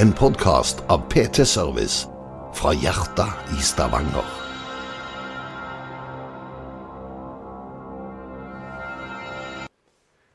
En 0.00 0.12
podkast 0.12 0.84
av 0.86 0.98
PT 1.10 1.42
Service 1.46 2.06
fra 2.54 2.70
hjertet 2.70 3.50
i 3.50 3.64
Stavanger. 3.66 4.28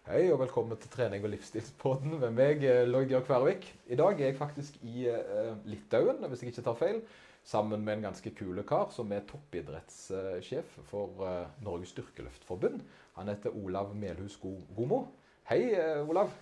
Hei 0.10 0.26
og 0.34 0.42
velkommen 0.42 0.76
til 0.76 0.92
trening 0.92 1.24
og 1.24 1.32
livsstilspodden 1.32 2.18
med 2.26 2.36
meg, 2.36 2.68
eh, 2.68 2.84
Lloyd 2.90 3.08
Georg 3.14 3.24
Kværvik. 3.30 3.70
I 3.88 4.02
dag 4.04 4.20
er 4.20 4.34
jeg 4.34 4.40
faktisk 4.42 4.84
i 4.84 5.08
uh, 5.08 5.56
Litauen, 5.64 6.20
hvis 6.28 6.44
jeg 6.44 6.52
ikke 6.52 6.68
tar 6.68 6.80
feil, 6.84 7.00
sammen 7.48 7.88
med 7.88 8.02
en 8.02 8.08
ganske 8.10 8.36
kul 8.36 8.60
kar 8.68 8.92
som 8.92 9.16
er 9.16 9.24
toppidrettssjef 9.32 10.80
for 10.92 11.24
uh, 11.24 11.48
Norges 11.64 11.96
styrkeløftforbund. 11.96 12.84
Han 13.16 13.32
heter 13.32 13.56
Olav 13.56 13.96
Melhus 13.96 14.36
Gomo. 14.44 15.06
Hei, 15.48 15.70
Olav. 16.04 16.36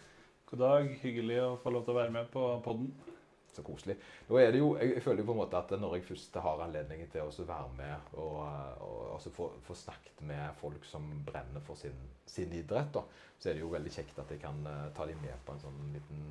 God 0.51 0.59
dag. 0.59 0.87
Hyggelig 0.99 1.37
å 1.39 1.49
få 1.61 1.71
lov 1.71 1.85
til 1.85 1.93
å 1.93 2.01
være 2.01 2.11
med 2.17 2.25
på 2.33 2.49
podden. 2.65 2.89
Så 3.51 3.65
koselig. 3.67 3.97
Nå 4.29 4.37
er 4.39 4.53
det 4.53 4.61
jo, 4.61 4.69
jeg, 4.79 4.93
jeg 4.95 5.03
føler 5.03 5.23
jo 5.23 5.27
på 5.27 5.33
en 5.35 5.41
måte 5.41 5.59
at 5.59 5.73
når 5.75 5.97
jeg 5.97 6.05
først 6.07 6.37
har 6.39 6.61
anledningen 6.63 7.09
til 7.11 7.27
å 7.27 7.47
være 7.49 7.73
med 7.75 8.13
og, 8.21 8.37
og 8.85 9.01
og 9.27 9.51
få, 9.67 9.75
snakket 9.75 10.21
med 10.25 10.55
folk 10.59 10.85
som 10.87 11.05
brenner 11.25 11.63
for 11.65 11.79
sin, 11.79 11.97
sin 12.25 12.53
idrett, 12.55 12.91
da, 12.93 13.03
så 13.37 13.49
er 13.49 13.57
det 13.57 13.63
jo 13.65 13.73
veldig 13.73 13.93
kjekt 13.93 14.19
at 14.21 14.31
jeg 14.31 14.41
kan 14.41 14.61
uh, 14.67 14.89
ta 14.95 15.05
dem 15.09 15.19
med 15.23 15.37
på 15.45 15.55
en 15.55 15.63
sånn 15.63 15.79
liten, 15.93 16.23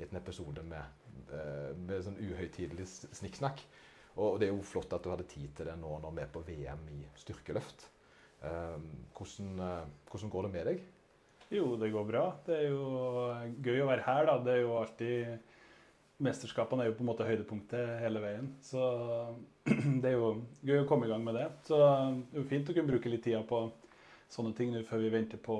liten 0.00 0.20
episode 0.20 0.64
med, 0.66 1.04
uh, 1.30 1.70
med 1.78 2.04
sånn 2.06 2.20
uhøytidelig 2.20 2.88
snikksnakk. 2.88 3.62
Og 4.22 4.38
det 4.38 4.48
er 4.48 4.54
jo 4.54 4.66
flott 4.66 4.92
at 4.94 5.02
du 5.02 5.10
hadde 5.10 5.26
tid 5.30 5.50
til 5.56 5.68
det 5.68 5.76
nå 5.80 5.96
når 6.02 6.14
vi 6.14 6.22
er 6.22 6.34
på 6.34 6.44
VM 6.46 6.84
i 6.94 7.00
styrkeløft. 7.18 7.88
Uh, 8.44 8.78
hvordan, 9.16 9.88
hvordan 10.10 10.34
går 10.34 10.46
det 10.46 10.54
med 10.58 10.70
deg? 10.70 10.84
Jo, 11.54 11.74
det 11.78 11.92
går 11.92 12.06
bra. 12.08 12.28
Det 12.46 12.56
er 12.56 12.70
jo 12.72 12.84
gøy 13.62 13.82
å 13.84 13.90
være 13.90 14.06
her, 14.06 14.30
da. 14.30 14.38
Det 14.42 14.54
er 14.54 14.62
jo 14.62 14.78
alltid 14.78 15.52
mesterskapene 16.24 16.84
er 16.84 16.90
jo 16.90 16.96
på 16.98 17.04
en 17.04 17.10
måte 17.10 17.26
høydepunktet 17.28 17.98
hele 18.02 18.22
veien. 18.22 18.50
Så 18.64 18.82
det 20.02 20.10
er 20.10 20.16
jo 20.16 20.30
gøy 20.64 20.82
å 20.82 20.86
komme 20.88 21.08
i 21.08 21.12
gang 21.12 21.24
med 21.24 21.38
det. 21.38 21.48
Så 21.68 21.80
det 21.80 21.90
er 22.38 22.40
jo 22.40 22.46
fint 22.50 22.70
å 22.70 22.76
kunne 22.76 22.92
bruke 22.94 23.12
litt 23.12 23.24
tid 23.26 23.42
på 23.48 23.66
sånne 24.32 24.54
ting 24.56 24.72
nå 24.74 24.82
før 24.88 25.04
vi 25.04 25.12
venter 25.14 25.40
på 25.42 25.58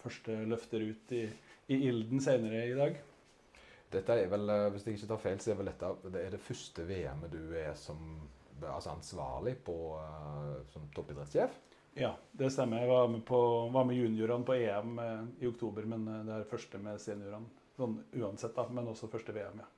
første 0.00 0.38
løfter 0.48 0.86
ut 0.86 1.12
i, 1.16 1.26
i 1.72 1.82
ilden 1.90 2.22
senere 2.22 2.64
i 2.70 2.78
dag. 2.78 2.96
Dette 3.92 4.16
er 4.18 4.30
vel, 4.30 4.48
eh, 4.50 4.68
Hvis 4.74 4.86
jeg 4.86 4.98
ikke 4.98 5.12
tar 5.12 5.22
feil, 5.22 5.38
så 5.42 5.52
er 5.52 5.60
vel 5.60 5.70
dette 5.70 5.92
det, 6.08 6.24
er 6.24 6.34
det 6.34 6.42
første 6.42 6.86
VM-et 6.88 7.32
du 7.32 7.54
er 7.54 7.76
som 7.78 8.00
altså 8.56 8.94
ansvarlig 8.94 9.52
på 9.66 9.76
uh, 10.00 10.62
som 10.72 10.86
toppidrettssjef? 10.96 11.58
Ja, 11.96 12.14
det 12.32 12.48
stemmer. 12.52 12.80
Jeg 12.80 12.88
var 12.88 13.10
med, 13.12 13.22
på, 13.28 13.38
var 13.72 13.84
med 13.88 13.98
juniorene 13.98 14.48
på 14.48 14.56
EM 14.56 14.98
eh, 15.00 15.22
i 15.44 15.48
oktober, 15.48 15.86
men 15.88 16.08
det 16.26 16.34
er 16.34 16.50
første 16.50 16.80
med 16.82 17.00
seniorene 17.00 17.65
sånn 17.76 17.98
uansett, 18.16 18.54
da, 18.56 18.66
men 18.72 18.88
også 18.92 19.10
første 19.12 19.34
VM. 19.36 19.62
ja. 19.62 19.68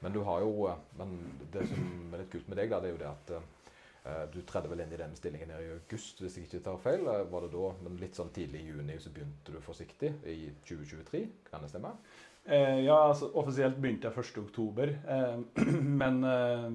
Men 0.00 0.12
du 0.12 0.20
har 0.26 0.42
jo, 0.44 0.68
eh, 0.68 0.80
men 0.98 1.18
det 1.52 1.66
som 1.70 2.14
er 2.14 2.22
litt 2.22 2.32
kult 2.32 2.48
med 2.48 2.60
deg, 2.60 2.70
da, 2.70 2.80
det 2.80 2.90
er 2.90 2.94
jo 2.94 3.00
det 3.00 3.08
at 3.10 3.32
uh, 3.36 4.24
du 4.32 4.42
tredde 4.46 4.68
vel 4.70 4.84
inn 4.84 4.92
i 4.92 5.00
den 5.00 5.16
stillingen 5.16 5.50
her 5.50 5.64
i 5.64 5.72
august, 5.72 6.20
hvis 6.20 6.36
jeg 6.36 6.46
ikke 6.46 6.64
tar 6.68 6.78
feil. 6.82 7.08
Var 7.32 7.46
det 7.46 7.52
da, 7.54 7.72
men 7.82 7.98
litt 8.00 8.18
sånn 8.18 8.30
tidlig 8.36 8.60
i 8.62 8.70
juni 8.70 8.98
så 9.00 9.10
begynte 9.14 9.54
du 9.54 9.60
forsiktig 9.64 10.12
i 10.28 10.38
2023? 10.68 11.24
Kan 11.48 11.64
det 11.64 11.72
stemme? 11.72 11.96
Eh, 12.46 12.80
ja, 12.84 13.08
altså 13.08 13.32
offisielt 13.34 13.78
begynte 13.82 14.06
jeg 14.06 14.14
1.10. 14.22 14.94
Eh, 15.10 15.64
men 16.00 16.24
eh, 16.24 16.68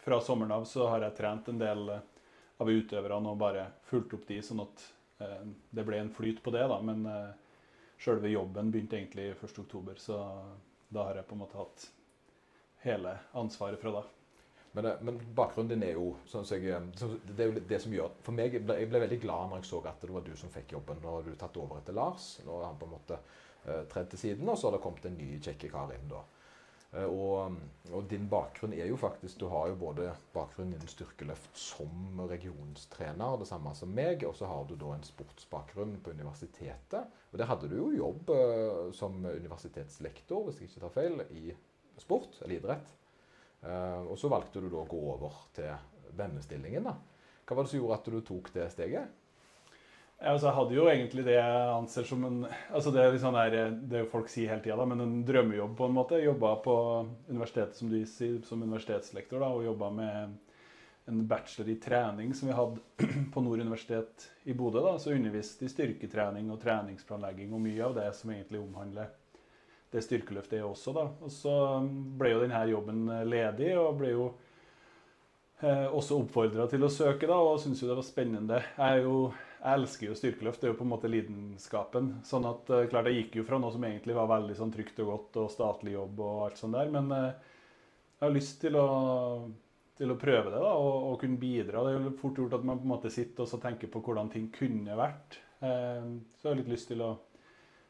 fra 0.00 0.20
sommeren 0.24 0.54
av 0.56 0.64
så 0.68 0.88
har 0.88 1.04
jeg 1.04 1.16
trent 1.18 1.50
en 1.52 1.60
del 1.60 1.90
av 1.92 2.70
utøverne 2.70 3.34
og 3.34 3.40
bare 3.40 3.66
fulgt 3.90 4.14
opp 4.16 4.24
de, 4.28 4.40
sånn 4.44 4.62
at 4.64 4.90
det 5.74 5.84
ble 5.86 5.96
en 6.00 6.10
flyt 6.12 6.40
på 6.42 6.52
det. 6.52 6.64
da, 6.68 6.76
men 6.84 7.04
Sjølve 8.04 8.28
jobben 8.28 8.68
begynte 8.70 8.98
egentlig 8.98 9.30
1.10, 9.32 9.94
så 9.96 10.18
da 10.92 11.06
har 11.08 11.16
jeg 11.16 11.28
på 11.28 11.38
en 11.38 11.40
måte 11.40 11.56
hatt 11.56 11.86
hele 12.84 13.14
ansvaret 13.32 13.80
fra 13.80 13.94
da. 13.94 14.02
Men, 14.74 14.86
eh, 14.90 15.00
men, 15.00 15.20
bakgrunnen 15.34 15.70
din 15.72 15.86
er 15.86 15.96
jo 15.96 16.10
sånn 16.28 16.44
jeg, 16.50 16.82
så 16.98 17.08
Det 17.24 17.44
er 17.44 17.50
jo 17.50 17.60
det 17.68 17.78
som 17.80 17.92
gjør 17.94 18.16
For 18.26 18.34
meg 18.34 18.56
jeg 18.56 18.64
ble, 18.66 18.76
jeg 18.82 18.90
ble 18.90 19.00
veldig 19.04 19.18
glad 19.22 19.50
når 19.50 19.62
jeg 19.62 19.68
så 19.70 19.80
at 19.86 20.02
det 20.02 20.10
var 20.10 20.24
du 20.26 20.32
som 20.36 20.50
fikk 20.50 20.74
jobben. 20.74 21.00
Nå 21.02 21.14
har 21.14 21.22
du 21.22 21.36
tatt 21.38 21.56
over 21.62 21.78
etter 21.78 21.96
Lars. 21.96 22.26
Nå 22.44 22.58
har 22.58 22.66
han 22.66 22.80
på 22.80 22.88
en 22.88 22.94
måte 22.96 23.18
uh, 23.20 23.84
tredd 23.92 24.10
til 24.10 24.18
siden, 24.24 24.48
og 24.48 24.58
så 24.58 24.68
har 24.68 24.76
det 24.76 24.82
kommet 24.84 25.06
en 25.06 25.16
ny 25.16 25.38
kjekke 25.38 25.70
kar 25.70 25.94
inn 25.94 26.10
da. 26.10 26.24
Uh, 26.94 27.08
og, 27.10 27.56
og, 27.90 28.04
din 28.10 28.28
bakgrunn 28.30 28.74
er 28.76 28.86
jo 28.86 28.98
faktisk 29.00 29.40
Du 29.40 29.48
har 29.50 29.72
jo 29.72 29.78
både 29.80 30.12
bakgrunn 30.34 30.70
innen 30.72 30.90
styrkeløft 30.90 31.58
som 31.58 32.20
regionstrener, 32.30 33.38
det 33.40 33.48
samme 33.50 33.74
som 33.74 33.90
meg, 33.94 34.22
og 34.28 34.36
så 34.38 34.48
har 34.50 34.68
du 34.68 34.76
da 34.78 34.92
en 34.94 35.06
sportsbakgrunn 35.06 35.96
på 36.04 36.14
universitetet. 36.14 37.16
Og 37.32 37.40
der 37.40 37.50
hadde 37.50 37.70
du 37.72 37.78
jo 37.80 37.88
jobb 37.96 38.30
uh, 38.30 38.92
som 38.94 39.18
universitetslektor, 39.24 40.46
hvis 40.46 40.62
jeg 40.62 40.70
ikke 40.70 40.84
tar 40.86 40.94
feil, 41.00 41.24
i 41.34 41.56
sport 42.00 42.38
eller 42.42 42.58
idrett. 42.60 42.94
Uh, 43.64 44.04
og 44.12 44.16
så 44.20 44.30
valgte 44.30 44.62
du 44.62 44.70
da 44.70 44.84
å 44.84 44.88
gå 44.88 45.02
over 45.16 45.44
til 45.56 45.74
vennestillingen. 46.14 46.86
da. 46.86 46.94
Hva 47.44 47.56
var 47.56 47.66
det 47.66 47.74
som 47.74 47.80
gjorde 47.80 47.98
at 47.98 48.10
du 48.12 48.20
tok 48.24 48.50
det 48.54 48.70
steget? 48.72 49.20
Ja, 50.20 50.32
altså, 50.32 50.46
jeg 50.46 50.56
hadde 50.56 50.76
jo 50.76 50.86
egentlig 50.88 51.24
det 51.26 51.34
jeg 51.36 51.72
anser 51.74 52.06
som 52.08 52.22
en 52.24 52.36
altså 52.46 52.92
Det 52.94 53.02
er 53.02 53.16
sånn 53.20 53.36
der, 53.36 53.74
det 53.90 54.04
folk 54.12 54.30
sier 54.32 54.52
hele 54.52 54.64
tida, 54.64 54.86
men 54.88 55.02
en 55.04 55.16
drømmejobb 55.26 55.74
på 55.76 55.88
en 55.88 55.96
måte. 55.96 56.22
Jobba 56.22 56.54
på 56.64 56.76
universitetet 57.28 57.76
som 57.76 57.90
du 57.92 57.98
sier, 58.08 58.38
som 58.46 58.62
universitetslektor 58.62 59.42
da, 59.42 59.50
og 59.52 59.66
jobba 59.66 59.90
med 59.98 60.38
en 61.10 61.26
bachelor 61.28 61.68
i 61.68 61.76
trening 61.82 62.32
som 62.34 62.48
vi 62.48 62.56
hadde 62.56 62.80
på 63.34 63.42
Nord 63.44 63.60
universitet 63.60 64.30
i 64.44 64.54
Bodø. 64.56 64.80
da, 64.86 64.94
Så 64.98 65.12
underviste 65.12 65.66
i 65.66 65.72
styrketrening 65.72 66.48
og 66.54 66.62
treningsplanlegging 66.62 67.52
og 67.52 67.60
mye 67.66 67.84
av 67.84 67.98
det 67.98 68.08
som 68.16 68.32
egentlig 68.32 68.62
omhandler 68.62 69.12
det 69.94 70.02
styrkeløftet 70.02 70.58
er 70.58 70.66
også. 70.66 70.94
da. 70.96 71.06
Og 71.22 71.30
Så 71.30 71.52
ble 72.18 72.32
jo 72.32 72.42
denne 72.42 72.64
jobben 72.70 73.06
ledig, 73.30 73.70
og 73.78 73.98
ble 74.00 74.10
jo 74.14 74.24
eh, 75.62 75.86
også 75.86 76.18
oppfordra 76.18 76.66
til 76.70 76.82
å 76.86 76.90
søke 76.90 77.28
da, 77.30 77.38
og 77.38 77.60
syntes 77.62 77.84
jo 77.84 77.90
det 77.92 77.98
var 78.00 78.08
spennende. 78.08 78.62
Jeg, 78.78 79.04
jo, 79.04 79.18
jeg, 79.64 79.80
elsker 79.80 80.06
jo 80.10 80.16
styrkeløft, 80.18 80.60
det 80.60 80.68
er 80.68 80.72
jo 80.74 80.78
på 80.78 80.84
en 80.84 80.92
måte 80.92 81.10
lidenskapen. 81.10 82.10
sånn 82.28 82.46
at 82.50 82.70
eh, 82.70 82.86
klart 82.92 83.08
Jeg 83.08 83.24
gikk 83.24 83.40
jo 83.40 83.48
fra 83.48 83.58
noe 83.60 83.72
som 83.72 83.84
egentlig 83.88 84.16
var 84.16 84.28
veldig 84.28 84.56
sånn 84.58 84.72
trygt 84.74 85.00
og 85.00 85.12
godt 85.12 85.38
og 85.42 85.52
statlig 85.52 85.96
jobb 85.96 86.20
og 86.20 86.46
alt 86.46 86.60
sånt 86.60 86.76
der, 86.76 86.92
men 86.92 87.12
eh, 87.16 87.52
jeg 88.18 88.26
har 88.26 88.34
lyst 88.34 88.60
til 88.62 88.76
å 88.80 88.88
til 89.94 90.10
å 90.10 90.18
prøve 90.18 90.50
det 90.50 90.58
da, 90.58 90.72
og, 90.74 90.94
og, 91.10 91.18
kunne 91.20 91.38
bidra. 91.38 91.84
Det 91.86 91.92
er 91.92 92.06
jo 92.08 92.14
fort 92.18 92.38
gjort 92.40 92.56
at 92.56 92.64
man 92.66 92.80
på 92.80 92.86
en 92.88 92.92
måte 92.96 93.12
sitter 93.14 93.46
og 93.46 93.62
tenker 93.62 93.90
på 93.92 94.02
hvordan 94.02 94.30
ting 94.32 94.48
kunne 94.54 94.96
vært. 94.98 95.38
Eh, 95.62 96.08
så 96.34 96.48
jeg 96.48 96.50
har 96.50 96.58
litt 96.58 96.72
lyst 96.72 96.90
til 96.90 97.04
å 97.04 97.12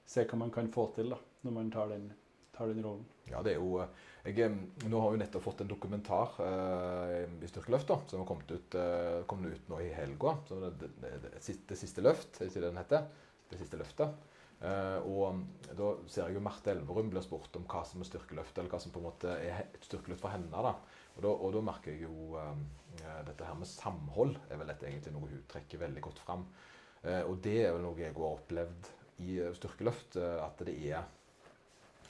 se 0.04 0.26
hva 0.28 0.40
man 0.42 0.52
kan 0.52 0.68
få 0.72 0.90
til 0.96 1.14
da, 1.14 1.20
når 1.46 1.56
man 1.56 1.70
tar 1.72 1.94
den, 1.94 2.10
tar 2.52 2.68
den 2.72 2.84
rollen. 2.84 3.06
Ja, 3.30 3.40
det 3.44 3.56
er 3.56 3.62
jo... 3.62 3.86
Jeg, 4.24 4.54
nå 4.88 5.00
har 5.02 5.10
vi 5.12 5.18
nettopp 5.20 5.42
fått 5.44 5.58
en 5.60 5.68
dokumentar 5.68 6.38
eh, 6.40 7.26
i 7.44 7.48
Styrkeløft 7.50 7.90
da, 7.90 7.98
som 8.08 8.22
har 8.22 8.28
kommet 8.28 8.48
ut, 8.48 8.76
eh, 8.80 9.18
kom 9.28 9.42
ut 9.44 9.66
nå 9.68 9.80
i 9.84 9.90
helga. 9.92 10.30
Det, 10.48 10.70
det, 10.80 10.88
det, 11.02 11.32
det, 11.68 11.76
siste 11.76 12.00
løft, 12.00 12.38
er 12.38 12.48
ikke 12.48 12.62
det 12.62 12.70
den 12.70 12.80
heter? 12.80 13.10
Det 13.50 13.58
siste 13.60 13.80
løftet. 13.80 14.14
Eh, 14.64 14.96
og 15.04 15.42
da 15.76 15.90
ser 16.08 16.30
jeg 16.30 16.38
jo 16.38 16.44
Marte 16.44 16.72
Elverum 16.72 17.10
blir 17.12 17.24
spurt 17.24 17.58
om 17.58 17.66
hva 17.68 17.82
som 17.84 18.00
er 18.00 18.08
styrkeløft, 18.08 18.56
eller 18.56 18.72
hva 18.72 18.80
som 18.80 18.94
på 18.94 19.02
en 19.02 19.08
måte 19.10 19.34
er 19.34 19.66
et 19.66 19.84
styrkeløft 19.84 20.24
for 20.24 20.32
henne. 20.32 20.48
da. 20.48 20.72
Og 21.18 21.26
da, 21.26 21.32
og 21.34 21.52
da 21.58 21.62
merker 21.68 21.92
jeg 21.92 22.06
jo 22.06 22.38
um, 22.40 22.62
dette 23.28 23.44
her 23.44 23.58
med 23.60 23.68
samhold 23.70 24.32
er 24.48 24.58
vel 24.58 24.72
egentlig 24.72 25.12
noe 25.14 25.28
hun 25.28 25.44
trekker 25.52 25.82
veldig 25.84 26.04
godt 26.08 26.22
fram. 26.24 26.46
Uh, 27.04 27.22
og 27.28 27.36
det 27.44 27.58
er 27.66 27.76
vel 27.76 27.84
noe 27.84 28.00
jeg 28.00 28.16
har 28.16 28.38
opplevd 28.38 28.88
i 29.26 29.36
uh, 29.44 29.52
styrkeløft, 29.54 30.16
at 30.16 30.64
det 30.64 30.78
er 30.88 31.04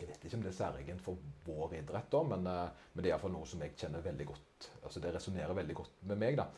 Jeg 0.01 0.09
vet 0.11 0.25
ikke 0.27 0.39
om 0.39 0.45
det 0.45 0.51
er 0.51 0.57
særegent 0.59 1.05
for 1.05 1.21
vår 1.47 1.77
idrett, 1.79 2.11
da, 2.13 2.23
men, 2.27 2.45
men 2.45 3.01
det 3.01 3.09
er 3.09 3.15
iallfall 3.15 3.35
noe 3.35 3.49
som 3.49 3.63
jeg 3.63 3.77
kjenner 3.79 4.05
veldig 4.05 4.27
godt 4.33 4.69
altså 4.83 5.01
Det 5.01 5.13
resonnerer 5.15 5.57
veldig 5.57 5.77
godt 5.77 6.03
med 6.09 6.21
meg. 6.21 6.37
da. 6.41 6.49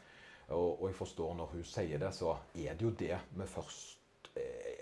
Og, 0.55 0.81
og, 0.81 0.89
jeg 0.89 0.99
forstår 0.99 1.35
når 1.37 1.53
hun 1.53 1.65
sier 1.67 2.01
det, 2.01 2.13
så 2.15 2.37
er 2.55 2.75
det 2.79 2.87
jo 2.87 2.95
det 2.95 3.15
vi 3.35 3.47
først 3.51 3.95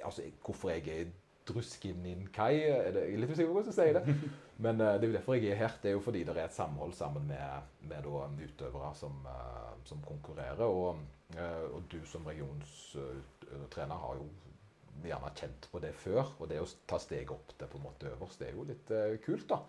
altså 0.05 0.25
Hvorfor 0.45 0.73
jeg 0.75 0.89
er 0.91 1.13
Druskinninkai 1.49 2.33
Kai. 2.33 2.55
Jeg 2.65 2.93
er 2.97 3.19
litt 3.21 3.31
usikker 3.31 3.51
på 3.51 3.59
hvordan 3.59 3.73
jeg 3.73 3.77
sier 3.77 3.99
det. 3.99 4.31
Men 4.65 4.81
eh, 4.81 4.95
det 4.97 5.07
er 5.07 5.11
jo 5.11 5.17
derfor 5.19 5.37
jeg 5.37 5.53
er 5.53 5.61
her. 5.61 5.75
Det 5.83 5.91
er 5.91 5.97
jo 5.97 6.05
fordi 6.05 6.23
det 6.25 6.37
er 6.37 6.47
et 6.47 6.57
samhold 6.57 6.95
sammen 6.97 7.27
med, 7.29 7.69
med 7.91 8.07
da, 8.07 8.23
utøvere 8.47 8.95
som, 8.97 9.19
eh, 9.29 9.75
som 9.89 10.01
konkurrerer. 10.07 10.65
Og, 10.65 11.03
uh, 11.37 11.65
og, 11.75 11.83
du 11.93 11.99
som 12.09 12.27
regionstrener 12.27 14.01
har 14.07 14.21
jo 14.21 14.29
gjerne 15.03 15.33
kjent 15.37 15.69
på 15.73 15.81
det 15.83 15.93
før. 15.99 16.35
Og 16.39 16.51
det 16.51 16.61
å 16.63 16.69
ta 16.87 17.01
steget 17.03 17.33
opp 17.35 17.55
til 17.59 17.71
på 17.71 17.81
en 17.81 17.87
måte 17.89 18.13
øverst, 18.13 18.41
det 18.41 18.51
er 18.51 18.59
jo 18.59 18.69
litt 18.69 18.93
kult, 19.25 19.49
da. 19.51 19.63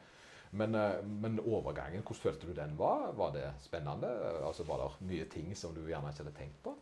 Men, 0.56 0.77
men, 1.19 1.39
overgangen, 1.42 2.04
hvordan 2.06 2.22
følte 2.22 2.48
du 2.48 2.54
den 2.56 2.77
var? 2.80 3.10
Var 3.18 3.31
det 3.33 3.48
spennende? 3.66 4.12
Altså, 4.45 4.63
Var 4.63 4.83
det 4.83 5.07
mye 5.10 5.25
ting 5.31 5.50
som 5.57 5.74
du 5.75 5.81
gjerne 5.83 6.13
ikke 6.13 6.24
hadde 6.24 6.36
tenkt 6.38 6.62
på? 6.63 6.75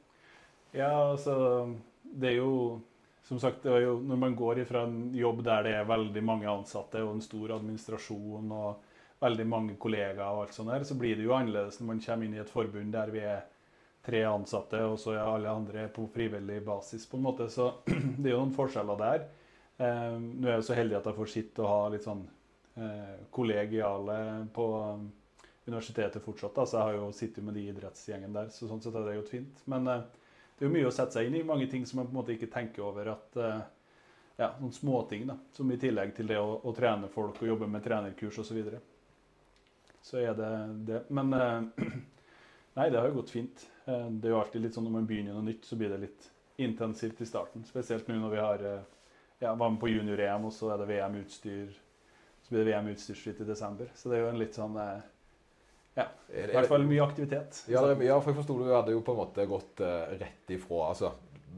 Ja, 0.73 0.91
altså 1.13 1.73
Det 2.03 2.33
er 2.33 2.37
jo 2.41 2.81
som 3.23 3.39
sagt, 3.39 3.65
jo, 3.65 3.99
Når 4.03 4.19
man 4.19 4.35
går 4.35 4.59
ifra 4.63 4.83
en 4.87 5.13
jobb 5.15 5.43
der 5.45 5.63
det 5.63 5.75
er 5.77 5.87
veldig 5.89 6.23
mange 6.23 6.49
ansatte 6.49 7.03
og 7.03 7.15
en 7.15 7.23
stor 7.23 7.55
administrasjon 7.57 8.51
og 8.51 8.83
veldig 9.23 9.45
mange 9.47 9.75
kollegaer, 9.79 10.27
og 10.27 10.43
alt 10.43 10.55
sånt 10.55 10.69
der, 10.73 10.83
så 10.83 10.97
blir 10.99 11.15
det 11.15 11.23
jo 11.23 11.35
annerledes 11.35 11.79
når 11.79 11.87
man 11.87 12.01
kommer 12.03 12.27
inn 12.27 12.35
i 12.35 12.41
et 12.43 12.51
forbund 12.51 12.91
der 12.91 13.13
vi 13.13 13.21
er 13.23 13.45
tre 14.03 14.23
ansatte, 14.27 14.81
og 14.83 14.97
så 14.99 15.15
er 15.15 15.23
alle 15.23 15.51
andre 15.51 15.87
på 15.93 16.05
frivillig 16.11 16.59
basis. 16.65 17.05
på 17.07 17.17
en 17.17 17.23
måte, 17.23 17.49
Så 17.49 17.71
det 18.19 18.29
er 18.29 18.35
jo 18.35 18.43
noen 18.43 18.55
forskjeller 18.55 18.99
der. 18.99 19.27
Eh, 19.77 20.15
nå 20.19 20.47
er 20.47 20.57
jeg 20.57 20.69
så 20.69 20.77
heldig 20.77 20.99
at 20.99 21.09
jeg 21.09 21.19
får 21.19 21.31
sitte 21.31 21.63
og 21.63 21.71
ha 21.71 21.91
litt 21.93 22.07
sånn 22.07 22.25
eh, 22.75 23.19
kollegiale 23.31 24.17
på 24.53 24.67
universitetet 25.65 26.23
fortsatt. 26.23 26.55
Da. 26.55 26.65
Så 26.65 26.77
jeg 26.77 26.83
har 26.83 26.97
jo 26.97 27.11
sittet 27.15 27.43
med 27.43 27.55
de 27.57 27.67
idrettsgjengen 27.71 28.35
der, 28.35 28.51
så 28.51 28.67
sånn 28.67 28.83
sett 28.83 28.97
er 28.99 29.07
det 29.07 29.15
jo 29.17 29.25
fint. 29.27 29.63
Men 29.71 29.87
eh, 29.87 30.03
det 30.57 30.65
er 30.65 30.69
jo 30.69 30.75
mye 30.75 30.89
å 30.89 30.95
sette 30.95 31.17
seg 31.17 31.29
inn 31.29 31.39
i. 31.39 31.45
Mange 31.47 31.69
ting 31.71 31.85
som 31.87 32.01
man 32.01 32.09
på 32.09 32.15
en 32.15 32.19
måte 32.21 32.35
ikke 32.35 32.51
tenker 32.53 32.85
over 32.85 33.13
at 33.15 33.37
eh, 33.39 33.61
ja, 34.37 34.53
noen 34.59 34.73
småting 34.75 35.27
da, 35.29 35.37
som 35.55 35.71
i 35.71 35.79
tillegg 35.79 36.15
til 36.17 36.29
det 36.29 36.39
å, 36.41 36.57
å 36.63 36.73
trene 36.75 37.09
folk 37.13 37.41
og 37.41 37.53
jobbe 37.53 37.69
med 37.69 37.85
trenerkurs 37.85 38.39
osv. 38.41 38.49
Så, 38.49 38.57
videre. 38.57 38.81
så 40.03 40.19
er 40.21 40.35
det 40.37 40.51
det. 40.89 41.03
Men 41.13 41.37
eh, 41.37 41.87
nei, 42.77 42.89
det 42.89 42.99
har 42.99 43.09
jo 43.09 43.19
gått 43.21 43.33
fint. 43.33 43.65
Eh, 43.85 44.09
det 44.09 44.29
er 44.29 44.35
jo 44.35 44.41
alltid 44.41 44.65
litt 44.65 44.77
sånn 44.77 44.87
når 44.87 44.97
man 44.97 45.07
begynner 45.09 45.37
noe 45.37 45.47
nytt, 45.47 45.65
så 45.67 45.79
blir 45.79 45.93
det 45.93 46.01
litt 46.05 46.29
intensivt 46.63 47.21
i 47.21 47.29
starten. 47.29 47.65
Spesielt 47.67 48.07
nå 48.09 48.19
når 48.19 48.35
vi 48.35 48.43
har 48.43 48.67
eh, 48.69 48.83
ja, 49.43 49.53
var 49.53 49.69
med 49.69 49.79
på 49.81 49.91
junior-EM, 49.91 50.47
og 50.47 50.53
så 50.55 50.73
er 50.73 50.81
det 50.81 50.91
VM-utstyr. 50.91 51.73
Så 52.43 52.53
blir 52.53 52.63
det 52.63 52.71
VM-utstyrsfritt 52.71 53.41
i 53.43 53.47
desember. 53.47 53.91
Så 53.95 54.11
det 54.11 54.19
er 54.19 54.25
jo 54.25 54.31
en 54.31 54.41
litt 54.41 54.57
sånn 54.57 54.77
eh, 54.79 55.09
ja, 55.93 56.07
i 56.33 56.47
hvert 56.49 56.71
fall 56.71 56.87
mye 56.89 57.03
aktivitet. 57.05 57.59
Ja, 57.69 57.83
det, 57.85 57.99
ja 58.07 58.17
for 58.17 58.31
jeg 58.31 58.39
forsto 58.39 58.57
du 58.57 58.71
hadde 58.71 58.95
jo 58.95 59.03
på 59.05 59.13
en 59.13 59.19
måte 59.19 59.45
gått 59.45 59.83
uh, 59.85 60.09
rett 60.17 60.53
ifra 60.55 60.87
altså, 60.89 61.11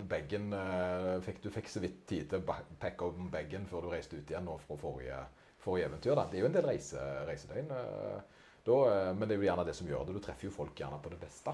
bagen 0.10 0.50
uh, 0.52 1.16
fikk, 1.24 1.40
Du 1.46 1.48
fikk 1.54 1.72
så 1.72 1.80
vidt 1.84 2.02
tid 2.10 2.28
til 2.32 2.44
å 2.44 2.58
pakke 2.82 3.08
opp 3.08 3.22
bagen 3.32 3.68
før 3.70 3.88
du 3.88 3.94
reiste 3.94 4.20
ut 4.20 4.34
igjen 4.34 4.44
nå 4.44 4.58
fra 4.66 4.76
forrige, 4.82 5.22
forrige 5.64 5.88
eventyr. 5.88 6.18
Da. 6.20 6.28
Det 6.28 6.40
er 6.40 6.44
jo 6.44 6.50
en 6.50 6.58
del 6.58 6.68
reise, 6.68 7.06
reisedøgn. 7.30 7.72
Uh, 7.72 8.35
da, 8.66 8.78
men 9.14 9.28
det 9.28 9.36
er 9.36 9.42
jo 9.42 9.48
gjerne 9.48 9.66
det 9.68 9.76
som 9.78 9.90
gjør 9.90 10.08
det. 10.08 10.16
Du 10.18 10.24
treffer 10.26 10.50
jo 10.50 10.54
folk 10.56 10.78
gjerne 10.80 10.98
på 11.02 11.12
det 11.14 11.20
beste 11.22 11.54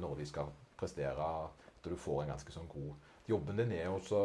når 0.00 0.18
de 0.18 0.26
skal 0.28 0.50
prestere. 0.78 1.28
At 1.78 1.86
du 1.88 1.96
får 1.96 2.24
en 2.24 2.34
ganske 2.34 2.52
sånn 2.52 2.68
god 2.70 3.06
Jobben 3.28 3.58
din 3.60 3.72
er 3.76 3.90
jo 3.90 3.98
så 4.04 4.20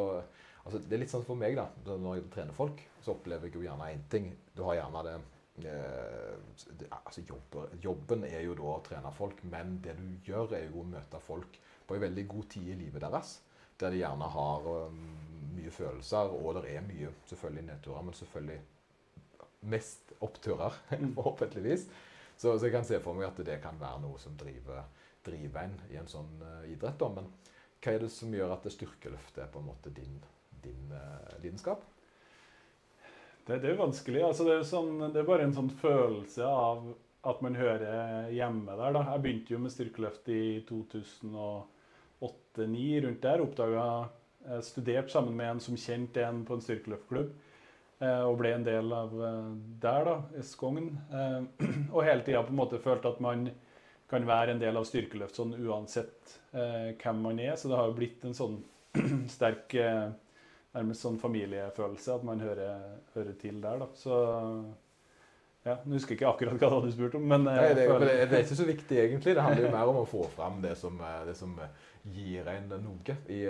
altså, 0.64 0.80
Det 0.80 0.96
er 0.96 1.02
litt 1.02 1.12
sånn 1.12 1.26
for 1.28 1.40
meg, 1.40 1.58
da. 1.60 1.66
Når 1.92 2.18
jeg 2.18 2.30
trener 2.32 2.56
folk, 2.56 2.80
så 3.04 3.18
opplever 3.18 3.50
jeg 3.50 3.58
jo 3.58 3.66
gjerne 3.66 3.90
én 3.92 4.04
ting. 4.12 4.30
Du 4.56 4.64
har 4.68 4.78
gjerne 4.80 5.02
det 5.08 5.18
Eh, 5.56 6.36
altså 6.90 7.22
jobber, 7.30 7.68
jobben 7.82 8.24
er 8.26 8.42
jo 8.42 8.56
da 8.58 8.70
å 8.74 8.82
trene 8.86 9.12
folk, 9.14 9.44
men 9.46 9.76
det 9.86 9.94
du 10.00 10.06
gjør, 10.26 10.56
er 10.58 10.66
jo 10.66 10.82
å 10.82 10.90
møte 10.90 11.20
folk 11.22 11.60
på 11.86 11.96
en 11.96 12.02
veldig 12.08 12.26
god 12.32 12.48
tid 12.56 12.72
i 12.74 12.78
livet 12.80 13.04
deres. 13.06 13.36
Der 13.78 13.94
de 13.94 14.02
gjerne 14.02 14.30
har 14.34 14.66
mye 15.54 15.74
følelser, 15.74 16.34
og 16.34 16.58
det 16.58 16.74
er 16.74 16.86
mye 16.88 17.12
selvfølgelig 17.30 17.68
nedturer, 17.70 18.06
men 18.08 18.18
selvfølgelig 18.18 18.62
mest 19.70 20.03
oppturer, 20.24 20.80
forhåpentligvis. 21.18 21.88
Så, 22.36 22.58
så, 22.58 22.66
jeg 22.66 22.74
kan 22.74 22.86
se 22.88 23.00
for 23.04 23.14
meg 23.18 23.26
at 23.30 23.40
det 23.46 23.60
kan 23.64 23.80
være 23.80 24.02
noe 24.04 24.20
som 24.22 24.36
driver, 24.40 24.84
driver 25.26 25.60
en 25.64 25.76
i 25.94 25.98
en 26.02 26.10
sånn 26.10 26.34
uh, 26.42 26.64
idrett. 26.70 27.00
Da. 27.00 27.08
Men 27.14 27.26
hva 27.84 27.90
er 27.94 28.00
det 28.04 28.12
som 28.14 28.34
gjør 28.34 28.56
at 28.56 28.74
styrkeløftet 28.74 29.44
er 29.46 29.52
på 29.54 29.60
en 29.62 29.70
måte 29.70 29.90
din, 29.94 30.16
din 30.64 30.86
uh, 30.92 30.98
lidenskap? 31.44 31.82
Det, 33.46 33.60
det 33.60 33.70
er 33.74 33.80
vanskelig. 33.80 34.24
Altså, 34.26 34.44
det, 34.48 34.54
er 34.58 34.64
sånn, 34.68 34.94
det, 35.06 35.20
er 35.22 35.30
bare 35.30 35.44
en 35.48 35.56
sånn 35.56 35.72
følelse 35.82 36.44
av 36.48 36.78
at 37.28 37.42
man 37.44 37.56
hører 37.56 38.30
hjemme 38.36 38.76
der. 38.76 38.92
Da. 38.96 39.02
Jeg 39.14 39.22
begynte 39.24 39.54
jo 39.54 39.60
med 39.64 39.72
styrkeløft 39.72 40.28
i 40.32 40.66
2008-2009, 40.68 43.02
rundt 43.06 43.24
der. 43.24 43.42
Oppdaga 43.44 43.86
Studerte 44.64 45.12
sammen 45.12 45.36
med 45.40 45.48
en 45.54 45.62
som 45.64 45.78
kjente 45.80 46.26
en 46.26 46.46
på 46.48 46.54
en 46.58 46.64
styrkeløftklubb. 46.64 47.30
Eh, 48.02 48.24
og 48.26 48.38
ble 48.42 48.54
en 48.56 48.66
del 48.66 48.90
av 48.96 49.14
eh, 49.14 49.52
der, 49.84 50.08
da, 50.08 50.44
Skogn. 50.46 50.90
Eh, 51.14 51.40
og 51.96 52.04
hele 52.04 52.26
tida 52.26 52.44
på 52.44 52.54
en 52.54 52.60
måte 52.60 52.82
følte 52.84 53.14
at 53.14 53.22
man 53.24 53.48
kan 54.10 54.28
være 54.28 54.54
en 54.54 54.62
del 54.62 54.78
av 54.78 54.86
styrkeløft 54.86 55.40
sånn 55.40 55.56
uansett 55.58 56.36
hvem 56.54 57.22
man 57.24 57.40
er. 57.42 57.56
Så 57.58 57.72
det 57.72 57.80
har 57.80 57.88
jo 57.90 57.96
blitt 57.98 58.26
en 58.28 58.36
sånn 58.38 58.60
sterk 59.36 59.74
nærmest 59.74 61.06
sånn 61.06 61.18
familiefølelse, 61.22 62.20
at 62.20 62.26
man 62.28 62.44
hører, 62.44 62.84
hører 63.16 63.34
til 63.42 63.58
der. 63.64 63.82
da. 63.82 63.88
Så 63.98 64.20
ja, 65.64 65.80
Nå 65.88 65.96
husker 65.96 66.14
jeg 66.14 66.20
ikke 66.20 66.30
akkurat 66.30 66.60
hva 66.60 66.70
du 66.70 66.76
hadde 66.76 66.94
spurt 66.94 67.18
om, 67.18 67.26
men, 67.26 67.48
Nei, 67.48 67.72
det, 67.74 67.88
føler... 67.90 68.12
det, 68.28 68.38
er 68.38 68.46
ikke 68.46 68.60
så 68.60 68.70
viktig, 68.70 69.00
egentlig. 69.08 69.34
Det 69.34 69.48
handler 69.48 69.66
jo 69.66 69.74
mer 69.74 69.94
om 69.96 70.02
å 70.04 70.08
få 70.10 70.28
fram 70.36 70.62
det 70.62 70.76
som, 70.78 71.02
det 71.26 71.38
som 71.40 71.58
gir 72.14 72.54
en 72.54 72.70
noe 72.84 73.18
i, 73.34 73.42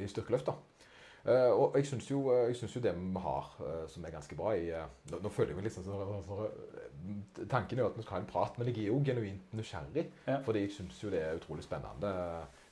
i 0.00 0.08
styrkeløft. 0.08 0.48
da. 0.48 0.56
Uh, 1.20 1.50
og 1.52 1.74
jeg 1.76 1.90
syns 1.90 2.06
jo, 2.10 2.20
jo, 2.32 2.80
det 2.80 2.94
vi 2.96 3.22
har, 3.24 3.50
uh, 3.60 3.84
som 3.92 4.04
er 4.04 4.14
ganske 4.14 4.36
bra 4.38 4.54
i 4.56 4.70
nå, 5.10 5.18
nå, 5.20 5.32
føler 5.34 5.52
jeg 5.52 5.58
meg 5.58 5.66
liksom 5.66 5.84
sånn 5.84 6.00
så, 6.00 6.20
så, 6.24 7.44
Tanken 7.50 7.78
er 7.78 7.84
jo 7.84 7.90
at 7.90 7.98
vi 7.98 8.04
skal 8.06 8.16
ha 8.16 8.22
en 8.22 8.30
prat, 8.30 8.56
men 8.56 8.68
jeg 8.70 8.78
er 8.78 8.90
jo 8.90 8.98
genuint 9.04 9.54
nysgjerrig. 9.56 10.06
Ja. 10.26 10.40
Fordi 10.44 10.64
jeg 10.64 10.74
syns 10.74 10.98
jo 11.00 11.12
det 11.12 11.22
er 11.24 11.38
utrolig 11.38 11.64
spennende 11.64 12.10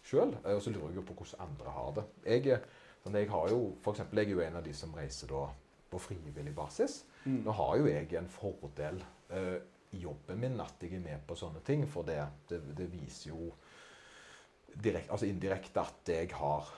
sjøl. 0.04 0.34
og 0.44 0.60
så 0.62 0.72
lurer 0.72 0.92
jeg 0.92 1.00
jo 1.00 1.06
på 1.08 1.16
hvordan 1.16 1.46
andre 1.48 1.72
har 1.76 1.94
det. 1.96 2.04
Jeg 2.28 2.60
Sånn, 3.04 3.14
jeg 3.14 3.30
har 3.30 3.50
jo, 3.52 3.58
for 3.80 3.94
eksempel, 3.94 4.20
jeg 4.20 4.28
er 4.28 4.34
jo 4.34 4.44
en 4.44 4.58
av 4.58 4.64
de 4.66 4.74
som 4.76 4.94
reiser 4.96 5.30
da 5.30 5.46
på 5.88 6.00
frivillig 6.02 6.52
basis. 6.56 7.02
Mm. 7.24 7.42
Nå 7.46 7.54
har 7.56 7.76
jo 7.80 7.86
jeg 7.88 8.10
en 8.18 8.30
fordel 8.32 8.98
uh, 9.32 9.56
i 9.96 10.02
jobben 10.02 10.42
min 10.42 10.60
at 10.60 10.82
jeg 10.84 10.98
er 10.98 11.04
med 11.04 11.22
på 11.28 11.36
sånne 11.38 11.62
ting, 11.64 11.86
for 11.88 12.04
det, 12.08 12.18
det, 12.50 12.60
det 12.76 12.88
viser 12.92 13.30
jo 13.30 13.52
direkt, 14.74 15.08
altså 15.08 15.28
indirekte 15.28 15.80
at 15.80 16.12
jeg 16.12 16.34
har 16.36 16.68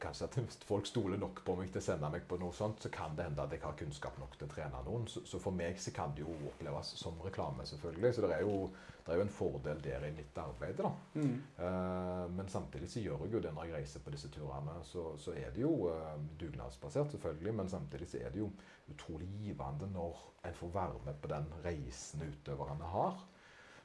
kanskje 0.00 0.26
at 0.26 0.64
folk 0.66 0.86
stoler 0.86 1.18
nok 1.18 1.42
på 1.44 1.54
meg 1.58 1.70
til 1.72 1.80
å 1.80 1.84
sende 1.84 2.10
meg 2.12 2.26
på 2.28 2.38
noe 2.40 2.54
sånt, 2.54 2.82
så 2.82 2.90
kan 2.92 3.16
det 3.16 3.26
hende 3.26 3.42
at 3.42 3.52
jeg 3.52 3.62
har 3.62 3.76
kunnskap 3.78 4.18
nok 4.20 4.36
til 4.38 4.46
å 4.48 4.52
trene 4.52 4.82
noen. 4.86 5.06
Så, 5.10 5.22
så 5.28 5.40
for 5.42 5.54
meg 5.56 5.78
så 5.80 5.92
kan 5.94 6.14
det 6.16 6.24
jo 6.24 6.34
oppleves 6.50 6.94
som 7.00 7.18
reklame, 7.24 7.66
selvfølgelig. 7.68 8.12
Så 8.14 8.24
det 8.24 8.32
er 8.36 8.44
jo, 8.46 8.70
det 9.04 9.12
er 9.12 9.20
jo 9.20 9.26
en 9.26 9.34
fordel 9.36 9.82
der 9.84 10.06
i 10.08 10.12
mitt 10.16 10.40
arbeid. 10.42 10.76
da. 10.80 10.92
Mm. 11.14 11.36
Uh, 11.58 12.24
men 12.36 12.48
samtidig 12.52 12.90
så 12.92 13.04
gjør 13.04 13.26
jeg 13.26 13.36
jo 13.36 13.42
det 13.46 13.54
når 13.56 13.68
jeg 13.68 13.78
reiser 13.80 14.04
på 14.04 14.14
disse 14.14 14.30
turene. 14.34 14.78
Så, 14.88 15.08
så 15.22 15.36
er 15.36 15.52
det 15.54 15.64
jo 15.64 15.74
uh, 15.90 16.14
dugnadsbasert, 16.40 17.16
selvfølgelig, 17.16 17.54
men 17.60 17.72
samtidig 17.72 18.10
så 18.12 18.22
er 18.22 18.34
det 18.34 18.44
jo 18.44 18.50
utrolig 18.92 19.28
givende 19.40 19.90
når 19.92 20.22
en 20.46 20.54
får 20.54 20.74
være 20.74 21.02
med 21.06 21.18
på 21.22 21.32
den 21.32 21.50
reisen 21.64 22.22
utøverne 22.26 22.94
har. 22.94 23.26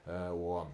Uh, 0.06 0.31
og 0.33 0.71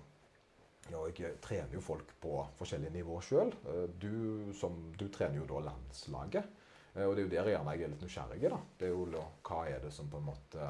ja, 0.92 1.01
jeg 1.12 1.38
trener 1.44 1.74
jo 1.75 1.84
folk 1.84 2.12
på 2.22 2.39
forskjellige 2.60 2.95
nivåer 2.98 3.25
sjøl. 3.25 3.54
Eh, 3.72 3.86
du, 4.00 4.51
du, 4.98 5.07
trener 5.13 5.42
jo 5.42 5.48
da 5.50 5.63
landslaget. 5.69 6.51
Eh, 6.95 7.06
og 7.06 7.16
det 7.16 7.24
er 7.24 7.25
jo 7.25 7.34
der 7.34 7.51
gjerne 7.54 7.75
jeg 7.75 7.88
er 7.88 7.94
litt 7.94 8.06
nysgjerrig. 8.06 8.44
da. 8.54 8.62
Det 8.80 8.89
er 8.89 8.94
jo 8.95 9.24
Hva 9.48 9.63
er 9.69 9.81
det 9.84 9.94
som 9.95 10.10
på 10.12 10.22
en 10.22 10.30
måte, 10.30 10.69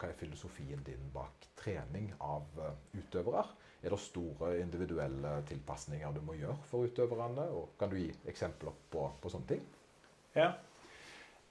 hva 0.00 0.08
er 0.08 0.16
filosofien 0.20 0.84
din 0.86 1.10
bak 1.14 1.50
trening 1.60 2.12
av 2.20 2.46
eh, 2.58 2.78
utøvere? 3.00 3.44
Er 3.80 3.94
det 3.94 4.00
store 4.02 4.58
individuelle 4.60 5.38
tilpasninger 5.48 6.12
du 6.12 6.20
må 6.24 6.36
gjøre 6.36 6.58
for 6.68 6.88
utøverne? 6.88 7.46
og 7.56 7.76
Kan 7.80 7.92
du 7.92 8.00
gi 8.00 8.10
eksempler 8.28 8.76
på, 8.92 9.06
på 9.20 9.32
sånne 9.32 9.54
ting? 9.54 9.62
Ja. 10.34 10.52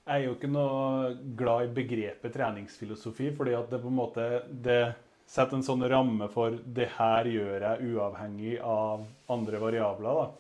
Jeg 0.10 0.24
er 0.24 0.26
jo 0.26 0.36
ikke 0.38 0.50
noe 0.50 1.10
glad 1.38 1.68
i 1.68 1.74
begrepet 1.84 2.34
treningsfilosofi, 2.34 3.30
fordi 3.38 3.54
at 3.54 3.70
det 3.70 3.82
på 3.82 3.92
en 3.92 3.98
måte 3.98 4.24
det 4.50 4.82
Sett 5.30 5.52
en 5.54 5.62
sånn 5.62 5.86
ramme 5.86 6.26
for 6.34 6.56
'det 6.58 6.88
her 6.98 7.28
gjør 7.30 7.62
jeg 7.62 7.90
uavhengig 7.94 8.56
av 8.66 9.06
andre 9.30 9.60
variabler'. 9.62 10.16
da. 10.22 10.32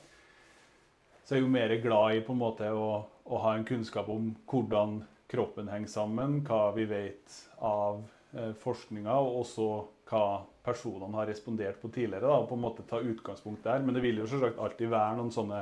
Så 1.23 1.35
jeg 1.35 1.43
er 1.43 1.45
jo 1.45 1.51
mer 1.53 1.75
glad 1.77 2.15
i 2.15 2.21
på 2.25 2.33
en 2.33 2.39
måte 2.41 2.71
å, 2.73 3.05
å 3.05 3.37
ha 3.37 3.51
en 3.53 3.65
kunnskap 3.65 4.09
om 4.09 4.35
hvordan 4.49 5.03
kroppen 5.29 5.67
henger 5.69 5.87
sammen, 5.87 6.39
hva 6.41 6.71
vi 6.73 6.85
vet 6.89 7.35
av 7.61 8.01
eh, 8.33 8.53
forskninga, 8.63 9.13
og 9.13 9.37
også 9.43 9.67
hva 10.09 10.41
personene 10.65 11.19
har 11.19 11.29
respondert 11.29 11.77
på 11.81 11.91
tidligere. 11.93 12.25
Da, 12.25 12.39
og 12.39 12.49
på 12.49 12.57
en 12.57 12.63
måte 12.65 12.87
ta 12.89 12.97
utgangspunkt 12.97 13.63
der. 13.63 13.85
Men 13.85 13.93
det 13.93 14.01
vil 14.01 14.17
jo 14.23 14.25
selvsagt 14.25 14.57
alltid 14.57 14.89
være 14.89 15.19
noen 15.19 15.29
sånne 15.35 15.61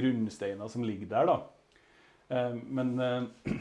grunnsteiner 0.00 0.72
som 0.72 0.84
ligger 0.88 1.12
der. 1.12 1.28
da. 1.28 1.36
Eh, 2.30 2.56
men 2.56 2.96
eh, 3.04 3.52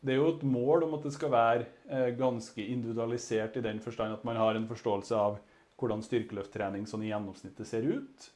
det 0.00 0.14
er 0.14 0.20
jo 0.20 0.30
et 0.30 0.44
mål 0.46 0.86
om 0.86 0.96
at 0.98 1.06
det 1.06 1.12
skal 1.14 1.32
være 1.32 1.64
eh, 1.90 2.10
ganske 2.18 2.62
individualisert 2.62 3.56
i 3.58 3.64
den 3.64 3.80
forstand 3.82 4.14
at 4.14 4.26
man 4.26 4.38
har 4.38 4.54
en 4.54 4.68
forståelse 4.68 5.16
av 5.18 5.38
hvordan 5.78 6.02
styrkeløfttrening 6.06 6.86
sånn 6.90 7.04
i 7.06 7.10
gjennomsnittet 7.10 7.66
ser 7.66 7.86
ut. 7.86 8.28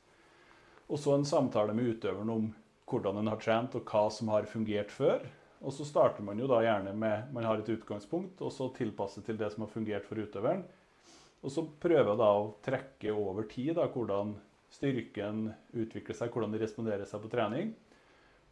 Og 0.91 0.99
så 0.99 1.15
en 1.15 1.27
samtale 1.27 1.75
med 1.75 1.95
utøveren 1.95 2.31
om 2.31 2.51
hvordan 2.91 3.21
en 3.21 3.31
har 3.31 3.41
trent 3.43 3.77
og 3.79 3.87
hva 3.89 4.09
som 4.13 4.31
har 4.35 4.49
fungert 4.51 4.91
før. 4.93 5.23
Og 5.63 5.75
så 5.75 5.87
starter 5.87 6.25
man 6.27 6.41
jo 6.43 6.49
da 6.51 6.61
gjerne 6.65 6.95
med 6.99 7.31
man 7.35 7.47
har 7.47 7.63
et 7.63 7.71
utgangspunkt, 7.71 8.43
og 8.43 8.51
så 8.53 8.69
tilpasse 8.75 9.23
til 9.23 9.39
det 9.39 9.53
som 9.55 9.65
har 9.65 9.71
fungert 9.71 10.07
for 10.09 10.19
utøveren. 10.19 10.65
Og 11.43 11.51
så 11.51 11.65
prøve 11.83 12.17
da 12.19 12.31
å 12.39 12.51
trekke 12.63 13.15
over 13.15 13.47
tid 13.51 13.77
da, 13.79 13.87
hvordan 13.91 14.35
styrken 14.73 15.47
utvikler 15.75 16.17
seg, 16.19 16.35
hvordan 16.35 16.55
de 16.55 16.61
responderer 16.63 17.07
seg 17.07 17.23
på 17.23 17.31
trening. 17.31 17.73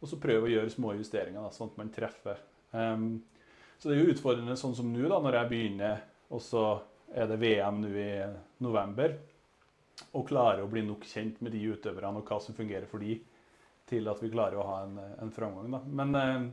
Og 0.01 0.09
så 0.09 0.19
prøve 0.19 0.47
å 0.47 0.51
gjøre 0.51 0.73
små 0.73 0.95
justeringer, 0.97 1.43
da, 1.43 1.51
sånn 1.53 1.71
at 1.71 1.79
man 1.79 1.91
treffer 1.93 2.39
Um, 2.71 3.21
så 3.81 3.89
det 3.89 3.97
er 3.97 4.03
jo 4.03 4.13
utfordrende 4.13 4.55
sånn 4.59 4.75
som 4.77 4.91
nå, 4.93 5.03
da, 5.09 5.19
når 5.23 5.39
jeg 5.39 5.51
begynner, 5.51 6.01
og 6.31 6.41
så 6.45 6.65
er 7.11 7.27
det 7.27 7.39
VM 7.41 7.81
nå 7.81 7.91
i 7.97 8.11
november, 8.63 9.15
og 10.15 10.27
klarer 10.27 10.63
å 10.63 10.69
bli 10.71 10.83
nok 10.85 11.05
kjent 11.07 11.41
med 11.43 11.53
de 11.55 11.63
utøverne 11.73 12.21
og 12.21 12.27
hva 12.29 12.39
som 12.43 12.55
fungerer 12.57 12.87
for 12.89 13.03
de, 13.03 13.17
til 13.89 14.07
at 14.07 14.21
vi 14.23 14.31
klarer 14.31 14.59
å 14.59 14.67
ha 14.67 14.77
en, 14.85 14.99
en 15.21 15.33
framgang. 15.33 15.67
Da. 15.73 15.81
Men 15.99 16.15
um, 16.15 16.45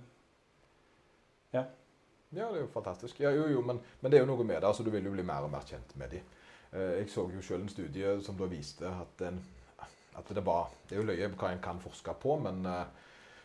ja. 1.54 1.62
Ja, 2.28 2.48
det 2.48 2.58
er 2.58 2.64
jo 2.64 2.70
fantastisk. 2.72 3.20
Ja, 3.22 3.30
jo, 3.32 3.46
jo, 3.52 3.62
men, 3.64 3.78
men, 4.00 4.10
det 4.10 4.18
er 4.18 4.25
jo 4.25 4.30
noe 4.32 4.44
med 4.44 4.58
det. 4.58 4.68
altså 4.68 4.84
Du 4.84 4.90
vil 4.92 5.06
jo 5.06 5.14
bli 5.14 5.25
mer 5.25 5.46
og 5.46 5.52
mer 5.52 5.64
kjent 5.68 5.94
med 6.00 6.16
de. 6.16 6.22
Uh, 6.72 6.98
jeg 6.98 7.12
så 7.12 7.25
jo 7.32 7.44
selv 7.44 7.64
en 7.64 7.72
studie 7.72 8.16
som 8.25 8.37
da 8.40 8.50
viste 8.50 8.88
at, 8.88 9.25
en, 9.28 9.38
at 10.18 10.34
det, 10.34 10.44
var 10.44 10.72
det 10.88 10.96
er 10.96 11.02
jo 11.02 11.08
løye 11.12 11.30
hva 11.37 11.52
en 11.54 11.62
kan 11.64 11.80
forske 11.80 12.16
på, 12.20 12.37
men 12.44 12.66
uh, 12.66 12.82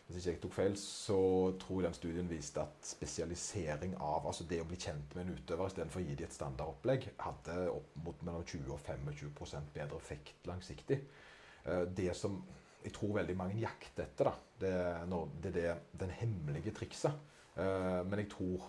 hvis 0.07 0.25
ikke 0.27 0.35
jeg 0.35 0.41
tok 0.43 0.55
feil, 0.57 0.73
så 0.77 1.19
tror 1.61 1.79
jeg 1.79 1.87
den 1.87 1.95
studien 1.97 2.29
viste 2.29 2.61
at 2.61 2.85
spesialisering 2.85 3.95
av 4.03 4.27
altså 4.27 4.45
det 4.49 4.59
å 4.61 4.67
bli 4.67 4.77
kjent 4.77 5.15
med 5.15 5.23
en 5.23 5.37
utøver 5.37 5.71
istedenfor 5.71 6.01
å 6.01 6.03
gi 6.03 6.17
dem 6.19 6.27
et 6.27 6.35
standardopplegg, 6.35 7.07
hadde 7.23 7.55
opp 7.71 7.95
mot 8.03 8.25
mellom 8.27 8.43
20 8.43 8.75
og 8.75 8.83
25 8.83 9.71
bedre 9.73 10.01
effekt 10.01 10.49
langsiktig. 10.49 10.99
Eh, 11.63 11.85
det 11.87 12.11
som 12.19 12.41
jeg 12.83 12.91
tror 12.97 13.15
veldig 13.21 13.35
mange 13.39 13.61
jakter 13.61 14.03
etter, 14.05 14.27
da, 14.27 14.33
det, 15.39 15.49
er 15.49 15.55
det 15.55 15.75
den 16.03 16.11
hemmelige 16.19 16.75
trikset. 16.75 17.15
Eh, 17.55 18.01
men 18.03 18.25
jeg 18.25 18.31
tror 18.35 18.67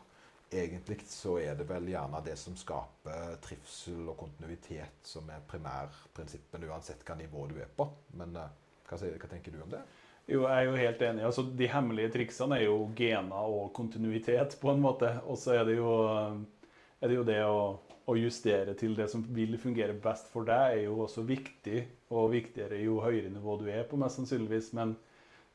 egentlig 0.54 1.00
så 1.10 1.38
er 1.42 1.58
det 1.58 1.66
vel 1.66 1.90
gjerne 1.90 2.22
det 2.24 2.36
som 2.38 2.54
skaper 2.56 3.40
trivsel 3.42 4.06
og 4.12 4.20
kontinuitet, 4.22 5.02
som 5.02 5.28
er 5.34 5.42
primærprinsippene, 5.50 6.70
uansett 6.70 7.02
hva 7.02 7.18
nivå 7.18 7.48
du 7.50 7.58
er 7.58 7.74
på. 7.74 7.88
Men 8.20 8.36
hva, 8.38 8.46
hva 8.86 9.30
tenker 9.30 9.50
du 9.50 9.60
om 9.64 9.74
det? 9.74 9.82
Jo, 10.24 10.46
jeg 10.48 10.56
er 10.56 10.68
jo 10.70 10.76
helt 10.80 11.02
enig. 11.04 11.24
Altså, 11.28 11.42
de 11.58 11.66
hemmelige 11.68 12.12
triksene 12.14 12.56
er 12.56 12.64
jo 12.64 12.78
gener 12.96 13.48
og 13.50 13.72
kontinuitet, 13.76 14.56
på 14.60 14.72
en 14.72 14.80
måte. 14.80 15.10
Og 15.28 15.36
så 15.40 15.52
er 15.52 15.60
er 15.60 17.10
det, 17.10 17.16
jo 17.18 17.24
det 17.28 17.40
å, 17.44 17.58
å, 18.06 18.14
justere 18.16 18.72
til 18.74 18.94
det 18.96 19.10
som 19.12 19.24
vil 19.36 19.58
fungere 19.60 19.92
best 19.92 20.30
for 20.32 20.48
deg, 20.48 20.78
er 20.78 20.82
jo 20.86 21.02
også 21.04 21.26
viktig. 21.28 21.84
Og 22.08 22.32
viktigere 22.32 22.80
jo 22.80 23.02
høyere 23.04 23.28
nivå 23.28 23.58
du 23.60 23.68
er 23.68 23.84
på, 23.84 24.00
mest 24.00 24.16
sannsynligvis. 24.16 24.72
Men, 24.72 24.96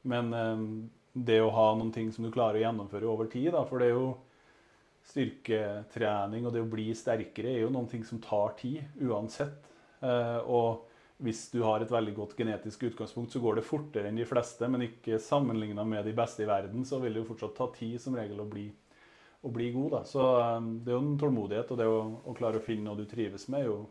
men 0.04 0.34
um, 0.34 0.68
det 1.14 1.40
å 1.42 1.50
ha 1.50 1.72
noen 1.74 1.92
ting 1.96 2.14
som 2.14 2.28
du 2.28 2.32
klarer 2.32 2.60
å 2.60 2.68
gjennomføre 2.68 3.10
over 3.10 3.32
tid, 3.32 3.50
da, 3.56 3.66
for 3.66 3.82
det 3.82 3.90
er 3.90 3.98
jo 3.98 4.12
styrketrening 5.10 6.46
og 6.46 6.54
det 6.54 6.62
å 6.62 6.70
bli 6.70 6.92
sterkere 6.94 7.56
er 7.56 7.64
jo 7.64 7.74
noen 7.74 7.90
ting 7.90 8.06
som 8.06 8.22
tar 8.22 8.54
tid, 8.60 8.84
uansett. 9.02 9.66
Uh, 10.04 10.46
og 10.46 10.88
hvis 11.20 11.50
du 11.52 11.60
har 11.66 11.84
et 11.84 11.92
veldig 11.92 12.14
godt 12.16 12.36
genetisk 12.40 12.86
utgangspunkt, 12.88 13.34
så 13.34 13.42
går 13.44 13.60
det 13.60 13.68
fortere 13.68 14.08
enn 14.08 14.20
de 14.20 14.28
fleste, 14.28 14.68
men 14.72 14.86
ikke 14.86 15.20
sammenligna 15.20 15.84
med 15.84 16.06
de 16.08 16.14
beste 16.16 16.46
i 16.46 16.48
verden, 16.48 16.86
så 16.88 17.02
vil 17.04 17.16
det 17.16 17.24
jo 17.24 17.30
fortsatt 17.34 17.58
ta 17.58 17.68
tid 17.76 18.00
som 18.00 18.16
regel 18.16 18.40
å 18.40 18.48
bli, 18.48 18.70
å 19.44 19.52
bli 19.52 19.68
god. 19.76 19.98
Da. 19.98 20.02
Så 20.08 20.24
um, 20.24 20.70
det 20.86 20.94
er 20.94 20.96
jo 20.96 21.04
en 21.04 21.20
tålmodighet, 21.20 21.74
og 21.76 21.82
det 21.82 21.90
å, 21.92 22.00
å, 22.24 22.36
klare 22.38 22.62
å 22.62 22.64
finne 22.64 22.88
noe 22.88 23.02
du 23.02 23.04
trives 23.10 23.50
med, 23.52 23.66
er 23.66 23.68
jo, 23.68 23.82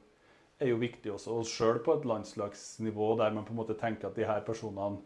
er 0.57 0.73
jo 0.73 0.81
viktig 0.81 1.13
også. 1.19 1.37
Og 1.37 1.53
sjøl 1.53 1.83
på 1.85 1.99
et 1.99 2.09
landslagsnivå 2.09 3.13
der 3.21 3.37
man 3.37 3.45
på 3.45 3.53
en 3.53 3.61
måte 3.61 3.77
tenker 3.77 4.09
at 4.09 4.17
de 4.17 4.29
her 4.29 4.41
personene 4.49 5.03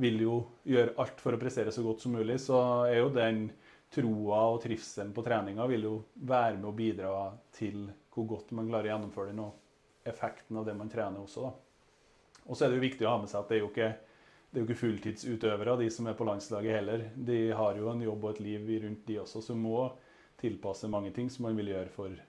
vil 0.00 0.20
jo 0.26 0.36
gjøre 0.66 0.96
alt 1.02 1.22
for 1.22 1.34
å 1.34 1.38
prestere 1.38 1.70
så 1.74 1.86
godt 1.86 2.02
som 2.02 2.18
mulig, 2.18 2.40
så 2.42 2.58
er 2.90 2.98
jo 3.00 3.14
den 3.14 3.46
troa 3.94 4.42
og 4.52 4.60
trivselen 4.62 5.14
på 5.14 5.22
treninga 5.26 5.64
vil 5.70 5.86
jo 5.86 5.96
være 6.14 6.58
med 6.58 6.68
å 6.70 6.76
bidra 6.76 7.14
til 7.54 7.88
hvor 8.10 8.28
godt 8.34 8.52
man 8.54 8.70
klarer 8.70 8.90
å 8.90 8.96
gjennomføre 8.96 9.32
den. 9.32 9.42
Og 9.46 9.69
effekten 10.10 10.58
av 10.60 10.68
det 10.68 10.76
man 10.76 10.90
trener 10.92 11.22
også. 11.22 11.50
Og 12.46 12.56
så 12.56 12.66
er 12.66 12.72
det 12.72 12.80
jo 12.80 12.86
viktig 12.86 13.06
å 13.06 13.14
ha 13.14 13.20
med 13.22 13.30
seg 13.30 13.42
at 13.42 13.50
det 13.50 13.58
er 13.58 13.62
jo 13.62 13.70
ikke, 13.70 13.90
er 14.50 14.58
jo 14.58 14.66
ikke 14.66 14.80
fulltidsutøvere, 14.80 15.76
de 15.80 15.90
som 15.94 16.08
er 16.10 16.18
på 16.18 16.26
landslaget 16.28 16.78
heller. 16.80 17.06
De 17.14 17.40
har 17.56 17.78
jo 17.78 17.90
en 17.92 18.02
jobb 18.04 18.26
og 18.26 18.34
et 18.34 18.42
liv 18.46 18.72
rundt, 18.84 19.06
de 19.06 19.20
også, 19.22 19.44
som 19.50 19.62
må 19.62 19.84
tilpasse 20.40 20.88
mange 20.90 21.12
ting 21.14 21.28
som 21.30 21.46
man 21.46 21.58
vil 21.58 21.72
gjøre 21.74 21.94
for 21.94 22.26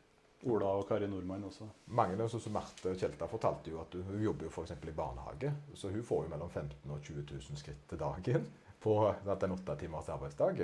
Ola 0.52 0.72
og 0.80 0.88
Kari 0.90 1.06
Nordmann 1.06 1.44
også. 1.46 1.68
Mange, 1.98 2.18
sånn 2.30 2.42
som 2.42 2.56
Marte 2.58 2.96
Kjelta 2.98 3.28
fortalte 3.30 3.70
jo 3.70 3.82
at 3.84 3.94
hun 3.94 4.24
jobber 4.24 4.48
jo 4.48 4.54
f.eks. 4.54 4.74
i 4.74 4.96
barnehage. 4.98 5.52
Så 5.78 5.92
hun 5.94 6.06
får 6.06 6.26
jo 6.26 6.32
mellom 6.34 6.50
15 6.50 6.88
000 6.88 6.96
og 6.96 7.04
20 7.06 7.26
000 7.30 7.62
skritt 7.62 7.84
til 7.90 8.02
dagen 8.02 8.48
på 8.82 8.96
en 9.08 9.56
åtte 9.56 9.76
timers 9.80 10.10
arbeidsdag. 10.10 10.62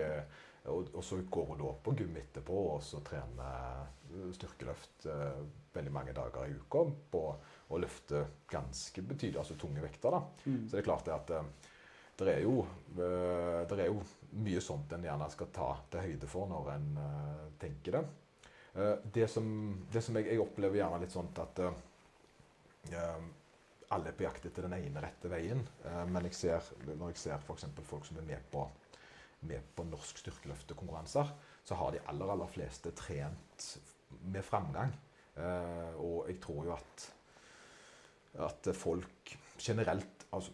Og, 0.68 0.90
og, 0.94 1.04
så 1.04 1.22
går 1.30 1.46
hun 1.52 1.62
da 1.62 1.70
på 1.84 1.94
gym 1.96 2.18
etterpå 2.20 2.64
og 2.74 2.82
så 2.84 3.00
trener 3.06 3.86
styrkeløft 4.36 5.06
eh, 5.06 5.40
veldig 5.74 5.94
mange 5.94 6.14
dager 6.16 6.48
i 6.48 6.56
uka 6.58 6.84
på 7.12 7.24
å 7.68 7.80
løfte 7.80 8.24
ganske 8.50 9.02
betydelig, 9.02 9.40
altså 9.42 9.58
tunge 9.60 9.84
vekter. 9.84 10.12
da. 10.12 10.22
Mm. 10.46 10.62
Så 10.68 10.76
det 10.76 10.82
er 10.82 10.88
klart 10.88 11.08
det 11.08 11.16
at 11.16 11.34
eh, 11.38 11.50
det 12.18 12.30
er, 12.34 12.44
jo, 12.44 12.62
eh, 12.98 13.64
det 13.70 13.80
er 13.80 13.92
jo 13.92 14.02
mye 14.44 14.62
sånt 14.64 14.94
en 14.96 15.06
gjerne 15.06 15.30
skal 15.32 15.52
ta 15.54 15.70
til 15.92 16.08
høyde 16.08 16.30
for 16.32 16.50
når 16.52 16.72
en 16.74 16.88
tenker 17.62 18.00
det. 18.00 18.08
Det 19.14 19.26
som, 19.32 19.46
det 19.90 20.04
som 20.06 20.18
jeg, 20.20 20.28
jeg, 20.30 20.42
opplever 20.42 20.78
gjerne 20.78 21.00
litt 21.02 21.14
sånt 21.14 21.40
at 21.42 21.62
alle 23.96 24.12
er 24.12 24.18
på 24.18 24.26
jakt 24.26 24.46
etter 24.50 24.68
den 24.68 24.76
ene 24.78 25.02
rette 25.04 25.30
veien. 25.32 25.62
men 26.12 26.26
jeg 26.28 26.36
ser, 26.36 26.72
når 26.88 27.14
jeg 27.14 27.18
ser 27.22 27.38
f.eks. 27.40 27.66
folk 27.88 28.06
som 28.06 28.18
er 28.18 28.26
med 28.28 28.50
på, 28.52 28.66
med 29.48 29.64
på 29.76 29.86
norsk 29.88 30.18
styrkeløftekonkurranser, 30.24 31.32
så 31.64 31.76
har 31.76 31.92
de 31.92 32.04
aller, 32.08 32.32
aller 32.32 32.48
fleste 32.52 32.92
trent 32.92 33.68
med 34.32 34.44
framgang. 34.44 34.94
Uh, 35.38 35.94
og 36.02 36.30
jeg 36.32 36.40
tror 36.42 36.64
jo 36.66 36.74
at, 36.74 37.04
at 38.48 38.70
folk 38.74 39.36
generelt 39.62 40.26
altså, 40.32 40.52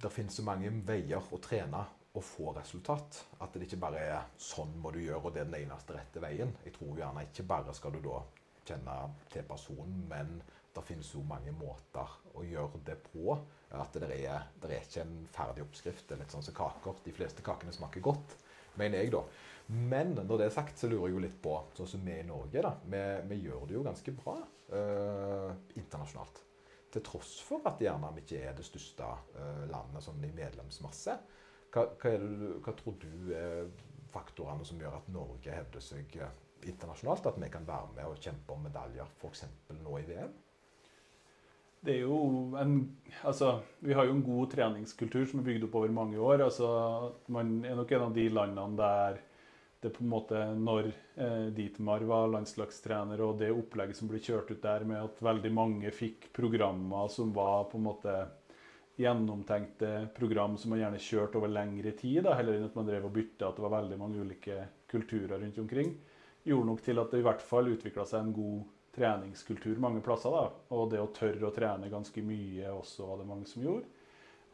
Det 0.00 0.12
finnes 0.12 0.34
så 0.36 0.42
mange 0.44 0.70
veier 0.84 1.28
å 1.32 1.38
trene 1.40 1.80
og 2.14 2.24
få 2.24 2.52
resultat. 2.56 3.20
At 3.40 3.54
det 3.54 3.66
ikke 3.66 3.80
bare 3.80 4.00
er 4.00 4.24
'sånn 4.36 4.74
må 4.80 4.90
du 4.90 4.98
gjøre', 4.98 5.24
og 5.24 5.34
det 5.34 5.40
er 5.40 5.44
den 5.50 5.62
eneste 5.62 5.94
rette 5.94 6.20
veien. 6.20 6.56
Jeg 6.64 6.74
tror 6.74 6.98
gjerne 6.98 7.22
ikke 7.22 7.46
bare 7.48 7.74
skal 7.74 7.92
du 7.92 8.00
da 8.04 8.20
kjenne 8.66 8.96
til 9.30 9.42
personen, 9.42 10.04
men 10.08 10.42
det 10.74 10.84
finnes 10.86 11.10
jo 11.14 11.22
mange 11.26 11.52
måter 11.54 12.16
å 12.34 12.44
gjøre 12.46 12.80
det 12.86 12.98
på. 13.08 13.36
At 13.74 13.96
det 13.98 14.10
er, 14.20 14.46
det 14.62 14.70
er 14.70 14.86
ikke 14.86 15.02
en 15.02 15.16
ferdig 15.34 15.64
oppskrift. 15.64 16.06
Det 16.08 16.16
er 16.16 16.22
litt 16.22 16.34
sånn 16.34 16.44
som 16.46 16.56
kaker. 16.56 17.00
De 17.04 17.14
fleste 17.14 17.42
kakene 17.46 17.74
smaker 17.74 18.04
godt, 18.04 18.36
mener 18.78 19.02
jeg, 19.02 19.12
da. 19.14 19.22
Men 19.66 20.12
når 20.18 20.38
det 20.38 20.46
er 20.46 20.54
sagt, 20.54 20.78
så 20.78 20.90
lurer 20.90 21.08
jeg 21.08 21.16
jo 21.16 21.22
litt 21.24 21.38
på 21.42 21.54
sånn 21.76 21.88
som 21.94 22.02
vi 22.04 22.18
i 22.20 22.26
Norge. 22.26 22.62
da, 22.62 22.74
Vi, 22.84 23.04
vi 23.30 23.40
gjør 23.46 23.64
det 23.68 23.78
jo 23.78 23.84
ganske 23.86 24.16
bra 24.18 24.36
eh, 24.76 25.54
internasjonalt. 25.80 26.42
Til 26.94 27.02
tross 27.06 27.38
for 27.42 27.64
at 27.66 27.80
gjerne 27.82 28.12
vi 28.14 28.22
ikke 28.22 28.42
er 28.50 28.58
det 28.58 28.66
største 28.66 29.08
eh, 29.40 29.64
landet 29.72 30.04
sånn 30.04 30.22
i 30.26 30.32
medlemsmasse. 30.36 31.16
Hva, 31.74 31.88
hva, 31.98 32.12
det, 32.12 32.54
hva, 32.62 32.76
tror 32.78 32.98
du 33.02 33.34
er 33.34 33.70
faktorene 34.14 34.66
som 34.68 34.78
gjør 34.78 35.00
at 35.00 35.10
Norge 35.10 35.50
hevder 35.56 35.82
seg 35.82 36.12
uh, 36.22 36.28
internasjonalt? 36.62 37.26
At 37.26 37.40
vi 37.40 37.50
kan 37.50 37.66
være 37.66 37.96
med 37.96 38.12
og 38.12 38.20
kjempe 38.22 38.54
om 38.54 38.62
medaljer 38.68 39.08
f.eks. 39.18 39.42
nå 39.80 39.96
i 39.98 40.06
VM? 40.12 40.36
Det 41.84 41.98
er 41.98 42.06
jo 42.06 42.16
en, 42.56 42.78
altså, 43.28 43.58
Vi 43.84 43.92
har 43.92 44.08
jo 44.08 44.16
en 44.16 44.24
god 44.24 44.50
treningskultur 44.54 45.26
som 45.28 45.42
er 45.42 45.48
bygd 45.50 45.66
opp 45.68 45.78
over 45.82 45.92
mange 45.92 46.18
år. 46.18 46.46
altså 46.46 46.68
Man 47.28 47.58
er 47.64 47.76
nok 47.76 47.92
en 47.92 48.08
av 48.08 48.14
de 48.16 48.28
landene 48.32 48.80
der 48.80 49.22
det 49.84 49.90
på 49.92 50.00
en 50.00 50.08
måte 50.08 50.38
når 50.56 50.86
eh, 51.20 51.50
Dietmar 51.52 52.06
var 52.08 52.30
landslagstrener, 52.32 53.20
og 53.20 53.36
det 53.36 53.50
opplegget 53.52 53.98
som 53.98 54.08
ble 54.08 54.16
kjørt 54.16 54.48
ut 54.48 54.62
der 54.62 54.86
med 54.88 54.96
at 54.96 55.20
veldig 55.20 55.50
mange 55.52 55.92
fikk 55.92 56.30
programmer 56.32 57.10
som 57.12 57.34
var 57.36 57.66
på 57.68 57.76
en 57.76 57.84
måte 57.90 58.14
gjennomtenkte 58.96 59.90
program 60.16 60.56
som 60.56 60.72
man 60.72 60.80
gjerne 60.80 61.02
kjørte 61.02 61.36
over 61.40 61.52
lengre 61.52 61.92
tid, 61.98 62.22
da, 62.24 62.36
heller 62.38 62.56
enn 62.56 62.68
at 62.68 62.78
man 62.78 62.88
drev 62.88 63.10
og 63.10 63.12
bytta, 63.12 63.50
at 63.50 63.58
det 63.58 63.66
var 63.66 63.74
veldig 63.74 63.98
mange 64.00 64.24
ulike 64.24 64.60
kulturer 64.88 65.36
rundt 65.42 65.60
omkring, 65.60 65.92
gjorde 66.48 66.70
nok 66.70 66.84
til 66.86 67.02
at 67.02 67.12
det 67.12 67.20
i 67.20 67.26
hvert 67.28 67.44
fall 67.44 67.72
utvikla 67.74 68.06
seg 68.08 68.24
en 68.24 68.34
god 68.36 68.62
treningskultur 68.94 69.80
mange 69.82 70.02
plasser. 70.04 70.30
da, 70.30 70.48
Og 70.74 70.90
det 70.92 71.02
å 71.02 71.10
tørre 71.14 71.48
å 71.48 71.54
trene 71.54 71.92
ganske 71.92 72.22
mye 72.22 72.70
også 72.72 73.08
var 73.08 73.20
det 73.20 73.28
mange 73.28 73.50
som 73.50 73.64
gjorde. 73.64 73.90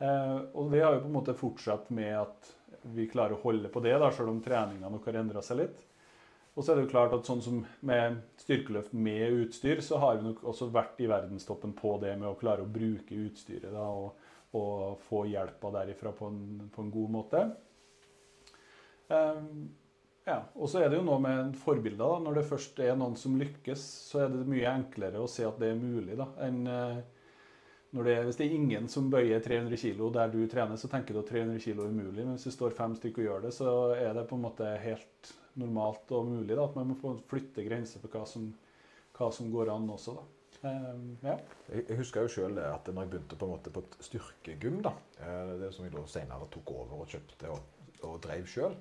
Eh, 0.01 0.39
og 0.57 0.73
det 0.73 0.81
har 0.81 0.97
jo 0.97 1.05
på 1.05 1.11
en 1.11 1.19
måte 1.19 1.37
fortsatt 1.37 1.91
med 1.93 2.17
at 2.23 2.51
vi 2.97 3.09
klarer 3.11 3.37
å 3.37 3.43
holde 3.43 3.69
på 3.69 3.83
det, 3.85 3.97
da, 4.01 4.09
selv 4.15 4.33
om 4.33 4.41
treninga 4.43 4.89
nok 4.89 5.09
har 5.11 5.21
endra 5.21 5.43
seg 5.45 5.61
litt. 5.65 5.87
Og 6.57 6.65
så 6.65 6.73
er 6.73 6.79
det 6.79 6.87
jo 6.89 6.93
klart 6.93 7.13
at 7.15 7.29
sånn 7.29 7.43
som 7.45 7.61
med 7.87 8.19
styrkeløft 8.41 8.95
med 8.97 9.37
utstyr, 9.45 9.83
så 9.85 10.01
har 10.03 10.19
vi 10.19 10.27
nok 10.27 10.43
også 10.51 10.71
vært 10.75 10.99
i 11.01 11.09
verdenstoppen 11.11 11.73
på 11.79 11.95
det 12.03 12.17
med 12.19 12.31
å 12.31 12.39
klare 12.41 12.65
å 12.65 12.71
bruke 12.71 13.17
utstyret 13.17 13.71
da, 13.71 13.87
og, 13.87 14.19
og, 14.59 14.99
få 15.07 15.23
hjelpa 15.31 15.71
derifra 15.79 16.13
på 16.17 16.31
en, 16.33 16.41
på 16.75 16.83
en, 16.85 16.91
god 16.97 17.15
måte. 17.15 17.45
Um, 19.11 19.71
ja, 20.27 20.41
Og 20.55 20.69
så 20.69 20.83
er 20.83 20.91
det 20.91 20.99
jo 20.99 21.07
noe 21.07 21.21
med 21.23 21.55
forbilder. 21.59 22.03
da, 22.03 22.19
Når 22.27 22.41
det 22.41 22.49
først 22.51 22.83
er 22.85 22.99
noen 22.99 23.17
som 23.17 23.39
lykkes, 23.41 23.87
så 24.11 24.25
er 24.25 24.35
det 24.35 24.49
mye 24.51 24.75
enklere 24.75 25.23
å 25.23 25.31
se 25.31 25.47
at 25.49 25.59
det 25.61 25.73
er 25.73 25.81
mulig 25.81 26.19
da, 26.19 26.29
enn 26.45 26.61
uh, 26.69 27.01
det, 27.91 28.17
hvis 28.23 28.37
det 28.39 28.45
er 28.47 28.53
ingen 28.55 28.87
som 28.89 29.09
bøyer 29.11 29.41
300 29.43 29.75
kg 29.81 30.13
der 30.15 30.31
du 30.31 30.41
trener, 30.47 30.79
så 30.79 30.89
tenker 30.91 31.17
du 31.17 31.25
at 31.25 31.31
300 31.33 31.59
kg 31.59 31.81
er 31.81 31.89
umulig. 31.91 32.23
Men 32.23 32.37
hvis 32.37 32.47
det 32.47 32.55
står 32.55 32.77
fem 32.79 32.95
stykker 32.95 33.25
og 33.25 33.27
gjør 33.27 33.47
det, 33.49 33.55
så 33.57 33.73
er 33.97 34.13
det 34.15 34.29
på 34.31 34.39
en 34.39 34.45
måte 34.45 34.69
helt 34.85 35.33
normalt 35.59 36.13
og 36.15 36.29
mulig. 36.29 36.55
Da, 36.55 36.69
at 36.69 36.77
man 36.79 36.93
må 36.93 37.15
flytte 37.31 37.67
grenser 37.67 38.03
for 38.03 38.15
hva 38.15 38.23
som, 38.31 38.47
hva 39.19 39.33
som, 39.35 39.51
går 39.51 39.73
an 39.75 39.91
også. 39.91 40.15
da. 40.21 40.29
Um, 40.61 41.05
ja. 41.25 41.35
jeg, 41.73 41.97
husker 41.97 42.27
jo 42.27 42.31
sjøl 42.35 42.59
at 42.63 42.87
når 42.93 43.07
jeg 43.07 43.11
begynte 43.15 43.37
på 43.41 43.47
en 43.49 43.55
måte 43.57 43.75
på 43.75 43.83
et 43.83 43.95
styrkegym, 44.05 44.83
da, 44.85 44.93
eh, 45.25 45.53
det 45.63 45.71
som 45.73 45.87
jeg 45.87 45.95
da 45.95 46.03
senere 46.11 46.49
tok 46.53 46.75
over 46.77 46.99
og 47.01 47.09
kjøpte 47.09 47.55
og, 47.55 47.87
og 48.05 48.19
drev 48.23 48.45
sjøl, 48.51 48.77